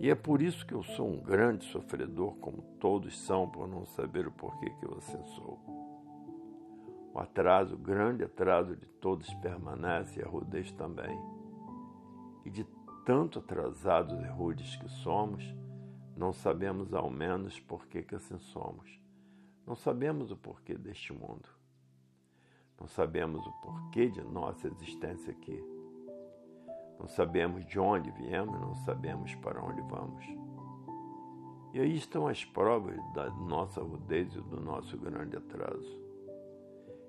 e 0.00 0.08
é 0.08 0.14
por 0.14 0.40
isso 0.40 0.64
que 0.64 0.72
eu 0.72 0.82
sou 0.82 1.06
um 1.06 1.20
grande 1.20 1.66
sofredor, 1.66 2.36
como 2.36 2.62
todos 2.80 3.18
são, 3.18 3.46
por 3.46 3.68
não 3.68 3.84
saber 3.84 4.26
o 4.26 4.32
porquê 4.32 4.70
que 4.70 4.86
eu 4.86 4.96
assim 4.96 5.22
sou. 5.34 5.60
O 7.12 7.18
atraso, 7.18 7.74
o 7.74 7.78
grande 7.78 8.24
atraso 8.24 8.74
de 8.74 8.86
todos 8.86 9.28
permanece 9.34 10.18
e 10.18 10.22
a 10.22 10.26
rudez 10.26 10.72
também. 10.72 11.20
E 12.46 12.50
de 12.50 12.64
tanto 13.04 13.40
atrasados 13.40 14.18
e 14.22 14.26
rudes 14.26 14.74
que 14.76 14.88
somos, 14.88 15.44
não 16.16 16.32
sabemos 16.32 16.94
ao 16.94 17.10
menos 17.10 17.60
por 17.60 17.86
que, 17.86 18.02
que 18.02 18.14
assim 18.14 18.38
somos. 18.38 18.98
Não 19.66 19.76
sabemos 19.76 20.30
o 20.30 20.36
porquê 20.36 20.78
deste 20.78 21.12
mundo. 21.12 21.57
Não 22.80 22.86
sabemos 22.86 23.46
o 23.46 23.52
porquê 23.60 24.08
de 24.08 24.22
nossa 24.22 24.68
existência 24.68 25.32
aqui. 25.32 25.62
Não 26.98 27.08
sabemos 27.08 27.64
de 27.66 27.78
onde 27.78 28.10
viemos, 28.10 28.60
não 28.60 28.74
sabemos 28.74 29.34
para 29.36 29.62
onde 29.62 29.80
vamos. 29.82 30.24
E 31.72 31.80
aí 31.80 31.96
estão 31.96 32.26
as 32.26 32.44
provas 32.44 32.96
da 33.12 33.30
nossa 33.30 33.82
rudez 33.82 34.34
e 34.34 34.40
do 34.40 34.60
nosso 34.60 34.96
grande 34.96 35.36
atraso. 35.36 36.00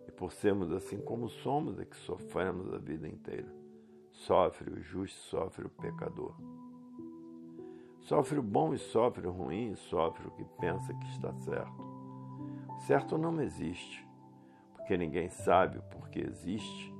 E 0.07 0.11
por 0.11 0.31
sermos 0.31 0.71
assim 0.71 0.99
como 0.99 1.29
somos, 1.29 1.79
é 1.79 1.85
que 1.85 1.95
sofremos 1.95 2.73
a 2.73 2.77
vida 2.77 3.07
inteira. 3.07 3.51
Sofre 4.11 4.71
o 4.71 4.81
justo, 4.81 5.17
sofre 5.21 5.65
o 5.65 5.69
pecador. 5.69 6.35
Sofre 8.01 8.39
o 8.39 8.43
bom 8.43 8.73
e 8.73 8.77
sofre 8.77 9.27
o 9.27 9.31
ruim, 9.31 9.71
e 9.71 9.75
sofre 9.75 10.27
o 10.27 10.31
que 10.31 10.45
pensa 10.59 10.93
que 10.93 11.07
está 11.07 11.33
certo. 11.33 11.89
Certo 12.79 13.17
não 13.17 13.39
existe, 13.41 14.05
porque 14.89 14.97
ninguém 14.97 15.29
sabe 15.29 15.77
o 15.77 15.83
porquê 15.83 16.21
existe 16.21 16.91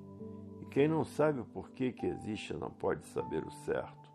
quem 0.70 0.88
não 0.88 1.04
sabe 1.04 1.40
o 1.40 1.46
porquê 1.46 1.92
que 1.92 2.06
existe 2.06 2.54
não 2.54 2.70
pode 2.70 3.04
saber 3.08 3.44
o 3.44 3.50
certo. 3.50 4.08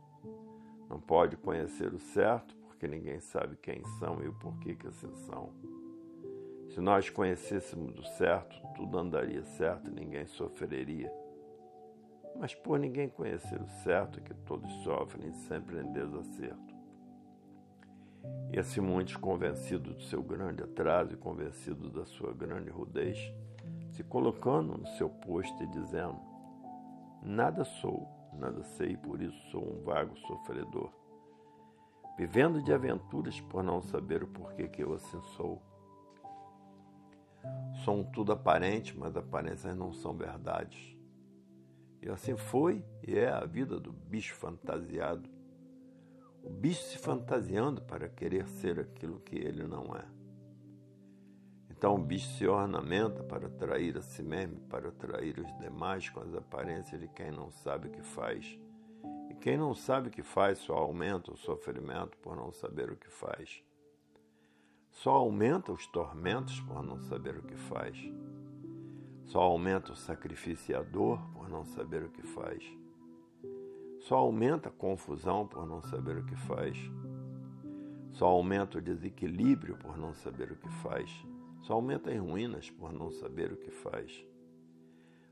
Não 0.89 1.01
pode 1.01 1.37
conhecer 1.37 1.93
o 1.93 1.99
certo 1.99 2.55
porque 2.69 2.87
ninguém 2.87 3.19
sabe 3.19 3.57
quem 3.57 3.85
são 3.99 4.23
e 4.23 4.29
o 4.29 4.33
porquê 4.35 4.77
que 4.77 4.87
assim 4.87 5.13
são. 5.27 5.53
Se 6.69 6.81
nós 6.81 7.11
conhecêssemos 7.11 7.99
o 7.99 8.05
certo, 8.05 8.57
tudo 8.77 8.97
andaria 8.97 9.43
certo 9.43 9.91
e 9.91 9.93
ninguém 9.93 10.25
sofreria. 10.27 11.13
Mas 12.37 12.55
por 12.55 12.79
ninguém 12.79 13.09
conhecer 13.09 13.61
o 13.61 13.69
certo, 13.83 14.21
que 14.21 14.35
todos 14.35 14.71
sofrem 14.85 15.33
sempre 15.33 15.81
em 15.81 15.93
desacerto. 15.93 16.75
E 18.53 18.59
assim 18.61 18.81
muitos 18.81 19.17
convencidos 19.17 19.97
do 19.97 20.03
seu 20.03 20.23
grande 20.23 20.63
atraso 20.63 21.15
e 21.15 21.17
convencidos 21.17 21.91
da 21.91 22.05
sua 22.05 22.33
grande 22.33 22.71
rudez, 22.71 23.35
se 23.95 24.03
colocando 24.03 24.77
no 24.77 24.87
seu 24.87 25.09
posto 25.09 25.63
e 25.63 25.67
dizendo: 25.69 26.21
Nada 27.23 27.65
sou, 27.65 28.09
nada 28.33 28.63
sei, 28.63 28.97
por 28.97 29.23
isso 29.23 29.39
sou 29.51 29.63
um 29.63 29.83
vago 29.83 30.17
sofredor. 30.19 30.93
Vivendo 32.17 32.63
de 32.63 32.73
aventuras 32.73 33.41
por 33.41 33.63
não 33.63 33.81
saber 33.81 34.23
o 34.23 34.29
porquê 34.29 34.69
que 34.69 34.83
eu 34.83 34.95
assim 34.95 35.21
sou. 35.37 35.63
Sou 37.85 37.97
um 37.97 38.05
tudo 38.05 38.33
aparente, 38.33 38.97
mas 38.97 39.17
aparências 39.17 39.77
não 39.77 39.93
são 39.93 40.15
verdades. 40.15 40.97
E 42.01 42.09
assim 42.09 42.37
foi 42.37 42.85
e 43.07 43.17
é 43.17 43.29
a 43.29 43.45
vida 43.45 43.79
do 43.81 43.93
bicho 43.93 44.35
fantasiado. 44.35 45.29
O 46.43 46.51
bicho 46.51 46.83
se 46.83 46.99
fantasiando 46.99 47.83
para 47.83 48.09
querer 48.09 48.47
ser 48.47 48.79
aquilo 48.79 49.21
que 49.21 49.37
ele 49.37 49.67
não 49.67 49.97
é. 49.97 50.05
Então 51.85 51.97
o 51.97 51.99
bicho 51.99 52.27
se 52.39 52.47
ornamenta 52.47 53.23
para 53.23 53.47
atrair 53.47 53.99
a 53.99 54.01
si 54.01 54.23
mesmo, 54.23 54.59
para 54.71 54.89
atrair 54.89 55.39
os 55.39 55.59
demais 55.59 56.09
com 56.09 56.21
as 56.21 56.33
aparências 56.35 56.99
de 56.99 57.07
quem 57.09 57.31
não 57.31 57.51
sabe 57.51 57.89
o 57.89 57.91
que 57.91 58.01
faz. 58.01 58.59
E 59.29 59.35
quem 59.35 59.59
não 59.59 59.75
sabe 59.75 60.09
o 60.09 60.11
que 60.11 60.23
faz 60.23 60.57
só 60.61 60.79
aumenta 60.79 61.31
o 61.31 61.37
sofrimento 61.37 62.17
por 62.23 62.37
não 62.37 62.51
saber 62.51 62.91
o 62.91 62.97
que 62.97 63.11
faz. 63.11 63.63
Só 64.93 65.11
aumenta 65.11 65.73
os 65.73 65.87
tormentos 65.87 66.59
por 66.63 66.83
não 66.83 66.99
saber 67.01 67.37
o 67.37 67.43
que 67.43 67.55
faz. 67.55 67.99
Só 69.25 69.41
aumenta 69.41 69.93
o 69.93 69.97
sacrifício 69.97 70.73
e 70.73 70.75
a 70.75 70.83
dor 70.83 71.21
por 71.35 71.51
não 71.51 71.67
saber 71.67 72.03
o 72.03 72.09
que 72.09 72.23
faz. 72.23 72.65
Só 74.01 74.17
aumenta 74.17 74.71
a 74.71 74.73
confusão 74.73 75.47
por 75.47 75.67
não 75.67 75.83
saber 75.83 76.17
o 76.17 76.25
que 76.25 76.35
faz. 76.35 76.79
Só 78.11 78.25
aumenta 78.29 78.79
o 78.79 78.81
desequilíbrio 78.81 79.77
por 79.77 79.99
não 79.99 80.15
saber 80.15 80.51
o 80.51 80.57
que 80.57 80.71
faz 80.81 81.27
só 81.65 81.75
aumenta 81.75 82.13
em 82.13 82.19
ruínas 82.19 82.71
por 82.71 82.93
não 82.93 83.11
saber 83.11 83.51
o 83.51 83.57
que 83.57 83.71
faz. 83.71 84.23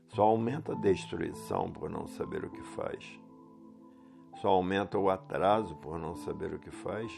Só 0.07 0.23
aumenta 0.23 0.73
a 0.73 0.75
destruição 0.75 1.71
por 1.71 1.91
não 1.91 2.07
saber 2.07 2.43
o 2.43 2.49
que 2.49 2.63
faz. 2.63 3.19
Só 4.41 4.49
aumenta 4.49 4.97
o 4.97 5.11
atraso 5.11 5.75
por 5.75 5.99
não 5.99 6.15
saber 6.15 6.51
o 6.55 6.59
que 6.59 6.71
faz. 6.71 7.11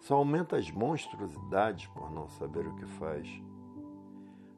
Só 0.00 0.16
aumenta 0.16 0.56
as 0.56 0.70
monstruosidades 0.70 1.86
por 1.86 2.10
não 2.12 2.28
saber 2.28 2.66
o 2.66 2.74
que 2.76 2.84
faz. 2.84 3.26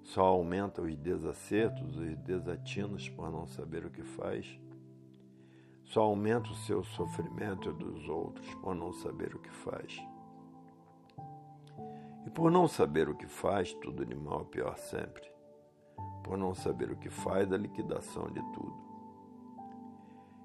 Só 0.03 0.25
aumenta 0.25 0.83
os 0.83 0.97
desacertos, 0.97 1.97
os 1.97 2.17
desatinos 2.19 3.09
por 3.09 3.31
não 3.31 3.47
saber 3.47 3.87
o 3.87 3.91
que 3.91 4.03
faz. 4.03 4.59
Só 5.85 6.03
aumenta 6.03 6.51
o 6.51 6.57
seu 6.57 6.83
sofrimento 6.83 7.71
e 7.71 7.73
dos 7.73 8.09
outros 8.09 8.53
por 8.57 8.75
não 8.75 8.93
saber 8.93 9.37
o 9.37 9.39
que 9.39 9.51
faz. 9.51 9.97
E 12.27 12.31
por 12.31 12.51
não 12.51 12.69
saber 12.69 13.09
o 13.09 13.15
que 13.15 13.27
faz, 13.27 13.73
tudo 13.75 14.05
de 14.05 14.15
mal 14.15 14.43
é 14.43 14.45
pior 14.45 14.77
sempre. 14.77 15.31
Por 16.25 16.37
não 16.37 16.55
saber 16.55 16.91
o 16.91 16.97
que 16.97 17.09
faz, 17.09 17.53
a 17.53 17.57
liquidação 17.57 18.31
de 18.31 18.43
tudo. 18.53 18.89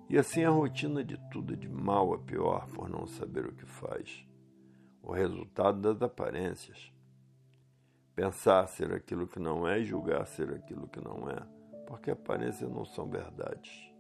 E 0.09 0.17
assim 0.17 0.43
a 0.43 0.49
rotina 0.49 1.03
de 1.03 1.17
tudo 1.31 1.55
de 1.55 1.67
mal 1.67 2.13
a 2.13 2.19
pior 2.19 2.67
por 2.67 2.89
não 2.89 3.07
saber 3.07 3.45
o 3.45 3.53
que 3.53 3.65
faz. 3.65 4.27
O 5.01 5.11
resultado 5.11 5.81
das 5.81 6.01
aparências. 6.01 6.93
Pensar 8.15 8.67
ser 8.67 8.93
aquilo 8.93 9.27
que 9.27 9.39
não 9.39 9.67
é 9.67 9.79
e 9.79 9.85
julgar 9.85 10.25
ser 10.27 10.53
aquilo 10.53 10.87
que 10.87 11.03
não 11.03 11.27
é, 11.29 11.41
porque 11.87 12.11
aparências 12.11 12.69
não 12.69 12.85
são 12.85 13.09
verdades. 13.09 13.91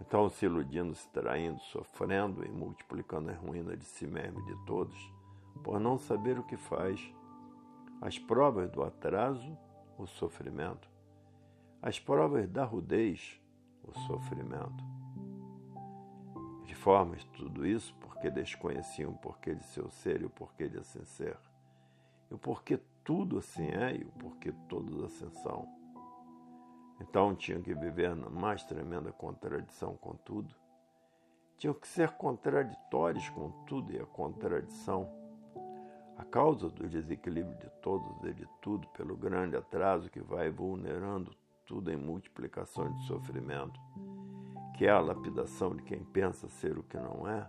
Então, 0.00 0.28
se 0.28 0.46
iludindo, 0.46 0.94
se 0.94 1.08
traindo, 1.10 1.60
sofrendo 1.60 2.44
e 2.44 2.50
multiplicando 2.50 3.30
a 3.30 3.34
ruína 3.34 3.76
de 3.76 3.84
si 3.84 4.06
mesmo 4.06 4.40
e 4.40 4.44
de 4.44 4.64
todos, 4.64 4.96
por 5.56 5.80
não 5.80 5.98
saber 5.98 6.38
o 6.38 6.44
que 6.44 6.56
faz, 6.56 7.00
as 8.00 8.18
provas 8.18 8.70
do 8.70 8.82
atraso, 8.82 9.56
o 9.98 10.06
sofrimento, 10.06 10.88
as 11.80 11.98
provas 11.98 12.48
da 12.48 12.64
rudez, 12.64 13.40
o 13.82 13.92
sofrimento. 14.00 14.84
De 16.64 16.74
formas 16.74 17.24
tudo 17.24 17.66
isso 17.66 17.94
porque 18.00 18.30
desconheciam 18.30 19.12
o 19.12 19.18
porquê 19.18 19.54
de 19.54 19.64
seu 19.66 19.90
ser 19.90 20.20
e 20.20 20.24
o 20.24 20.30
porquê 20.30 20.68
de 20.68 20.78
assim 20.78 21.04
ser, 21.04 21.38
e 22.30 22.34
o 22.34 22.38
porquê 22.38 22.80
tudo 23.04 23.38
assim 23.38 23.68
é 23.68 23.96
e 23.96 24.02
o 24.02 24.10
porquê 24.12 24.52
todos 24.68 25.02
assim 25.04 25.30
são. 25.42 25.68
Então 27.00 27.34
tinham 27.34 27.62
que 27.62 27.74
viver 27.74 28.14
na 28.16 28.28
mais 28.28 28.64
tremenda 28.64 29.12
contradição 29.12 29.96
com 29.96 30.14
tudo. 30.16 30.54
Tinham 31.58 31.74
que 31.74 31.86
ser 31.86 32.12
contraditórios 32.12 33.28
com 33.30 33.50
tudo 33.64 33.92
e 33.92 33.98
a 33.98 34.06
contradição 34.06 35.08
a 36.16 36.24
causa 36.24 36.70
do 36.70 36.88
desequilíbrio 36.88 37.56
de 37.58 37.68
todos 37.82 38.24
e 38.24 38.32
de 38.32 38.46
tudo, 38.62 38.88
pelo 38.88 39.16
grande 39.16 39.56
atraso 39.56 40.10
que 40.10 40.20
vai 40.20 40.50
vulnerando 40.50 41.36
tudo 41.66 41.90
em 41.90 41.96
multiplicação 41.96 42.90
de 42.92 43.06
sofrimento, 43.06 43.78
que 44.76 44.86
é 44.86 44.90
a 44.90 45.00
lapidação 45.00 45.76
de 45.76 45.82
quem 45.82 46.02
pensa 46.02 46.48
ser 46.48 46.78
o 46.78 46.82
que 46.82 46.96
não 46.96 47.28
é, 47.28 47.48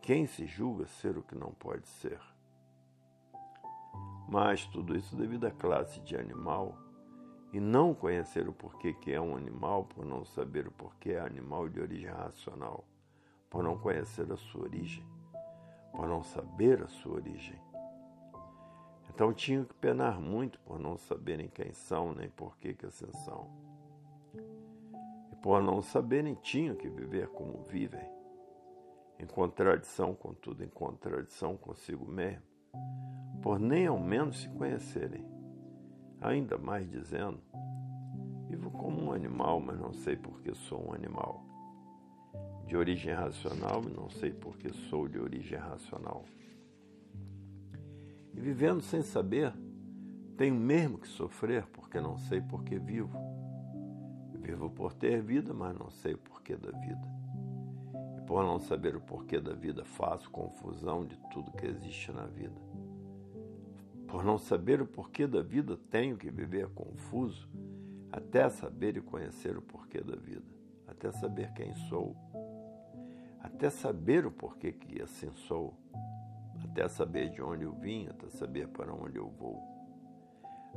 quem 0.00 0.26
se 0.26 0.46
julga 0.46 0.86
ser 0.86 1.16
o 1.16 1.22
que 1.22 1.34
não 1.34 1.52
pode 1.52 1.88
ser. 1.88 2.20
Mas 4.28 4.64
tudo 4.66 4.96
isso 4.96 5.16
devido 5.16 5.46
à 5.46 5.50
classe 5.50 6.00
de 6.00 6.16
animal 6.16 6.78
e 7.52 7.58
não 7.58 7.94
conhecer 7.94 8.48
o 8.48 8.52
porquê 8.52 8.92
que 8.92 9.12
é 9.12 9.20
um 9.20 9.36
animal, 9.36 9.84
por 9.84 10.04
não 10.04 10.24
saber 10.24 10.66
o 10.66 10.72
porquê 10.72 11.12
é 11.12 11.20
animal 11.20 11.68
de 11.68 11.80
origem 11.80 12.10
racional, 12.10 12.84
por 13.50 13.62
não 13.62 13.78
conhecer 13.78 14.30
a 14.32 14.36
sua 14.36 14.62
origem 14.62 15.04
por 15.94 16.08
não 16.08 16.22
saber 16.22 16.82
a 16.82 16.88
sua 16.88 17.14
origem. 17.14 17.58
Então 19.14 19.32
tinham 19.32 19.64
que 19.64 19.74
penar 19.74 20.20
muito 20.20 20.58
por 20.58 20.76
não 20.80 20.96
saberem 20.98 21.46
quem 21.46 21.72
são 21.72 22.12
nem 22.12 22.28
por 22.28 22.56
que, 22.58 22.74
que 22.74 22.86
assim 22.86 23.12
são. 23.24 23.48
E 25.30 25.36
por 25.40 25.62
não 25.62 25.80
saberem, 25.80 26.34
tinham 26.34 26.74
que 26.74 26.88
viver 26.88 27.28
como 27.28 27.62
vivem. 27.62 28.12
em 29.16 29.26
contradição 29.26 30.12
com 30.12 30.34
tudo, 30.34 30.64
em 30.64 30.68
contradição 30.68 31.56
consigo 31.56 32.04
mesmo, 32.04 32.42
por 33.40 33.60
nem 33.60 33.86
ao 33.86 33.98
menos 33.98 34.40
se 34.40 34.48
conhecerem. 34.48 35.24
Ainda 36.20 36.58
mais 36.58 36.90
dizendo, 36.90 37.40
vivo 38.48 38.72
como 38.72 39.00
um 39.00 39.12
animal, 39.12 39.60
mas 39.60 39.78
não 39.78 39.92
sei 39.92 40.16
porque 40.16 40.52
sou 40.54 40.88
um 40.88 40.92
animal. 40.92 41.40
De 42.66 42.76
origem 42.76 43.14
racional, 43.14 43.80
não 43.82 44.10
sei 44.10 44.32
porque 44.32 44.70
sou 44.70 45.06
de 45.06 45.20
origem 45.20 45.56
racional. 45.58 46.24
E 48.34 48.40
vivendo 48.40 48.80
sem 48.80 49.02
saber, 49.02 49.54
tenho 50.36 50.54
mesmo 50.54 50.98
que 50.98 51.08
sofrer 51.08 51.66
porque 51.66 52.00
não 52.00 52.16
sei 52.18 52.40
por 52.40 52.64
que 52.64 52.78
vivo. 52.78 53.16
Vivo 54.34 54.68
por 54.68 54.92
ter 54.92 55.22
vida, 55.22 55.54
mas 55.54 55.76
não 55.78 55.90
sei 55.90 56.14
o 56.14 56.18
porquê 56.18 56.56
da 56.56 56.70
vida. 56.70 57.08
E 58.18 58.20
por 58.26 58.42
não 58.42 58.58
saber 58.58 58.94
o 58.96 59.00
porquê 59.00 59.40
da 59.40 59.54
vida, 59.54 59.84
faço 59.84 60.30
confusão 60.30 61.06
de 61.06 61.16
tudo 61.30 61.52
que 61.52 61.66
existe 61.66 62.12
na 62.12 62.26
vida. 62.26 62.60
Por 64.06 64.22
não 64.22 64.36
saber 64.36 64.82
o 64.82 64.86
porquê 64.86 65.26
da 65.26 65.40
vida, 65.40 65.78
tenho 65.90 66.16
que 66.16 66.30
viver 66.30 66.68
confuso 66.68 67.48
até 68.14 68.48
saber 68.48 68.96
e 68.96 69.00
conhecer 69.00 69.56
o 69.56 69.62
porquê 69.62 70.00
da 70.00 70.14
vida, 70.14 70.46
até 70.86 71.10
saber 71.10 71.52
quem 71.52 71.74
sou, 71.88 72.14
até 73.40 73.68
saber 73.70 74.24
o 74.24 74.30
porquê 74.30 74.70
que 74.70 75.02
assim 75.02 75.32
sou, 75.34 75.74
até 76.64 76.88
saber 76.88 77.30
de 77.30 77.42
onde 77.42 77.64
eu 77.64 77.72
vim, 77.72 78.08
até 78.08 78.28
saber 78.28 78.68
para 78.68 78.92
onde 78.92 79.16
eu 79.16 79.28
vou 79.28 79.74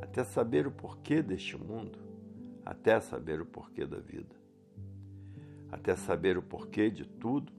até 0.01 0.23
saber 0.23 0.67
o 0.67 0.71
porquê 0.71 1.21
deste 1.21 1.57
mundo, 1.57 1.99
até 2.65 2.99
saber 2.99 3.41
o 3.41 3.45
porquê 3.45 3.85
da 3.85 3.99
vida, 3.99 4.35
até 5.71 5.95
saber 5.95 6.37
o 6.37 6.41
porquê 6.41 6.89
de 6.89 7.05
tudo, 7.05 7.51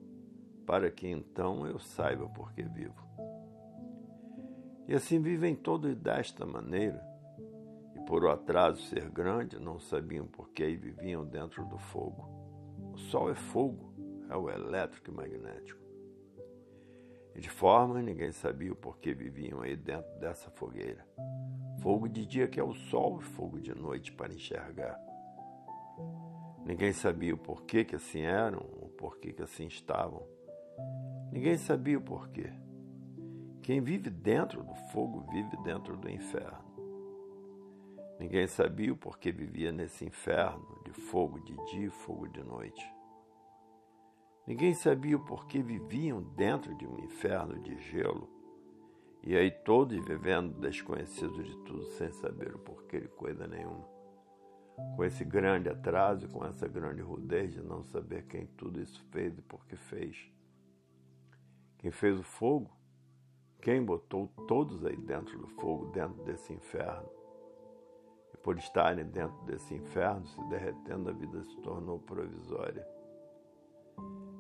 para 0.67 0.91
que 0.91 1.09
então 1.09 1.67
eu 1.67 1.79
saiba 1.79 2.29
por 2.29 2.53
que 2.53 2.63
vivo. 2.63 3.07
E 4.87 4.95
assim 4.95 5.21
vivem 5.21 5.55
todos 5.55 5.95
desta 5.97 6.47
maneira, 6.47 7.03
e 7.95 8.01
por 8.01 8.25
o 8.25 8.31
atraso 8.31 8.83
ser 8.83 9.09
grande, 9.11 9.59
não 9.59 9.79
sabiam 9.79 10.27
por 10.27 10.51
que 10.51 10.65
e 10.65 10.77
viviam 10.77 11.25
dentro 11.25 11.65
do 11.67 11.79
fogo. 11.79 12.29
O 12.93 12.99
sol 12.99 13.31
é 13.31 13.35
fogo, 13.35 13.93
é 14.31 14.37
o 14.37 14.49
elétrico 14.49 15.11
e 15.11 15.15
magnético. 15.15 15.88
De 17.39 17.49
forma 17.49 18.03
ninguém 18.03 18.33
sabia 18.33 18.73
o 18.73 18.77
porquê 18.77 19.15
viviam 19.15 19.61
aí 19.61 19.77
dentro 19.77 20.11
dessa 20.19 20.51
fogueira. 20.51 21.07
Fogo 21.81 22.09
de 22.09 22.27
dia 22.27 22.49
que 22.49 22.59
é 22.59 22.65
o 22.65 22.75
sol 22.75 23.21
e 23.21 23.23
fogo 23.23 23.61
de 23.61 23.73
noite 23.73 24.11
para 24.11 24.35
enxergar. 24.35 24.99
Ninguém 26.65 26.93
sabia 26.93 27.33
o 27.33 27.39
porquê 27.39 27.85
que 27.85 27.95
assim 27.95 28.23
eram, 28.23 28.59
o 28.59 28.89
porquê 28.99 29.33
que 29.33 29.43
assim 29.43 29.67
estavam. 29.67 30.27
Ninguém 31.31 31.57
sabia 31.57 31.99
o 31.99 32.03
porquê. 32.03 32.53
Quem 33.63 33.81
vive 33.81 34.11
dentro 34.11 34.65
do 34.65 34.75
fogo 34.93 35.21
vive 35.31 35.57
dentro 35.59 35.97
do 35.97 36.11
inferno. 36.11 36.67
Ninguém 38.19 38.49
sabia 38.49 38.93
o 38.93 38.97
porquê 38.97 39.31
vivia 39.31 39.71
nesse 39.71 40.05
inferno 40.05 40.83
de 40.85 40.93
fogo 40.93 41.39
de 41.39 41.55
dia 41.67 41.87
e 41.87 41.91
fogo 41.91 42.27
de 42.27 42.43
noite. 42.43 42.98
Ninguém 44.49 44.73
sabia 44.73 45.15
o 45.15 45.21
porquê 45.21 45.61
viviam 45.61 46.23
dentro 46.23 46.75
de 46.75 46.87
um 46.87 46.99
inferno 47.01 47.61
de 47.61 47.77
gelo 47.83 48.27
e 49.23 49.37
aí 49.37 49.51
todos 49.51 50.03
vivendo 50.07 50.59
desconhecidos 50.59 51.45
de 51.47 51.55
tudo, 51.65 51.85
sem 51.99 52.11
saber 52.13 52.55
o 52.55 52.59
porquê 52.59 52.99
de 52.99 53.09
coisa 53.09 53.47
nenhuma. 53.47 53.87
Com 54.97 55.05
esse 55.05 55.23
grande 55.23 55.69
atraso 55.69 56.31
com 56.31 56.47
essa 56.47 56.67
grande 56.67 57.03
rudez 57.03 57.53
de 57.53 57.61
não 57.61 57.85
saber 57.85 58.25
quem 58.27 58.47
tudo 58.47 58.81
isso 58.81 59.05
fez 59.11 59.37
e 59.37 59.43
por 59.43 59.67
que 59.67 59.77
fez. 59.77 60.33
Quem 61.77 61.91
fez 61.91 62.19
o 62.19 62.23
fogo? 62.23 62.71
Quem 63.61 63.85
botou 63.85 64.29
todos 64.49 64.83
aí 64.87 64.97
dentro 64.97 65.39
do 65.39 65.47
fogo, 65.47 65.91
dentro 65.91 66.25
desse 66.25 66.55
inferno? 66.55 67.11
E 68.33 68.39
por 68.39 68.57
estarem 68.57 69.05
dentro 69.05 69.45
desse 69.45 69.75
inferno, 69.75 70.27
se 70.27 70.43
derretendo, 70.49 71.11
a 71.11 71.13
vida 71.13 71.45
se 71.45 71.57
tornou 71.59 71.99
provisória. 71.99 72.98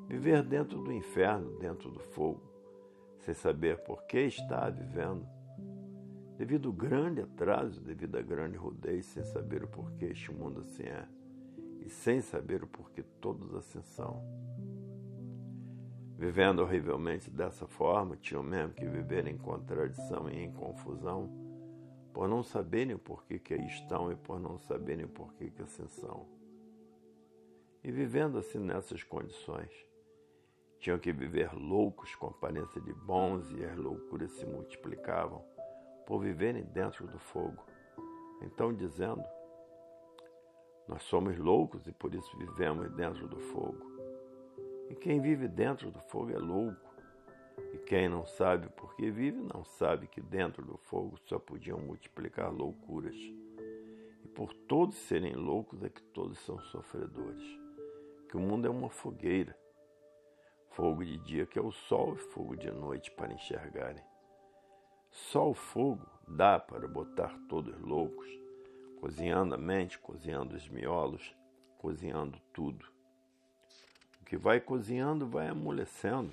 Viver 0.08 0.42
dentro 0.42 0.82
do 0.82 0.90
inferno, 0.90 1.58
dentro 1.58 1.90
do 1.90 2.00
fogo, 2.00 2.40
sem 3.18 3.34
saber 3.34 3.76
por 3.84 4.04
que 4.04 4.20
está 4.20 4.70
vivendo, 4.70 5.28
devido 6.38 6.68
ao 6.68 6.72
grande 6.72 7.20
atraso, 7.20 7.78
devido 7.82 8.16
à 8.16 8.22
grande 8.22 8.56
rudez, 8.56 9.04
sem 9.04 9.22
saber 9.22 9.64
o 9.64 9.68
porquê 9.68 10.06
este 10.06 10.32
mundo 10.32 10.60
assim 10.60 10.84
é, 10.84 11.06
e 11.84 11.90
sem 11.90 12.22
saber 12.22 12.64
o 12.64 12.66
porquê 12.66 13.02
todos 13.20 13.54
assim 13.54 13.82
são. 13.82 14.22
Vivendo 16.16 16.60
horrivelmente 16.60 17.30
dessa 17.30 17.66
forma, 17.66 18.16
tinham 18.16 18.42
mesmo 18.42 18.72
que 18.72 18.86
viver 18.86 19.26
em 19.26 19.36
contradição 19.36 20.30
e 20.30 20.42
em 20.42 20.50
confusão, 20.50 21.30
por 22.14 22.26
não 22.26 22.42
saberem 22.42 22.94
o 22.94 22.98
porquê 22.98 23.38
que 23.38 23.52
aí 23.52 23.66
estão 23.66 24.10
e 24.10 24.16
por 24.16 24.40
não 24.40 24.56
saberem 24.58 25.04
o 25.04 25.08
porquê 25.08 25.50
que 25.50 25.60
assim 25.60 25.86
são. 25.86 26.26
E 27.84 27.92
vivendo 27.92 28.38
assim 28.38 28.58
nessas 28.58 29.04
condições, 29.04 29.70
tinham 30.80 30.98
que 30.98 31.12
viver 31.12 31.52
loucos 31.54 32.14
com 32.14 32.28
aparência 32.28 32.80
de 32.80 32.92
bons 32.92 33.50
e 33.52 33.64
as 33.64 33.76
loucuras 33.76 34.30
se 34.32 34.46
multiplicavam 34.46 35.44
por 36.06 36.20
viverem 36.20 36.62
dentro 36.64 37.06
do 37.06 37.18
fogo. 37.18 37.62
Então, 38.42 38.72
dizendo: 38.72 39.24
Nós 40.86 41.02
somos 41.02 41.36
loucos 41.36 41.86
e 41.86 41.92
por 41.92 42.14
isso 42.14 42.36
vivemos 42.38 42.90
dentro 42.92 43.26
do 43.26 43.38
fogo. 43.38 43.86
E 44.88 44.94
quem 44.94 45.20
vive 45.20 45.48
dentro 45.48 45.90
do 45.90 46.00
fogo 46.00 46.30
é 46.30 46.38
louco. 46.38 46.88
E 47.74 47.78
quem 47.78 48.08
não 48.08 48.24
sabe 48.24 48.68
por 48.70 48.94
que 48.94 49.10
vive, 49.10 49.42
não 49.52 49.64
sabe 49.64 50.06
que 50.06 50.20
dentro 50.20 50.64
do 50.64 50.78
fogo 50.78 51.18
só 51.26 51.38
podiam 51.40 51.78
multiplicar 51.80 52.52
loucuras. 52.52 53.16
E 53.16 54.28
por 54.28 54.54
todos 54.54 54.96
serem 54.96 55.34
loucos 55.34 55.82
é 55.82 55.88
que 55.88 56.02
todos 56.02 56.38
são 56.38 56.58
sofredores. 56.60 57.42
Que 58.30 58.36
o 58.36 58.40
mundo 58.40 58.66
é 58.66 58.70
uma 58.70 58.88
fogueira 58.88 59.57
Fogo 60.78 61.04
de 61.04 61.18
dia 61.18 61.44
que 61.44 61.58
é 61.58 61.60
o 61.60 61.72
sol 61.72 62.14
e 62.14 62.18
fogo 62.18 62.56
de 62.56 62.70
noite 62.70 63.10
para 63.10 63.32
enxergarem. 63.32 64.04
Só 65.10 65.50
o 65.50 65.52
fogo 65.52 66.06
dá 66.28 66.56
para 66.56 66.86
botar 66.86 67.36
todos 67.48 67.76
loucos, 67.80 68.28
cozinhando 69.00 69.56
a 69.56 69.58
mente, 69.58 69.98
cozinhando 69.98 70.54
os 70.54 70.68
miolos, 70.68 71.34
cozinhando 71.78 72.38
tudo. 72.52 72.86
O 74.22 74.24
que 74.24 74.36
vai 74.36 74.60
cozinhando 74.60 75.26
vai 75.26 75.48
amolecendo, 75.48 76.32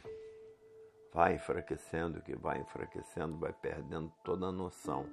vai 1.12 1.34
enfraquecendo, 1.34 2.20
o 2.20 2.22
que 2.22 2.36
vai 2.36 2.60
enfraquecendo 2.60 3.40
vai 3.40 3.52
perdendo 3.52 4.14
toda 4.24 4.46
a 4.46 4.52
noção. 4.52 5.08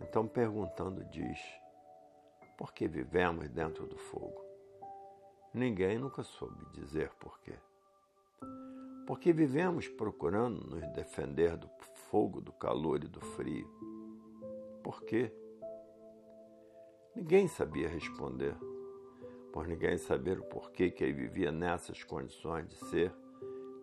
Então, 0.00 0.26
perguntando, 0.26 1.04
diz: 1.04 1.38
por 2.58 2.74
que 2.74 2.88
vivemos 2.88 3.48
dentro 3.50 3.86
do 3.86 3.96
fogo? 3.96 4.44
Ninguém 5.54 5.96
nunca 5.96 6.24
soube 6.24 6.66
dizer 6.72 7.08
por 7.20 7.38
quê 7.38 7.54
porque 9.06 9.32
vivemos 9.32 9.88
procurando 9.88 10.60
nos 10.66 10.86
defender 10.92 11.56
do 11.56 11.68
fogo, 12.10 12.40
do 12.40 12.52
calor 12.52 13.02
e 13.04 13.08
do 13.08 13.20
frio. 13.20 13.68
Por 14.82 15.02
quê? 15.02 15.32
Ninguém 17.14 17.46
sabia 17.46 17.88
responder, 17.88 18.56
por 19.52 19.66
ninguém 19.66 19.98
saber 19.98 20.38
o 20.38 20.44
porquê 20.44 20.90
que 20.90 21.04
ele 21.04 21.12
vivia 21.12 21.52
nessas 21.52 22.02
condições 22.02 22.66
de 22.68 22.76
ser, 22.76 23.14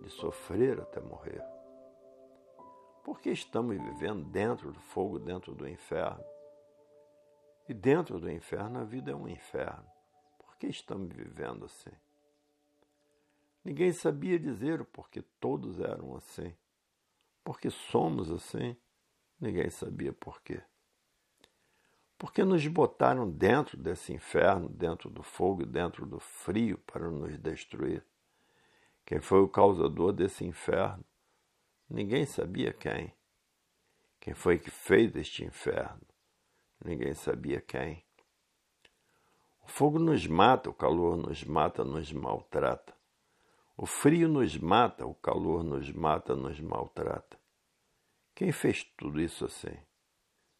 de 0.02 0.10
sofrer 0.10 0.80
até 0.80 1.00
morrer. 1.00 1.44
Por 3.04 3.20
que 3.20 3.30
estamos 3.30 3.78
vivendo 3.78 4.26
dentro 4.26 4.72
do 4.72 4.80
fogo, 4.80 5.20
dentro 5.20 5.54
do 5.54 5.68
inferno? 5.68 6.24
E 7.68 7.74
dentro 7.74 8.20
do 8.20 8.32
inferno 8.32 8.80
a 8.80 8.84
vida 8.84 9.12
é 9.12 9.16
um 9.16 9.28
inferno. 9.28 9.86
Por 10.40 10.58
que 10.58 10.68
estamos 10.68 11.12
vivendo 11.16 11.66
assim? 11.66 11.92
Ninguém 13.64 13.92
sabia 13.92 14.40
dizer 14.40 14.82
o 14.82 14.86
porquê 14.86 15.22
todos 15.40 15.80
eram 15.80 16.16
assim. 16.16 16.56
Porque 17.44 17.70
somos 17.70 18.32
assim, 18.32 18.76
ninguém 19.40 19.70
sabia 19.70 20.14
porquê. 20.14 20.62
Porque 22.18 22.44
nos 22.44 22.66
botaram 22.68 23.30
dentro 23.30 23.78
desse 23.78 24.14
inferno, 24.14 24.68
dentro 24.70 25.10
do 25.10 25.24
fogo, 25.24 25.66
dentro 25.66 26.06
do 26.06 26.20
frio 26.20 26.78
para 26.80 27.10
nos 27.10 27.38
destruir. 27.38 28.06
Quem 29.06 29.20
foi 29.20 29.40
o 29.40 29.48
causador 29.48 30.12
desse 30.12 30.46
inferno? 30.46 31.04
Ninguém 31.90 32.26
sabia 32.26 32.74
quem. 32.74 33.14
Quem 34.20 34.34
foi 34.34 34.60
que 34.60 34.70
fez 34.70 35.16
este 35.16 35.44
inferno? 35.44 36.02
Ninguém 36.84 37.14
sabia 37.14 37.62
quem. 37.62 38.06
O 39.64 39.68
fogo 39.68 39.98
nos 39.98 40.28
mata, 40.28 40.70
o 40.70 40.74
calor 40.74 41.16
nos 41.16 41.44
mata, 41.44 41.84
nos 41.84 42.12
maltrata. 42.12 42.99
O 43.82 43.86
frio 43.86 44.28
nos 44.28 44.58
mata, 44.58 45.06
o 45.06 45.16
calor 45.16 45.64
nos 45.64 45.90
mata, 45.90 46.36
nos 46.36 46.60
maltrata. 46.60 47.40
Quem 48.36 48.52
fez 48.52 48.84
tudo 48.84 49.22
isso 49.22 49.46
assim? 49.46 49.74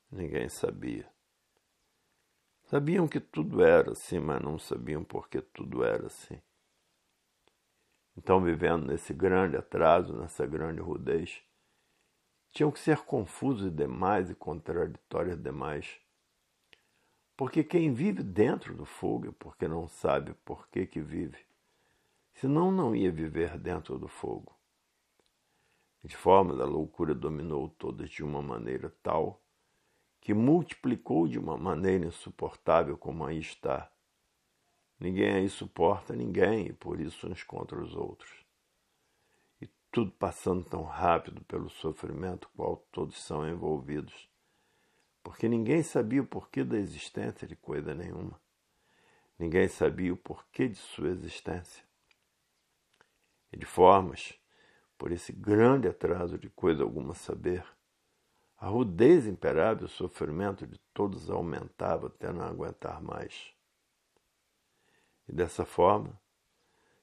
Ninguém 0.10 0.48
sabia. 0.48 1.06
Sabiam 2.64 3.10
que 3.10 3.20
tudo 3.20 3.62
era 3.62 3.92
assim, 3.92 4.20
mas 4.20 4.42
não 4.42 4.58
sabiam 4.58 5.04
por 5.04 5.28
que 5.28 5.42
tudo 5.42 5.84
era 5.84 6.08
assim. 6.08 6.42
então 8.16 8.42
vivendo 8.42 8.88
nesse 8.88 9.14
grande 9.14 9.58
atraso, 9.58 10.16
nessa 10.16 10.48
grande 10.48 10.80
rudez, 10.80 11.44
tinham 12.52 12.72
que 12.72 12.80
ser 12.80 13.00
confusos 13.00 13.70
demais 13.70 14.30
e 14.30 14.34
contraditórios 14.34 15.38
demais. 15.38 16.00
Porque 17.36 17.66
quem 17.66 17.94
vive 17.94 18.24
dentro 18.24 18.74
do 18.74 18.86
fogo 18.86 19.28
é 19.28 19.32
porque 19.38 19.68
não 19.68 19.90
sabe 19.90 20.34
por 20.46 20.70
que, 20.70 20.88
que 20.88 21.02
vive. 21.02 21.49
Senão 22.40 22.72
não 22.72 22.96
ia 22.96 23.12
viver 23.12 23.58
dentro 23.58 24.00
do 24.00 24.08
fogo. 24.08 24.58
De 26.02 26.16
forma 26.16 26.54
a 26.64 26.66
loucura 26.66 27.14
dominou 27.14 27.68
todas 27.68 28.10
de 28.10 28.24
uma 28.24 28.42
maneira 28.42 28.96
tal 29.04 29.44
que 30.22 30.34
multiplicou 30.34 31.28
de 31.28 31.38
uma 31.38 31.58
maneira 31.58 32.06
insuportável 32.06 32.98
como 32.98 33.26
aí 33.26 33.40
está. 33.40 33.92
Ninguém 34.98 35.34
aí 35.34 35.50
suporta 35.50 36.16
ninguém 36.16 36.68
e 36.68 36.74
por 36.74 37.02
isso 37.02 37.28
uns 37.28 37.44
contra 37.44 37.78
os 37.78 37.94
outros. 37.94 38.46
E 39.60 39.68
tudo 39.92 40.12
passando 40.12 40.64
tão 40.64 40.84
rápido 40.84 41.44
pelo 41.44 41.70
sofrimento 41.70 42.50
qual 42.56 42.78
todos 42.90 43.22
são 43.22 43.46
envolvidos, 43.50 44.30
porque 45.22 45.50
ninguém 45.50 45.84
sabia 45.84 46.22
o 46.22 46.28
porquê 46.28 46.64
da 46.64 46.78
existência 46.78 47.46
de 47.46 47.58
coisa 47.58 47.94
nenhuma. 47.94 48.40
Ninguém 49.38 49.68
sabia 49.68 50.14
o 50.14 50.18
porquê 50.18 50.70
de 50.70 50.78
sua 50.78 51.10
existência. 51.10 51.89
E 53.52 53.58
de 53.58 53.66
formas, 53.66 54.34
por 54.98 55.12
esse 55.12 55.32
grande 55.32 55.88
atraso 55.88 56.38
de 56.38 56.50
coisa 56.50 56.84
alguma 56.84 57.14
saber, 57.14 57.66
a 58.58 58.68
rudez 58.68 59.26
imperava 59.26 59.82
e 59.82 59.86
o 59.86 59.90
sofrimento 59.90 60.68
de 60.68 60.78
todos 60.94 61.30
aumentava 61.30 62.08
até 62.08 62.32
não 62.32 62.46
aguentar 62.46 63.02
mais. 63.02 63.54
E 65.28 65.32
dessa 65.32 65.64
forma, 65.64 66.20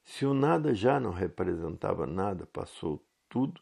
se 0.04 0.26
o 0.26 0.34
nada 0.34 0.74
já 0.74 1.00
não 1.00 1.10
representava 1.10 2.06
nada, 2.06 2.46
passou 2.46 3.04
tudo 3.28 3.60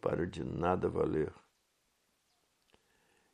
para 0.00 0.26
de 0.26 0.44
nada 0.44 0.88
valer. 0.88 1.32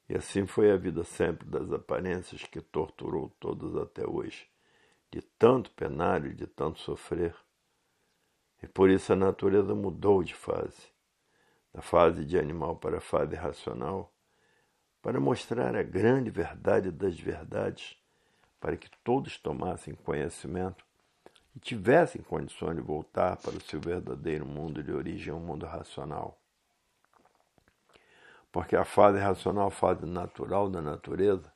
E 0.09 0.15
assim 0.15 0.47
foi 0.47 0.71
a 0.71 0.77
vida 0.77 1.03
sempre 1.03 1.47
das 1.49 1.73
aparências 1.73 2.45
que 2.45 2.61
torturou 2.61 3.29
todos 3.41 3.77
até 3.77 4.09
hoje, 4.09 4.49
de 5.11 5.21
tanto 5.21 5.71
penar 5.73 6.25
e 6.25 6.33
de 6.33 6.47
tanto 6.47 6.79
sofrer. 6.79 7.35
E 8.63 8.67
por 8.67 8.91
isso 8.91 9.13
a 9.13 9.17
natureza 9.17 9.75
mudou 9.75 10.23
de 10.23 10.35
fase 10.35 10.97
da 11.77 11.83
fase 11.83 12.25
de 12.25 12.39
animal 12.39 12.75
para 12.77 12.97
a 12.97 13.03
fase 13.03 13.37
racional, 13.37 14.11
para 15.03 15.21
mostrar 15.21 15.77
a 15.77 15.83
grande 15.83 16.31
verdade 16.31 16.91
das 16.91 17.21
verdades, 17.21 17.95
para 18.59 18.79
que 18.79 18.89
todos 19.05 19.37
tomassem 19.37 19.95
conhecimento 19.95 20.83
e 21.55 21.61
tivessem 21.61 22.23
condições 22.23 22.77
de 22.77 22.81
voltar 22.81 23.37
para 23.37 23.55
o 23.55 23.61
seu 23.61 23.79
verdadeiro 23.79 24.47
mundo 24.47 24.83
de 24.83 24.91
origem, 24.91 25.35
um 25.35 25.39
mundo 25.39 25.67
racional. 25.67 26.41
Porque 28.51 28.75
a 28.75 28.87
fase 28.87 29.19
racional, 29.19 29.67
a 29.67 29.71
fase 29.71 30.07
natural 30.07 30.71
da 30.71 30.81
natureza, 30.81 31.53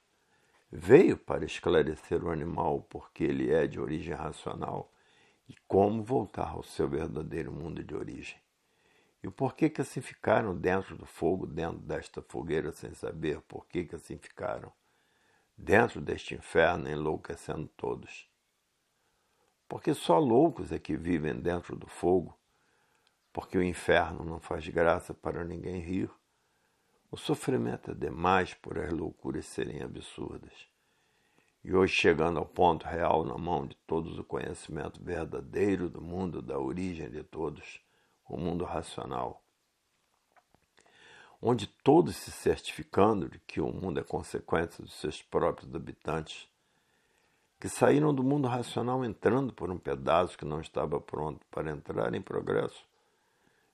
veio 0.71 1.17
para 1.17 1.47
esclarecer 1.47 2.23
o 2.23 2.31
animal 2.31 2.83
porque 2.91 3.25
ele 3.25 3.51
é 3.51 3.67
de 3.67 3.81
origem 3.81 4.13
racional 4.13 4.93
e 5.51 5.57
como 5.67 6.05
voltar 6.05 6.51
ao 6.51 6.63
seu 6.63 6.89
verdadeiro 6.89 7.51
mundo 7.51 7.83
de 7.83 7.93
origem. 7.93 8.39
E 9.21 9.27
o 9.27 9.33
porquê 9.33 9.69
que 9.69 9.81
assim 9.81 10.01
ficaram 10.01 10.57
dentro 10.57 10.97
do 10.97 11.05
fogo, 11.05 11.45
dentro 11.45 11.81
desta 11.81 12.23
fogueira, 12.23 12.71
sem 12.71 12.95
saber 12.95 13.41
por 13.41 13.67
que, 13.67 13.85
que 13.85 13.97
assim 13.97 14.17
ficaram, 14.17 14.73
dentro 15.59 16.01
deste 16.01 16.37
inferno, 16.37 16.89
enlouquecendo 16.89 17.67
todos. 17.77 18.31
Porque 19.69 19.93
só 19.93 20.21
loucos 20.21 20.71
é 20.71 20.79
que 20.79 20.97
vivem 20.97 21.35
dentro 21.35 21.75
do 21.75 21.89
fogo, 21.89 22.39
porque 23.33 23.59
o 23.59 23.63
inferno 23.63 24.25
não 24.25 24.39
faz 24.39 24.69
graça 24.69 25.13
para 25.13 25.43
ninguém 25.43 25.81
rir. 25.81 26.09
O 27.11 27.17
sofrimento 27.17 27.91
é 27.91 27.95
demais 27.95 28.55
por 28.55 28.79
as 28.79 28.93
loucuras 28.93 29.47
serem 29.47 29.83
absurdas. 29.83 30.70
E 31.63 31.75
hoje, 31.75 31.95
chegando 31.95 32.39
ao 32.39 32.47
ponto 32.47 32.87
real 32.87 33.25
na 33.25 33.37
mão 33.37 33.67
de 33.67 33.77
todos 33.87 34.19
o 34.19 34.25
conhecimento 34.25 35.03
verdadeiro 35.03 35.91
do 35.91 36.01
mundo, 36.01 36.41
da 36.41 36.59
origem 36.59 37.11
de 37.11 37.23
todos, 37.23 37.81
o 38.27 38.37
mundo 38.37 38.65
racional, 38.65 39.43
onde 41.43 41.67
todos 41.67 42.17
se 42.17 42.31
certificando 42.31 43.29
de 43.29 43.39
que 43.41 43.61
o 43.61 43.73
mundo 43.73 44.01
é 44.01 44.03
consequência 44.03 44.83
dos 44.83 44.95
seus 44.95 45.23
próprios 45.23 45.75
habitantes, 45.75 46.49
que 47.59 47.69
saíram 47.69 48.15
do 48.15 48.23
mundo 48.23 48.49
racional 48.49 49.05
entrando 49.05 49.53
por 49.53 49.71
um 49.71 49.79
pedaço 49.79 50.39
que 50.39 50.47
não 50.47 50.61
estava 50.61 50.99
pronto 50.99 51.45
para 51.51 51.71
entrar 51.71 52.15
em 52.15 52.23
progresso. 52.23 52.89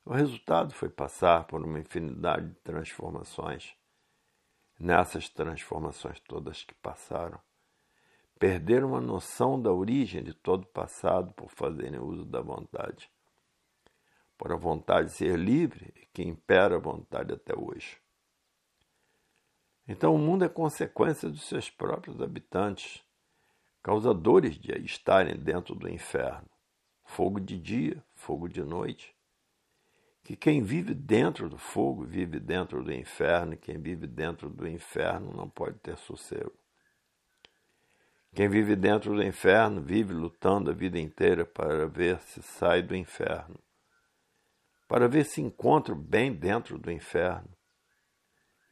O 0.05 0.12
resultado 0.12 0.72
foi 0.72 0.89
passar 0.89 1.45
por 1.45 1.62
uma 1.62 1.78
infinidade 1.78 2.49
de 2.49 2.55
transformações. 2.57 3.76
Nessas 4.78 5.28
transformações 5.28 6.20
todas 6.20 6.64
que 6.64 6.74
passaram, 6.74 7.41
perderam 8.39 8.95
a 8.95 9.01
noção 9.01 9.61
da 9.61 9.72
origem 9.72 10.22
de 10.22 10.34
todo 10.34 10.64
o 10.64 10.68
passado 10.68 11.32
por 11.32 11.51
fazerem 11.51 12.01
uso 12.01 12.24
da 12.24 12.41
vontade 12.41 13.11
por 14.37 14.53
a 14.53 14.57
vontade 14.57 15.11
ser 15.11 15.39
livre 15.39 15.93
que 16.12 16.22
impera 16.22 16.76
a 16.76 16.80
vontade 16.80 17.32
até 17.32 17.57
hoje. 17.57 17.99
Então 19.89 20.14
o 20.14 20.18
mundo 20.18 20.45
é 20.45 20.49
consequência 20.49 21.28
dos 21.28 21.45
seus 21.45 21.70
próprios 21.70 22.20
habitantes, 22.20 23.03
causadores 23.82 24.59
de 24.59 24.72
estarem 24.84 25.37
dentro 25.37 25.74
do 25.74 25.89
inferno, 25.89 26.49
fogo 27.05 27.39
de 27.41 27.59
dia, 27.59 28.03
fogo 28.14 28.49
de 28.49 28.62
noite. 28.62 29.14
Que 30.24 30.34
quem 30.34 30.61
vive 30.61 30.93
dentro 30.93 31.49
do 31.49 31.57
fogo 31.57 32.05
vive 32.05 32.41
dentro 32.41 32.82
do 32.82 32.93
inferno, 32.93 33.55
e 33.55 33.57
quem 33.57 33.78
vive 33.78 34.09
dentro 34.09 34.51
do 34.51 34.66
inferno 34.66 35.32
não 35.32 35.49
pode 35.49 35.78
ter 35.78 35.97
sossego. 35.97 36.53
Quem 38.37 38.49
vive 38.49 38.76
dentro 38.76 39.16
do 39.16 39.22
inferno 39.22 39.80
vive 39.80 40.12
lutando 40.12 40.70
a 40.70 40.74
vida 40.74 41.01
inteira 41.01 41.45
para 41.45 41.89
ver 41.89 42.20
se 42.20 42.41
sai 42.41 42.82
do 42.82 42.95
inferno 42.95 43.59
para 44.89 45.09
ver 45.09 45.24
se 45.24 45.41
encontro 45.41 45.95
bem 45.95 46.32
dentro 46.32 46.78
do 46.78 46.91
inferno, 46.91 47.51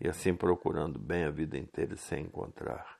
e 0.00 0.08
assim 0.08 0.34
procurando 0.34 0.98
bem 0.98 1.24
a 1.24 1.30
vida 1.30 1.58
inteira 1.58 1.96
sem 1.96 2.24
encontrar. 2.24 2.98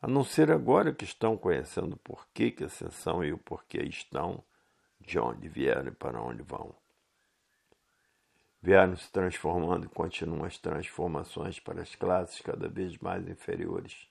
A 0.00 0.08
não 0.08 0.24
ser 0.24 0.50
agora 0.50 0.94
que 0.94 1.04
estão 1.04 1.36
conhecendo 1.36 1.94
o 1.94 1.98
porquê 1.98 2.50
que 2.50 2.64
ascensão 2.64 3.22
e 3.22 3.32
o 3.32 3.38
porquê 3.38 3.82
estão, 3.82 4.42
de 4.98 5.18
onde 5.18 5.48
vieram 5.48 5.88
e 5.88 5.94
para 5.94 6.20
onde 6.20 6.42
vão. 6.42 6.74
Vieram 8.62 8.96
se 8.96 9.10
transformando 9.10 9.86
e 9.86 9.88
continuam 9.88 10.44
as 10.44 10.58
transformações 10.58 11.58
para 11.58 11.82
as 11.82 11.94
classes 11.94 12.40
cada 12.40 12.68
vez 12.68 12.96
mais 12.98 13.26
inferiores. 13.28 14.09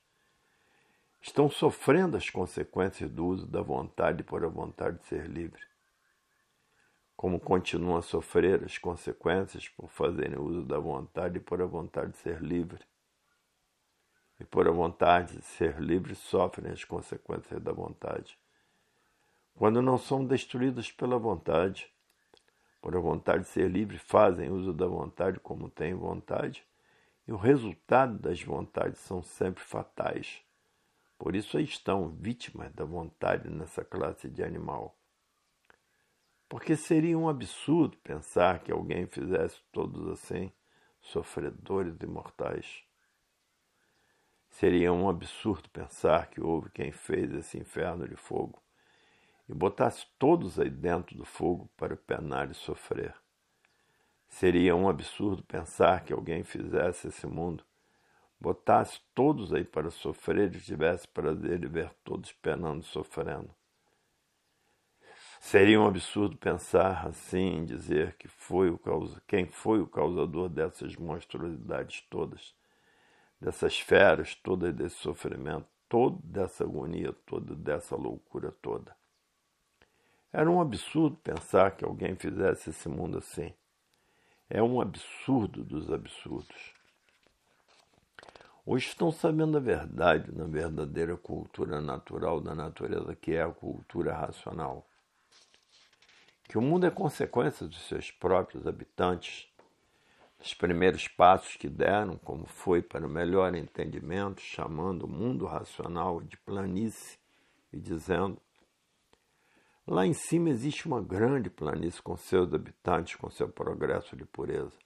Estão 1.22 1.49
sofrendo 1.49 2.17
as 2.17 2.30
consequências 2.30 3.09
do 3.09 3.26
uso 3.26 3.45
da 3.45 3.61
vontade 3.61 4.24
por 4.24 4.43
a 4.43 4.47
vontade 4.47 4.97
de 4.99 5.05
ser 5.05 5.28
livre 5.28 5.70
como 7.20 7.38
continuam 7.38 7.97
a 7.97 8.01
sofrer 8.01 8.63
as 8.63 8.78
consequências 8.78 9.67
por 9.67 9.89
fazerem 9.89 10.39
uso 10.39 10.63
da 10.63 10.80
vontade 10.80 11.38
por 11.38 11.61
a 11.61 11.65
vontade 11.65 12.11
de 12.11 12.17
ser 12.17 12.41
livre. 12.41 12.80
E 14.39 14.45
por 14.45 14.70
a 14.70 14.72
vontade 14.72 15.36
de 15.36 15.43
ser 15.43 15.82
livre 15.82 16.15
sofrem 16.15 16.72
as 16.72 16.86
consequências 16.86 17.61
da 17.61 17.74
vontade. 17.74 18.39
Quando 19.53 19.82
não 19.82 19.97
são 19.97 20.26
destruídas 20.26 20.93
pela 20.93 21.20
vontade, 21.20 21.91
por 22.82 22.95
a 22.95 22.99
vontade 23.01 23.43
de 23.43 23.49
ser 23.49 23.70
livre, 23.70 23.97
fazem 23.97 24.49
uso 24.49 24.72
da 24.72 24.88
vontade 24.88 25.41
como 25.41 25.70
têm 25.70 25.93
vontade, 25.93 26.65
e 27.28 27.34
o 27.34 27.36
resultado 27.36 28.17
das 28.17 28.41
vontades 28.41 28.97
são 28.99 29.22
sempre 29.22 29.61
fatais. 29.61 30.41
Por 31.20 31.36
isso 31.36 31.59
estão 31.59 32.09
vítimas 32.09 32.74
da 32.74 32.84
vontade 32.84 33.47
nessa 33.47 33.86
classe 33.86 34.28
de 34.28 34.41
animal 34.41 34.99
porque 36.49 36.76
seria 36.76 37.15
um 37.15 37.30
absurdo 37.30 37.95
pensar 37.97 38.59
que 38.59 38.72
alguém 38.72 39.05
fizesse 39.05 39.61
todos 39.72 40.07
assim, 40.07 40.51
sofredores 40.99 41.95
e 42.01 42.07
mortais. 42.07 42.84
Seria 44.49 44.91
um 44.91 45.07
absurdo 45.07 45.70
pensar 45.70 46.28
que 46.28 46.41
houve 46.41 46.72
quem 46.72 46.91
fez 46.91 47.32
esse 47.36 47.59
inferno 47.59 48.07
de 48.07 48.15
fogo 48.15 48.59
e 49.47 49.53
botasse 49.53 50.07
todos 50.17 50.59
aí 50.59 50.72
dentro 50.72 51.15
do 51.15 51.24
fogo 51.24 51.70
para 51.78 51.95
penar 51.95 52.49
e 52.49 52.55
sofrer. 52.55 53.13
Seria 54.28 54.76
um 54.76 54.89
absurdo 54.89 55.43
pensar 55.43 56.03
que 56.03 56.11
alguém 56.11 56.43
fizesse 56.43 57.09
esse 57.09 57.28
mundo, 57.28 57.63
botasse 58.39 59.01
todos 59.13 59.53
aí 59.53 59.63
para 59.63 59.89
sofrer 59.89 60.55
e 60.55 60.61
tivesse 60.61 61.07
prazer 61.07 61.59
de 61.59 61.67
ver 61.67 61.91
todos 62.03 62.31
penando 62.31 62.81
e 62.81 62.87
sofrendo. 62.87 63.53
Seria 65.39 65.79
um 65.79 65.87
absurdo 65.87 66.37
pensar 66.37 67.07
assim, 67.07 67.63
dizer 67.63 68.15
que 68.17 68.27
foi 68.27 68.69
o 68.69 68.77
causa, 68.77 69.21
quem 69.25 69.45
foi 69.45 69.79
o 69.79 69.87
causador 69.87 70.49
dessas 70.49 70.95
monstruosidades 70.95 72.01
todas, 72.09 72.53
dessas 73.39 73.79
feras 73.79 74.35
todas, 74.35 74.73
desse 74.73 74.97
sofrimento, 74.97 75.65
toda 75.87 76.17
dessa 76.21 76.63
agonia 76.63 77.13
toda, 77.25 77.55
dessa 77.55 77.95
loucura 77.95 78.51
toda. 78.61 78.95
Era 80.31 80.49
um 80.49 80.61
absurdo 80.61 81.15
pensar 81.17 81.71
que 81.71 81.83
alguém 81.83 82.15
fizesse 82.15 82.69
esse 82.69 82.87
mundo 82.87 83.17
assim. 83.17 83.53
É 84.49 84.61
um 84.61 84.79
absurdo 84.79 85.63
dos 85.63 85.91
absurdos. 85.91 86.78
Hoje 88.72 88.86
estão 88.86 89.11
sabendo 89.11 89.57
a 89.57 89.59
verdade 89.59 90.32
na 90.32 90.45
verdadeira 90.45 91.17
cultura 91.17 91.82
natural 91.82 92.39
da 92.39 92.53
natureza, 92.53 93.15
que 93.15 93.32
é 93.32 93.41
a 93.41 93.49
cultura 93.49 94.13
racional. 94.13 94.88
Que 96.47 96.55
o 96.55 96.61
mundo 96.61 96.86
é 96.86 96.91
consequência 96.91 97.65
dos 97.65 97.82
seus 97.88 98.11
próprios 98.11 98.67
habitantes, 98.67 99.51
dos 100.38 100.53
primeiros 100.53 101.07
passos 101.07 101.55
que 101.55 101.67
deram, 101.67 102.15
como 102.17 102.45
foi 102.45 102.80
para 102.80 103.07
o 103.07 103.09
melhor 103.09 103.55
entendimento, 103.55 104.39
chamando 104.39 105.05
o 105.05 105.09
mundo 105.09 105.47
racional 105.47 106.22
de 106.22 106.38
planície 106.38 107.17
e 107.74 107.80
dizendo: 107.80 108.39
lá 109.88 110.05
em 110.05 110.13
cima 110.13 110.47
existe 110.47 110.86
uma 110.86 111.01
grande 111.01 111.49
planície 111.49 112.03
com 112.03 112.15
seus 112.15 112.53
habitantes, 112.53 113.15
com 113.15 113.32
seu 113.32 113.49
progresso 113.49 114.15
de 114.15 114.26
pureza. 114.26 114.78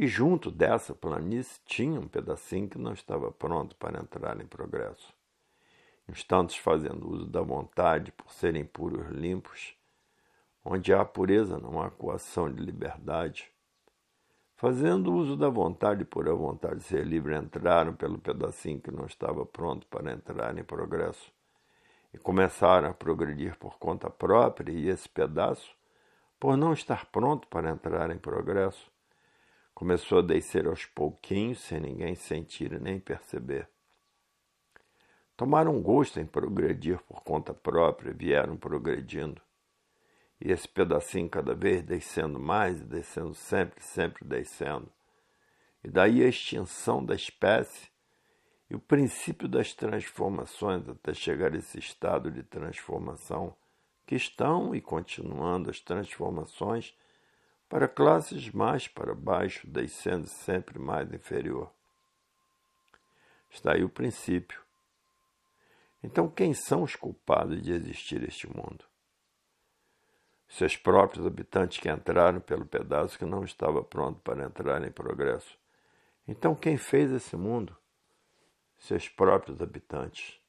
E 0.00 0.06
junto 0.06 0.50
dessa 0.50 0.94
planície 0.94 1.60
tinha 1.66 2.00
um 2.00 2.08
pedacinho 2.08 2.66
que 2.66 2.78
não 2.78 2.94
estava 2.94 3.30
pronto 3.30 3.76
para 3.76 4.00
entrar 4.00 4.40
em 4.40 4.46
progresso. 4.46 5.12
Instantes 6.08 6.56
fazendo 6.56 7.06
uso 7.06 7.26
da 7.26 7.42
vontade 7.42 8.10
por 8.10 8.32
serem 8.32 8.64
puros 8.64 9.06
limpos, 9.10 9.76
onde 10.64 10.94
há 10.94 11.04
pureza 11.04 11.58
não 11.58 11.82
há 11.82 11.90
coação 11.90 12.50
de 12.50 12.62
liberdade. 12.62 13.52
Fazendo 14.56 15.12
uso 15.12 15.36
da 15.36 15.50
vontade 15.50 16.02
por 16.06 16.26
a 16.30 16.32
vontade 16.32 16.76
de 16.76 16.84
ser 16.84 17.06
livre, 17.06 17.36
entraram 17.36 17.92
pelo 17.94 18.16
pedacinho 18.16 18.80
que 18.80 18.90
não 18.90 19.04
estava 19.04 19.44
pronto 19.44 19.86
para 19.86 20.12
entrar 20.12 20.56
em 20.56 20.64
progresso 20.64 21.30
e 22.14 22.16
começaram 22.16 22.88
a 22.88 22.94
progredir 22.94 23.54
por 23.58 23.78
conta 23.78 24.08
própria, 24.08 24.72
e 24.72 24.88
esse 24.88 25.10
pedaço, 25.10 25.76
por 26.38 26.56
não 26.56 26.72
estar 26.72 27.04
pronto 27.04 27.46
para 27.48 27.68
entrar 27.68 28.10
em 28.10 28.16
progresso, 28.16 28.89
Começou 29.80 30.18
a 30.18 30.22
descer 30.22 30.66
aos 30.66 30.84
pouquinhos, 30.84 31.60
sem 31.60 31.80
ninguém 31.80 32.14
sentir 32.14 32.78
nem 32.78 33.00
perceber. 33.00 33.66
Tomaram 35.34 35.80
gosto 35.80 36.20
em 36.20 36.26
progredir 36.26 36.98
por 37.04 37.22
conta 37.22 37.54
própria, 37.54 38.12
vieram 38.12 38.58
progredindo. 38.58 39.40
E 40.38 40.52
esse 40.52 40.68
pedacinho 40.68 41.30
cada 41.30 41.54
vez 41.54 41.82
descendo 41.82 42.38
mais 42.38 42.78
e 42.78 42.84
descendo 42.84 43.32
sempre, 43.32 43.82
sempre 43.82 44.22
descendo. 44.22 44.92
E 45.82 45.88
daí 45.88 46.22
a 46.22 46.28
extinção 46.28 47.02
da 47.02 47.14
espécie 47.14 47.88
e 48.68 48.74
o 48.74 48.78
princípio 48.78 49.48
das 49.48 49.72
transformações 49.72 50.86
até 50.90 51.14
chegar 51.14 51.54
a 51.54 51.56
esse 51.56 51.78
estado 51.78 52.30
de 52.30 52.42
transformação 52.42 53.56
que 54.04 54.14
estão 54.14 54.74
e 54.74 54.82
continuando 54.82 55.70
as 55.70 55.80
transformações 55.80 56.94
para 57.70 57.86
classes 57.86 58.50
mais 58.50 58.88
para 58.88 59.14
baixo, 59.14 59.64
descendo 59.64 60.26
sempre 60.26 60.76
mais 60.76 61.12
inferior. 61.12 61.72
Está 63.48 63.74
aí 63.74 63.84
o 63.84 63.88
princípio. 63.88 64.60
Então, 66.02 66.28
quem 66.28 66.52
são 66.52 66.82
os 66.82 66.96
culpados 66.96 67.62
de 67.62 67.70
existir 67.72 68.24
este 68.24 68.48
mundo? 68.48 68.84
Seus 70.48 70.76
próprios 70.76 71.24
habitantes 71.24 71.78
que 71.78 71.88
entraram 71.88 72.40
pelo 72.40 72.66
pedaço 72.66 73.16
que 73.16 73.24
não 73.24 73.44
estava 73.44 73.84
pronto 73.84 74.18
para 74.18 74.44
entrar 74.44 74.84
em 74.84 74.90
progresso. 74.90 75.56
Então, 76.26 76.56
quem 76.56 76.76
fez 76.76 77.12
esse 77.12 77.36
mundo? 77.36 77.76
Seus 78.78 79.08
próprios 79.08 79.62
habitantes. 79.62 80.40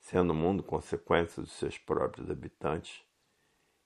Sendo 0.00 0.32
o 0.32 0.36
mundo 0.36 0.64
consequência 0.64 1.40
dos 1.40 1.52
seus 1.52 1.78
próprios 1.78 2.28
habitantes, 2.28 3.06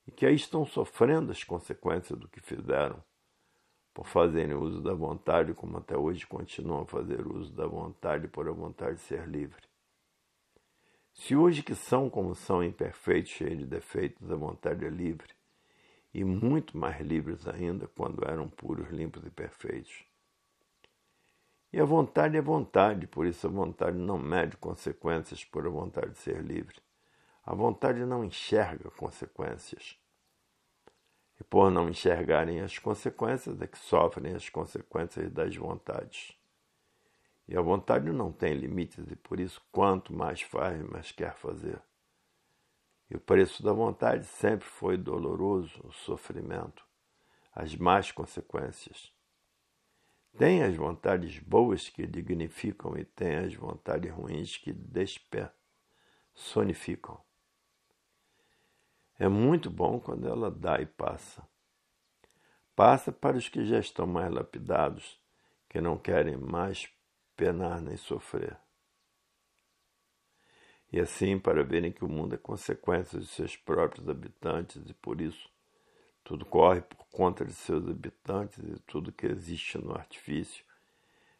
e 0.06 0.10
que 0.10 0.26
aí 0.26 0.34
estão 0.34 0.64
sofrendo 0.66 1.30
as 1.30 1.44
consequências 1.44 2.18
do 2.18 2.28
que 2.28 2.40
fizeram, 2.40 3.02
por 3.94 4.06
fazerem 4.06 4.54
uso 4.54 4.80
da 4.80 4.94
vontade, 4.94 5.52
como 5.52 5.78
até 5.78 5.96
hoje 5.96 6.26
continuam 6.26 6.82
a 6.82 6.86
fazer 6.86 7.26
uso 7.26 7.52
da 7.52 7.66
vontade 7.66 8.26
por 8.26 8.48
a 8.48 8.52
vontade 8.52 8.96
de 8.96 9.02
ser 9.02 9.28
livre. 9.28 9.62
Se 11.12 11.36
hoje 11.36 11.62
que 11.62 11.74
são 11.74 12.08
como 12.08 12.34
são 12.34 12.64
imperfeitos, 12.64 13.32
cheios 13.32 13.58
de 13.58 13.66
defeitos, 13.66 14.30
a 14.30 14.34
vontade 14.34 14.84
é 14.84 14.88
livre, 14.88 15.34
e 16.12 16.24
muito 16.24 16.76
mais 16.76 17.00
livres 17.00 17.46
ainda 17.46 17.86
quando 17.86 18.26
eram 18.26 18.48
puros, 18.48 18.88
limpos 18.90 19.24
e 19.26 19.30
perfeitos. 19.30 20.04
E 21.72 21.80
a 21.80 21.84
vontade 21.84 22.36
é 22.36 22.42
vontade, 22.42 23.06
por 23.06 23.26
isso 23.26 23.46
a 23.46 23.50
vontade 23.50 23.96
não 23.96 24.18
mede 24.18 24.56
consequências 24.56 25.44
por 25.44 25.66
a 25.66 25.70
vontade 25.70 26.12
de 26.12 26.18
ser 26.18 26.42
livre. 26.42 26.76
A 27.44 27.54
vontade 27.54 28.04
não 28.04 28.24
enxerga 28.24 28.90
consequências. 28.90 29.98
E 31.40 31.44
por 31.44 31.70
não 31.70 31.88
enxergarem 31.88 32.60
as 32.60 32.78
consequências, 32.78 33.60
é 33.60 33.66
que 33.66 33.78
sofrem 33.78 34.34
as 34.34 34.48
consequências 34.48 35.30
das 35.32 35.56
vontades. 35.56 36.38
E 37.48 37.56
a 37.56 37.60
vontade 37.60 38.12
não 38.12 38.30
tem 38.30 38.54
limites, 38.54 39.10
e 39.10 39.16
por 39.16 39.40
isso, 39.40 39.60
quanto 39.72 40.12
mais 40.12 40.40
faz, 40.40 40.80
mais 40.88 41.10
quer 41.10 41.34
fazer. 41.34 41.82
E 43.10 43.16
o 43.16 43.20
preço 43.20 43.62
da 43.62 43.72
vontade 43.72 44.24
sempre 44.24 44.68
foi 44.68 44.96
doloroso, 44.96 45.80
o 45.84 45.92
sofrimento, 45.92 46.86
as 47.52 47.74
más 47.74 48.12
consequências. 48.12 49.12
Tem 50.38 50.62
as 50.62 50.76
vontades 50.76 51.40
boas 51.40 51.88
que 51.88 52.06
dignificam 52.06 52.96
e 52.96 53.04
tem 53.04 53.34
as 53.36 53.54
vontades 53.54 54.10
ruins 54.10 54.56
que 54.56 54.72
despersonificam. 54.72 57.20
É 59.22 59.28
muito 59.28 59.70
bom 59.70 60.00
quando 60.00 60.26
ela 60.26 60.50
dá 60.50 60.80
e 60.80 60.86
passa. 60.86 61.46
Passa 62.74 63.12
para 63.12 63.36
os 63.36 63.48
que 63.48 63.64
já 63.64 63.78
estão 63.78 64.04
mais 64.04 64.28
lapidados, 64.32 65.16
que 65.68 65.80
não 65.80 65.96
querem 65.96 66.36
mais 66.36 66.92
penar 67.36 67.80
nem 67.80 67.96
sofrer. 67.96 68.58
E 70.90 70.98
assim, 70.98 71.38
para 71.38 71.62
verem 71.62 71.92
que 71.92 72.04
o 72.04 72.08
mundo 72.08 72.34
é 72.34 72.36
consequência 72.36 73.20
de 73.20 73.26
seus 73.28 73.56
próprios 73.56 74.08
habitantes 74.08 74.82
e 74.90 74.92
por 74.92 75.20
isso 75.20 75.48
tudo 76.24 76.44
corre 76.44 76.80
por 76.80 77.06
conta 77.06 77.44
de 77.44 77.52
seus 77.52 77.88
habitantes 77.88 78.58
e 78.58 78.76
tudo 78.88 79.12
que 79.12 79.26
existe 79.26 79.78
no 79.78 79.94
artifício, 79.94 80.64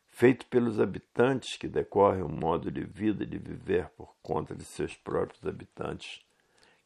feito 0.06 0.46
pelos 0.46 0.78
habitantes 0.78 1.56
que 1.56 1.66
decorre 1.66 2.22
um 2.22 2.28
modo 2.28 2.70
de 2.70 2.84
vida 2.84 3.24
e 3.24 3.26
de 3.26 3.38
viver 3.38 3.88
por 3.96 4.14
conta 4.22 4.54
de 4.54 4.64
seus 4.64 4.96
próprios 4.96 5.44
habitantes 5.44 6.24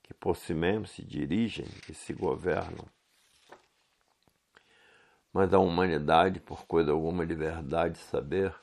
que 0.06 0.14
por 0.14 0.36
si 0.36 0.54
mesmos 0.54 0.90
se 0.90 1.04
dirigem 1.04 1.66
e 1.88 1.94
se 1.94 2.12
governam. 2.14 2.86
Mas 5.32 5.52
a 5.52 5.58
humanidade, 5.58 6.40
por 6.40 6.64
coisa 6.64 6.92
alguma 6.92 7.26
de 7.26 7.34
verdade 7.34 7.98
saber, 7.98 8.54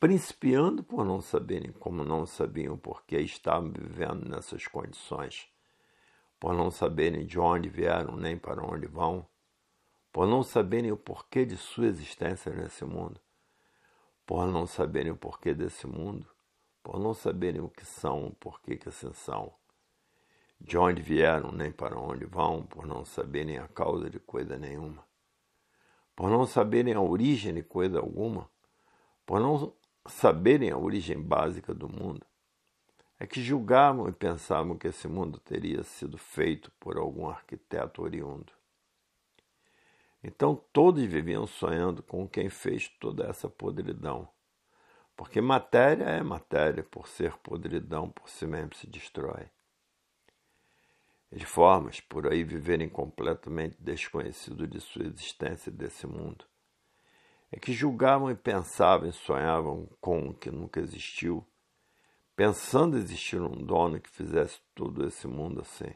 principiando 0.00 0.82
por 0.82 1.04
não 1.04 1.20
saberem 1.20 1.72
como 1.72 2.02
não 2.02 2.26
sabiam 2.26 2.76
porque 2.76 3.18
estavam 3.18 3.70
vivendo 3.70 4.28
nessas 4.28 4.66
condições, 4.66 5.46
por 6.40 6.54
não 6.54 6.70
saberem 6.70 7.26
de 7.26 7.38
onde 7.38 7.68
vieram 7.68 8.16
nem 8.16 8.36
para 8.36 8.64
onde 8.64 8.86
vão, 8.86 9.26
por 10.10 10.26
não 10.26 10.42
saberem 10.42 10.90
o 10.90 10.96
porquê 10.96 11.44
de 11.44 11.56
sua 11.56 11.86
existência 11.86 12.52
nesse 12.52 12.84
mundo, 12.84 13.20
por 14.26 14.46
não 14.46 14.66
saberem 14.66 15.12
o 15.12 15.16
porquê 15.16 15.54
desse 15.54 15.86
mundo, 15.86 16.26
por 16.82 16.98
não 16.98 17.14
saberem 17.14 17.60
o 17.60 17.68
que 17.68 17.84
são, 17.84 18.26
o 18.26 18.34
porquê 18.34 18.76
que 18.76 18.88
assim 18.88 19.12
são 19.12 19.52
de 20.64 20.78
onde 20.78 21.02
vieram 21.02 21.52
nem 21.52 21.70
para 21.70 21.98
onde 21.98 22.24
vão, 22.24 22.64
por 22.64 22.86
não 22.86 23.04
saberem 23.04 23.58
a 23.58 23.68
causa 23.68 24.08
de 24.08 24.18
coisa 24.18 24.56
nenhuma, 24.56 25.04
por 26.16 26.30
não 26.30 26.46
saberem 26.46 26.94
a 26.94 27.02
origem 27.02 27.52
de 27.52 27.62
coisa 27.62 27.98
alguma, 27.98 28.48
por 29.26 29.38
não 29.38 29.74
saberem 30.08 30.70
a 30.70 30.78
origem 30.78 31.20
básica 31.20 31.74
do 31.74 31.86
mundo, 31.86 32.24
é 33.20 33.26
que 33.26 33.42
julgavam 33.42 34.08
e 34.08 34.12
pensavam 34.12 34.78
que 34.78 34.88
esse 34.88 35.06
mundo 35.06 35.38
teria 35.38 35.82
sido 35.82 36.16
feito 36.16 36.72
por 36.80 36.96
algum 36.96 37.28
arquiteto 37.28 38.02
oriundo. 38.02 38.50
Então 40.22 40.58
todos 40.72 41.04
viviam 41.04 41.46
sonhando 41.46 42.02
com 42.02 42.26
quem 42.26 42.48
fez 42.48 42.88
toda 42.88 43.26
essa 43.26 43.50
podridão, 43.50 44.26
porque 45.14 45.42
matéria 45.42 46.04
é 46.04 46.22
matéria, 46.22 46.82
por 46.82 47.06
ser 47.06 47.36
podridão, 47.36 48.08
por 48.08 48.30
si 48.30 48.46
mesmo 48.46 48.74
se 48.74 48.86
destrói 48.86 49.50
de 51.34 51.44
formas 51.44 52.00
por 52.00 52.30
aí 52.30 52.44
viverem 52.44 52.88
completamente 52.88 53.76
desconhecidos 53.80 54.68
de 54.68 54.80
sua 54.80 55.04
existência 55.04 55.70
desse 55.72 56.06
mundo. 56.06 56.44
É 57.50 57.58
que 57.58 57.72
julgavam 57.72 58.30
e 58.30 58.36
pensavam 58.36 59.08
e 59.08 59.12
sonhavam 59.12 59.88
com 60.00 60.28
o 60.28 60.34
que 60.34 60.50
nunca 60.50 60.80
existiu, 60.80 61.44
pensando 62.36 62.96
existir 62.96 63.40
um 63.40 63.64
dono 63.64 64.00
que 64.00 64.10
fizesse 64.10 64.60
todo 64.74 65.04
esse 65.06 65.26
mundo 65.26 65.60
assim. 65.60 65.92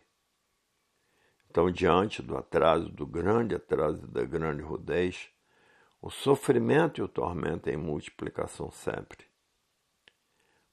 Então, 1.48 1.70
diante 1.70 2.20
do 2.20 2.36
atraso, 2.36 2.90
do 2.90 3.06
grande 3.06 3.54
atraso 3.54 4.04
e 4.04 4.08
da 4.08 4.24
grande 4.24 4.62
rudez, 4.62 5.30
o 6.02 6.10
sofrimento 6.10 7.00
e 7.00 7.02
o 7.02 7.08
tormento 7.08 7.70
em 7.70 7.76
multiplicação 7.76 8.70
sempre. 8.70 9.27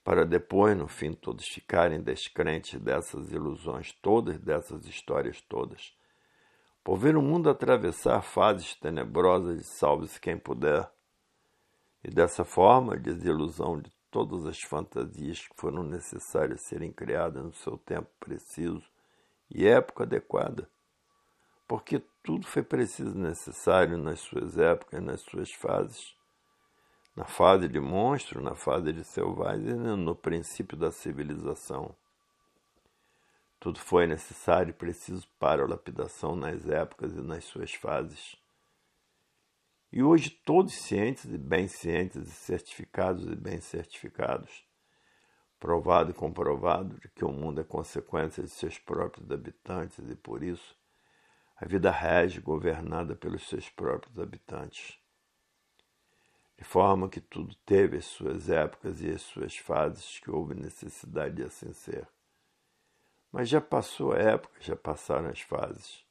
Para 0.05 0.23
depois, 0.23 0.77
no 0.77 0.87
fim, 0.87 1.13
todos 1.13 1.47
ficarem 1.47 1.99
descrentes 1.99 2.79
dessas 2.79 3.31
ilusões 3.31 3.91
todas, 4.03 4.37
dessas 4.37 4.85
histórias 4.85 5.41
todas. 5.41 5.97
Por 6.83 6.95
ver 6.95 7.17
o 7.17 7.23
mundo 7.23 7.49
atravessar 7.49 8.21
fases 8.21 8.75
tenebrosas 8.75 9.57
de 9.57 9.63
salve-se 9.63 10.21
quem 10.21 10.37
puder, 10.37 10.87
e 12.03 12.11
dessa 12.11 12.45
forma 12.45 12.93
a 12.93 12.97
desilusão 12.97 13.81
de 13.81 13.91
todas 14.11 14.45
as 14.45 14.61
fantasias 14.61 15.47
que 15.47 15.55
foram 15.59 15.81
necessárias 15.81 16.61
serem 16.61 16.91
criadas 16.91 17.43
no 17.43 17.53
seu 17.55 17.75
tempo 17.75 18.07
preciso 18.19 18.83
e 19.49 19.65
época 19.65 20.03
adequada, 20.03 20.69
porque 21.67 21.99
tudo 22.21 22.45
foi 22.45 22.61
preciso 22.61 23.15
e 23.15 23.21
necessário 23.21 23.97
nas 23.97 24.19
suas 24.19 24.55
épocas, 24.55 25.01
nas 25.01 25.21
suas 25.21 25.51
fases 25.51 26.15
na 27.15 27.23
fase 27.23 27.69
de 27.69 27.79
monstro, 27.79 28.41
na 28.41 28.55
fase 28.55 28.91
de 28.91 29.03
selvagem 29.03 29.69
e 29.69 29.95
no 29.95 30.13
princípio 30.13 30.77
da 30.77 30.91
civilização. 30.91 31.95
Tudo 33.57 33.79
foi 33.79 34.05
necessário 34.05 34.71
e 34.71 34.73
preciso 34.73 35.27
para 35.39 35.63
a 35.63 35.67
lapidação 35.67 36.35
nas 36.35 36.67
épocas 36.67 37.13
e 37.13 37.21
nas 37.21 37.45
suas 37.45 37.73
fases. 37.73 38.35
E 39.91 40.03
hoje 40.03 40.29
todos 40.29 40.73
cientes 40.73 41.23
e 41.25 41.37
bem 41.37 41.69
cientes 41.69 42.27
e 42.27 42.31
certificados 42.31 43.25
e 43.25 43.35
bem 43.35 43.61
certificados, 43.61 44.65
provado 45.57 46.11
e 46.11 46.13
comprovado 46.13 46.99
de 46.99 47.07
que 47.07 47.23
o 47.23 47.31
mundo 47.31 47.61
é 47.61 47.63
consequência 47.63 48.43
de 48.43 48.49
seus 48.49 48.77
próprios 48.77 49.31
habitantes 49.31 49.99
e 50.09 50.15
por 50.15 50.43
isso 50.43 50.75
a 51.55 51.65
vida 51.65 51.89
rege 51.89 52.41
governada 52.41 53.15
pelos 53.15 53.47
seus 53.47 53.69
próprios 53.69 54.19
habitantes 54.19 54.99
de 56.57 56.63
forma 56.63 57.09
que 57.09 57.19
tudo 57.19 57.55
teve 57.65 57.97
as 57.97 58.05
suas 58.05 58.49
épocas 58.49 59.01
e 59.01 59.09
as 59.09 59.21
suas 59.21 59.57
fases 59.57 60.19
que 60.19 60.31
houve 60.31 60.55
necessidade 60.55 61.35
de 61.35 61.43
assim 61.43 61.73
ser. 61.73 62.07
Mas 63.31 63.49
já 63.49 63.59
passou 63.59 64.13
a 64.13 64.17
época, 64.17 64.55
já 64.61 64.75
passaram 64.75 65.29
as 65.29 65.41
fases. 65.41 66.05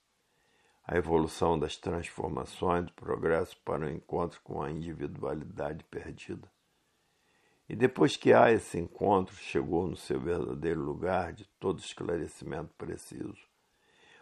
A 0.86 0.96
evolução 0.96 1.58
das 1.58 1.78
transformações 1.78 2.84
do 2.84 2.92
progresso 2.92 3.56
para 3.64 3.86
o 3.86 3.90
encontro 3.90 4.38
com 4.44 4.62
a 4.62 4.70
individualidade 4.70 5.82
perdida. 5.84 6.52
E 7.66 7.74
depois 7.74 8.14
que 8.14 8.34
há 8.34 8.52
esse 8.52 8.78
encontro, 8.78 9.34
chegou 9.36 9.86
no 9.86 9.96
seu 9.96 10.20
verdadeiro 10.20 10.82
lugar 10.82 11.32
de 11.32 11.46
todo 11.58 11.78
esclarecimento 11.78 12.74
preciso. 12.76 13.38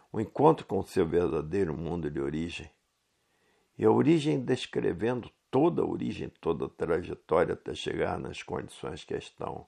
O 0.09 0.21
encontro 0.21 0.65
com 0.65 0.79
o 0.79 0.85
seu 0.85 1.05
verdadeiro 1.05 1.75
mundo 1.75 2.09
de 2.09 2.21
origem. 2.21 2.71
E 3.77 3.83
a 3.83 3.91
origem 3.91 4.39
descrevendo 4.39 5.29
toda 5.53 5.83
a 5.83 5.85
origem, 5.85 6.29
toda 6.41 6.65
a 6.65 6.69
trajetória 6.69 7.53
até 7.53 7.75
chegar 7.75 8.17
nas 8.17 8.41
condições 8.41 9.03
que 9.03 9.15
estão. 9.15 9.67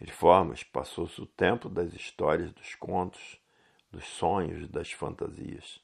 De 0.00 0.12
formas, 0.12 0.62
passou-se 0.62 1.20
o 1.20 1.26
tempo 1.26 1.68
das 1.68 1.92
histórias, 1.92 2.52
dos 2.52 2.76
contos, 2.76 3.40
dos 3.90 4.04
sonhos, 4.04 4.68
das 4.68 4.92
fantasias. 4.92 5.80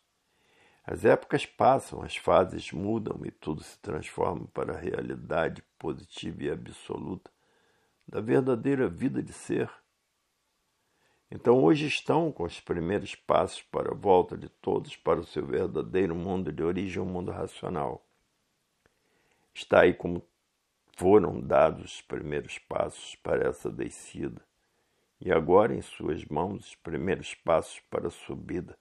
As 0.85 1.05
épocas 1.05 1.45
passam, 1.45 2.01
as 2.01 2.17
fases 2.17 2.71
mudam 2.71 3.27
e 3.27 3.33
tudo 3.33 3.65
se 3.65 3.77
transforma 3.81 4.47
para 4.55 4.75
a 4.75 4.81
realidade 4.81 5.61
positiva 5.77 6.45
e 6.45 6.51
absoluta 6.51 7.29
da 8.07 8.21
verdadeira 8.21 8.89
vida 8.89 9.21
de 9.21 9.33
ser. 9.33 9.69
Então 11.31 11.63
hoje 11.63 11.87
estão 11.87 12.31
com 12.31 12.45
os 12.45 12.61
primeiros 12.61 13.15
passos 13.17 13.61
para 13.63 13.91
a 13.91 13.95
volta 13.95 14.37
de 14.37 14.49
todos 14.49 14.97
para 14.97 15.19
o 15.19 15.27
seu 15.27 15.45
verdadeiro 15.45 16.15
mundo 16.15 16.53
de 16.53 16.63
origem, 16.63 17.03
o 17.03 17.07
mundo 17.07 17.33
racional. 17.33 18.07
Está 19.53 19.81
aí 19.81 19.93
como 19.93 20.23
foram 20.97 21.41
dados 21.41 21.97
os 21.97 22.03
primeiros 22.03 22.59
passos 22.59 23.17
para 23.17 23.49
essa 23.49 23.71
descida, 23.71 24.41
e 25.21 25.33
agora 25.33 25.75
em 25.75 25.83
suas 25.83 26.25
mãos 26.27 26.69
os 26.69 26.75
primeiros 26.77 27.35
passos 27.35 27.81
para 27.91 28.07
a 28.07 28.11
subida, 28.11 28.79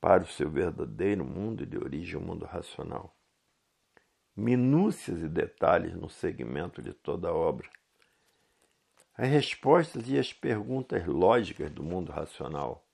para 0.00 0.22
o 0.22 0.26
seu 0.26 0.50
verdadeiro 0.50 1.24
mundo 1.24 1.66
de 1.66 1.76
origem, 1.76 2.16
o 2.16 2.20
mundo 2.20 2.46
racional. 2.46 3.14
Minúcias 4.34 5.22
e 5.22 5.28
detalhes 5.28 5.94
no 5.94 6.08
segmento 6.08 6.80
de 6.80 6.94
toda 6.94 7.28
a 7.28 7.34
obra 7.34 7.68
as 9.16 9.28
respostas 9.28 10.08
e 10.08 10.18
as 10.18 10.32
perguntas 10.32 11.06
lógicas 11.06 11.70
do 11.70 11.82
mundo 11.82 12.10
racional. 12.10 12.84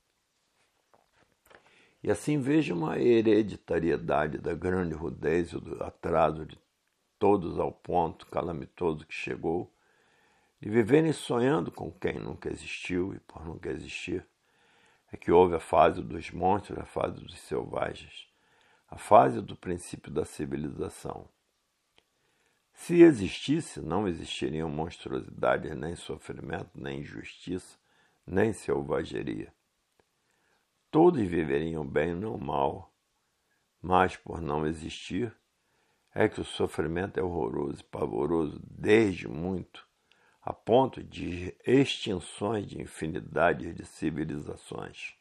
E 2.02 2.10
assim 2.10 2.40
vejo 2.40 2.74
uma 2.74 2.98
hereditariedade 2.98 4.38
da 4.38 4.54
grande 4.54 4.94
rudez 4.94 5.52
e 5.52 5.58
do 5.58 5.82
atraso 5.82 6.46
de 6.46 6.58
todos 7.18 7.58
ao 7.58 7.70
ponto 7.70 8.26
calamitoso 8.26 9.06
que 9.06 9.14
chegou, 9.14 9.70
de 10.60 10.68
viverem 10.68 11.12
sonhando 11.12 11.70
com 11.70 11.90
quem 11.90 12.18
nunca 12.18 12.50
existiu 12.50 13.14
e 13.14 13.18
por 13.20 13.44
nunca 13.44 13.70
existir. 13.70 14.26
É 15.12 15.16
que 15.16 15.32
houve 15.32 15.54
a 15.54 15.60
fase 15.60 16.02
dos 16.02 16.30
monstros, 16.30 16.78
a 16.78 16.84
fase 16.84 17.20
dos 17.20 17.38
selvagens, 17.40 18.28
a 18.88 18.96
fase 18.96 19.40
do 19.40 19.56
princípio 19.56 20.10
da 20.10 20.24
civilização. 20.24 21.28
Se 22.80 23.02
existisse, 23.02 23.78
não 23.78 24.08
existiriam 24.08 24.70
monstruosidades, 24.70 25.76
nem 25.76 25.94
sofrimento, 25.94 26.70
nem 26.74 27.00
injustiça, 27.00 27.78
nem 28.26 28.54
selvageria. 28.54 29.52
Todos 30.90 31.20
viveriam 31.20 31.86
bem, 31.86 32.14
não 32.14 32.38
mal, 32.38 32.90
mas 33.82 34.16
por 34.16 34.40
não 34.40 34.66
existir, 34.66 35.30
é 36.14 36.26
que 36.26 36.40
o 36.40 36.44
sofrimento 36.44 37.20
é 37.20 37.22
horroroso 37.22 37.82
e 37.82 37.84
pavoroso 37.84 38.58
desde 38.64 39.28
muito, 39.28 39.86
a 40.40 40.54
ponto 40.54 41.04
de 41.04 41.54
extinções 41.66 42.66
de 42.66 42.80
infinidade 42.80 43.74
de 43.74 43.84
civilizações. 43.84 45.19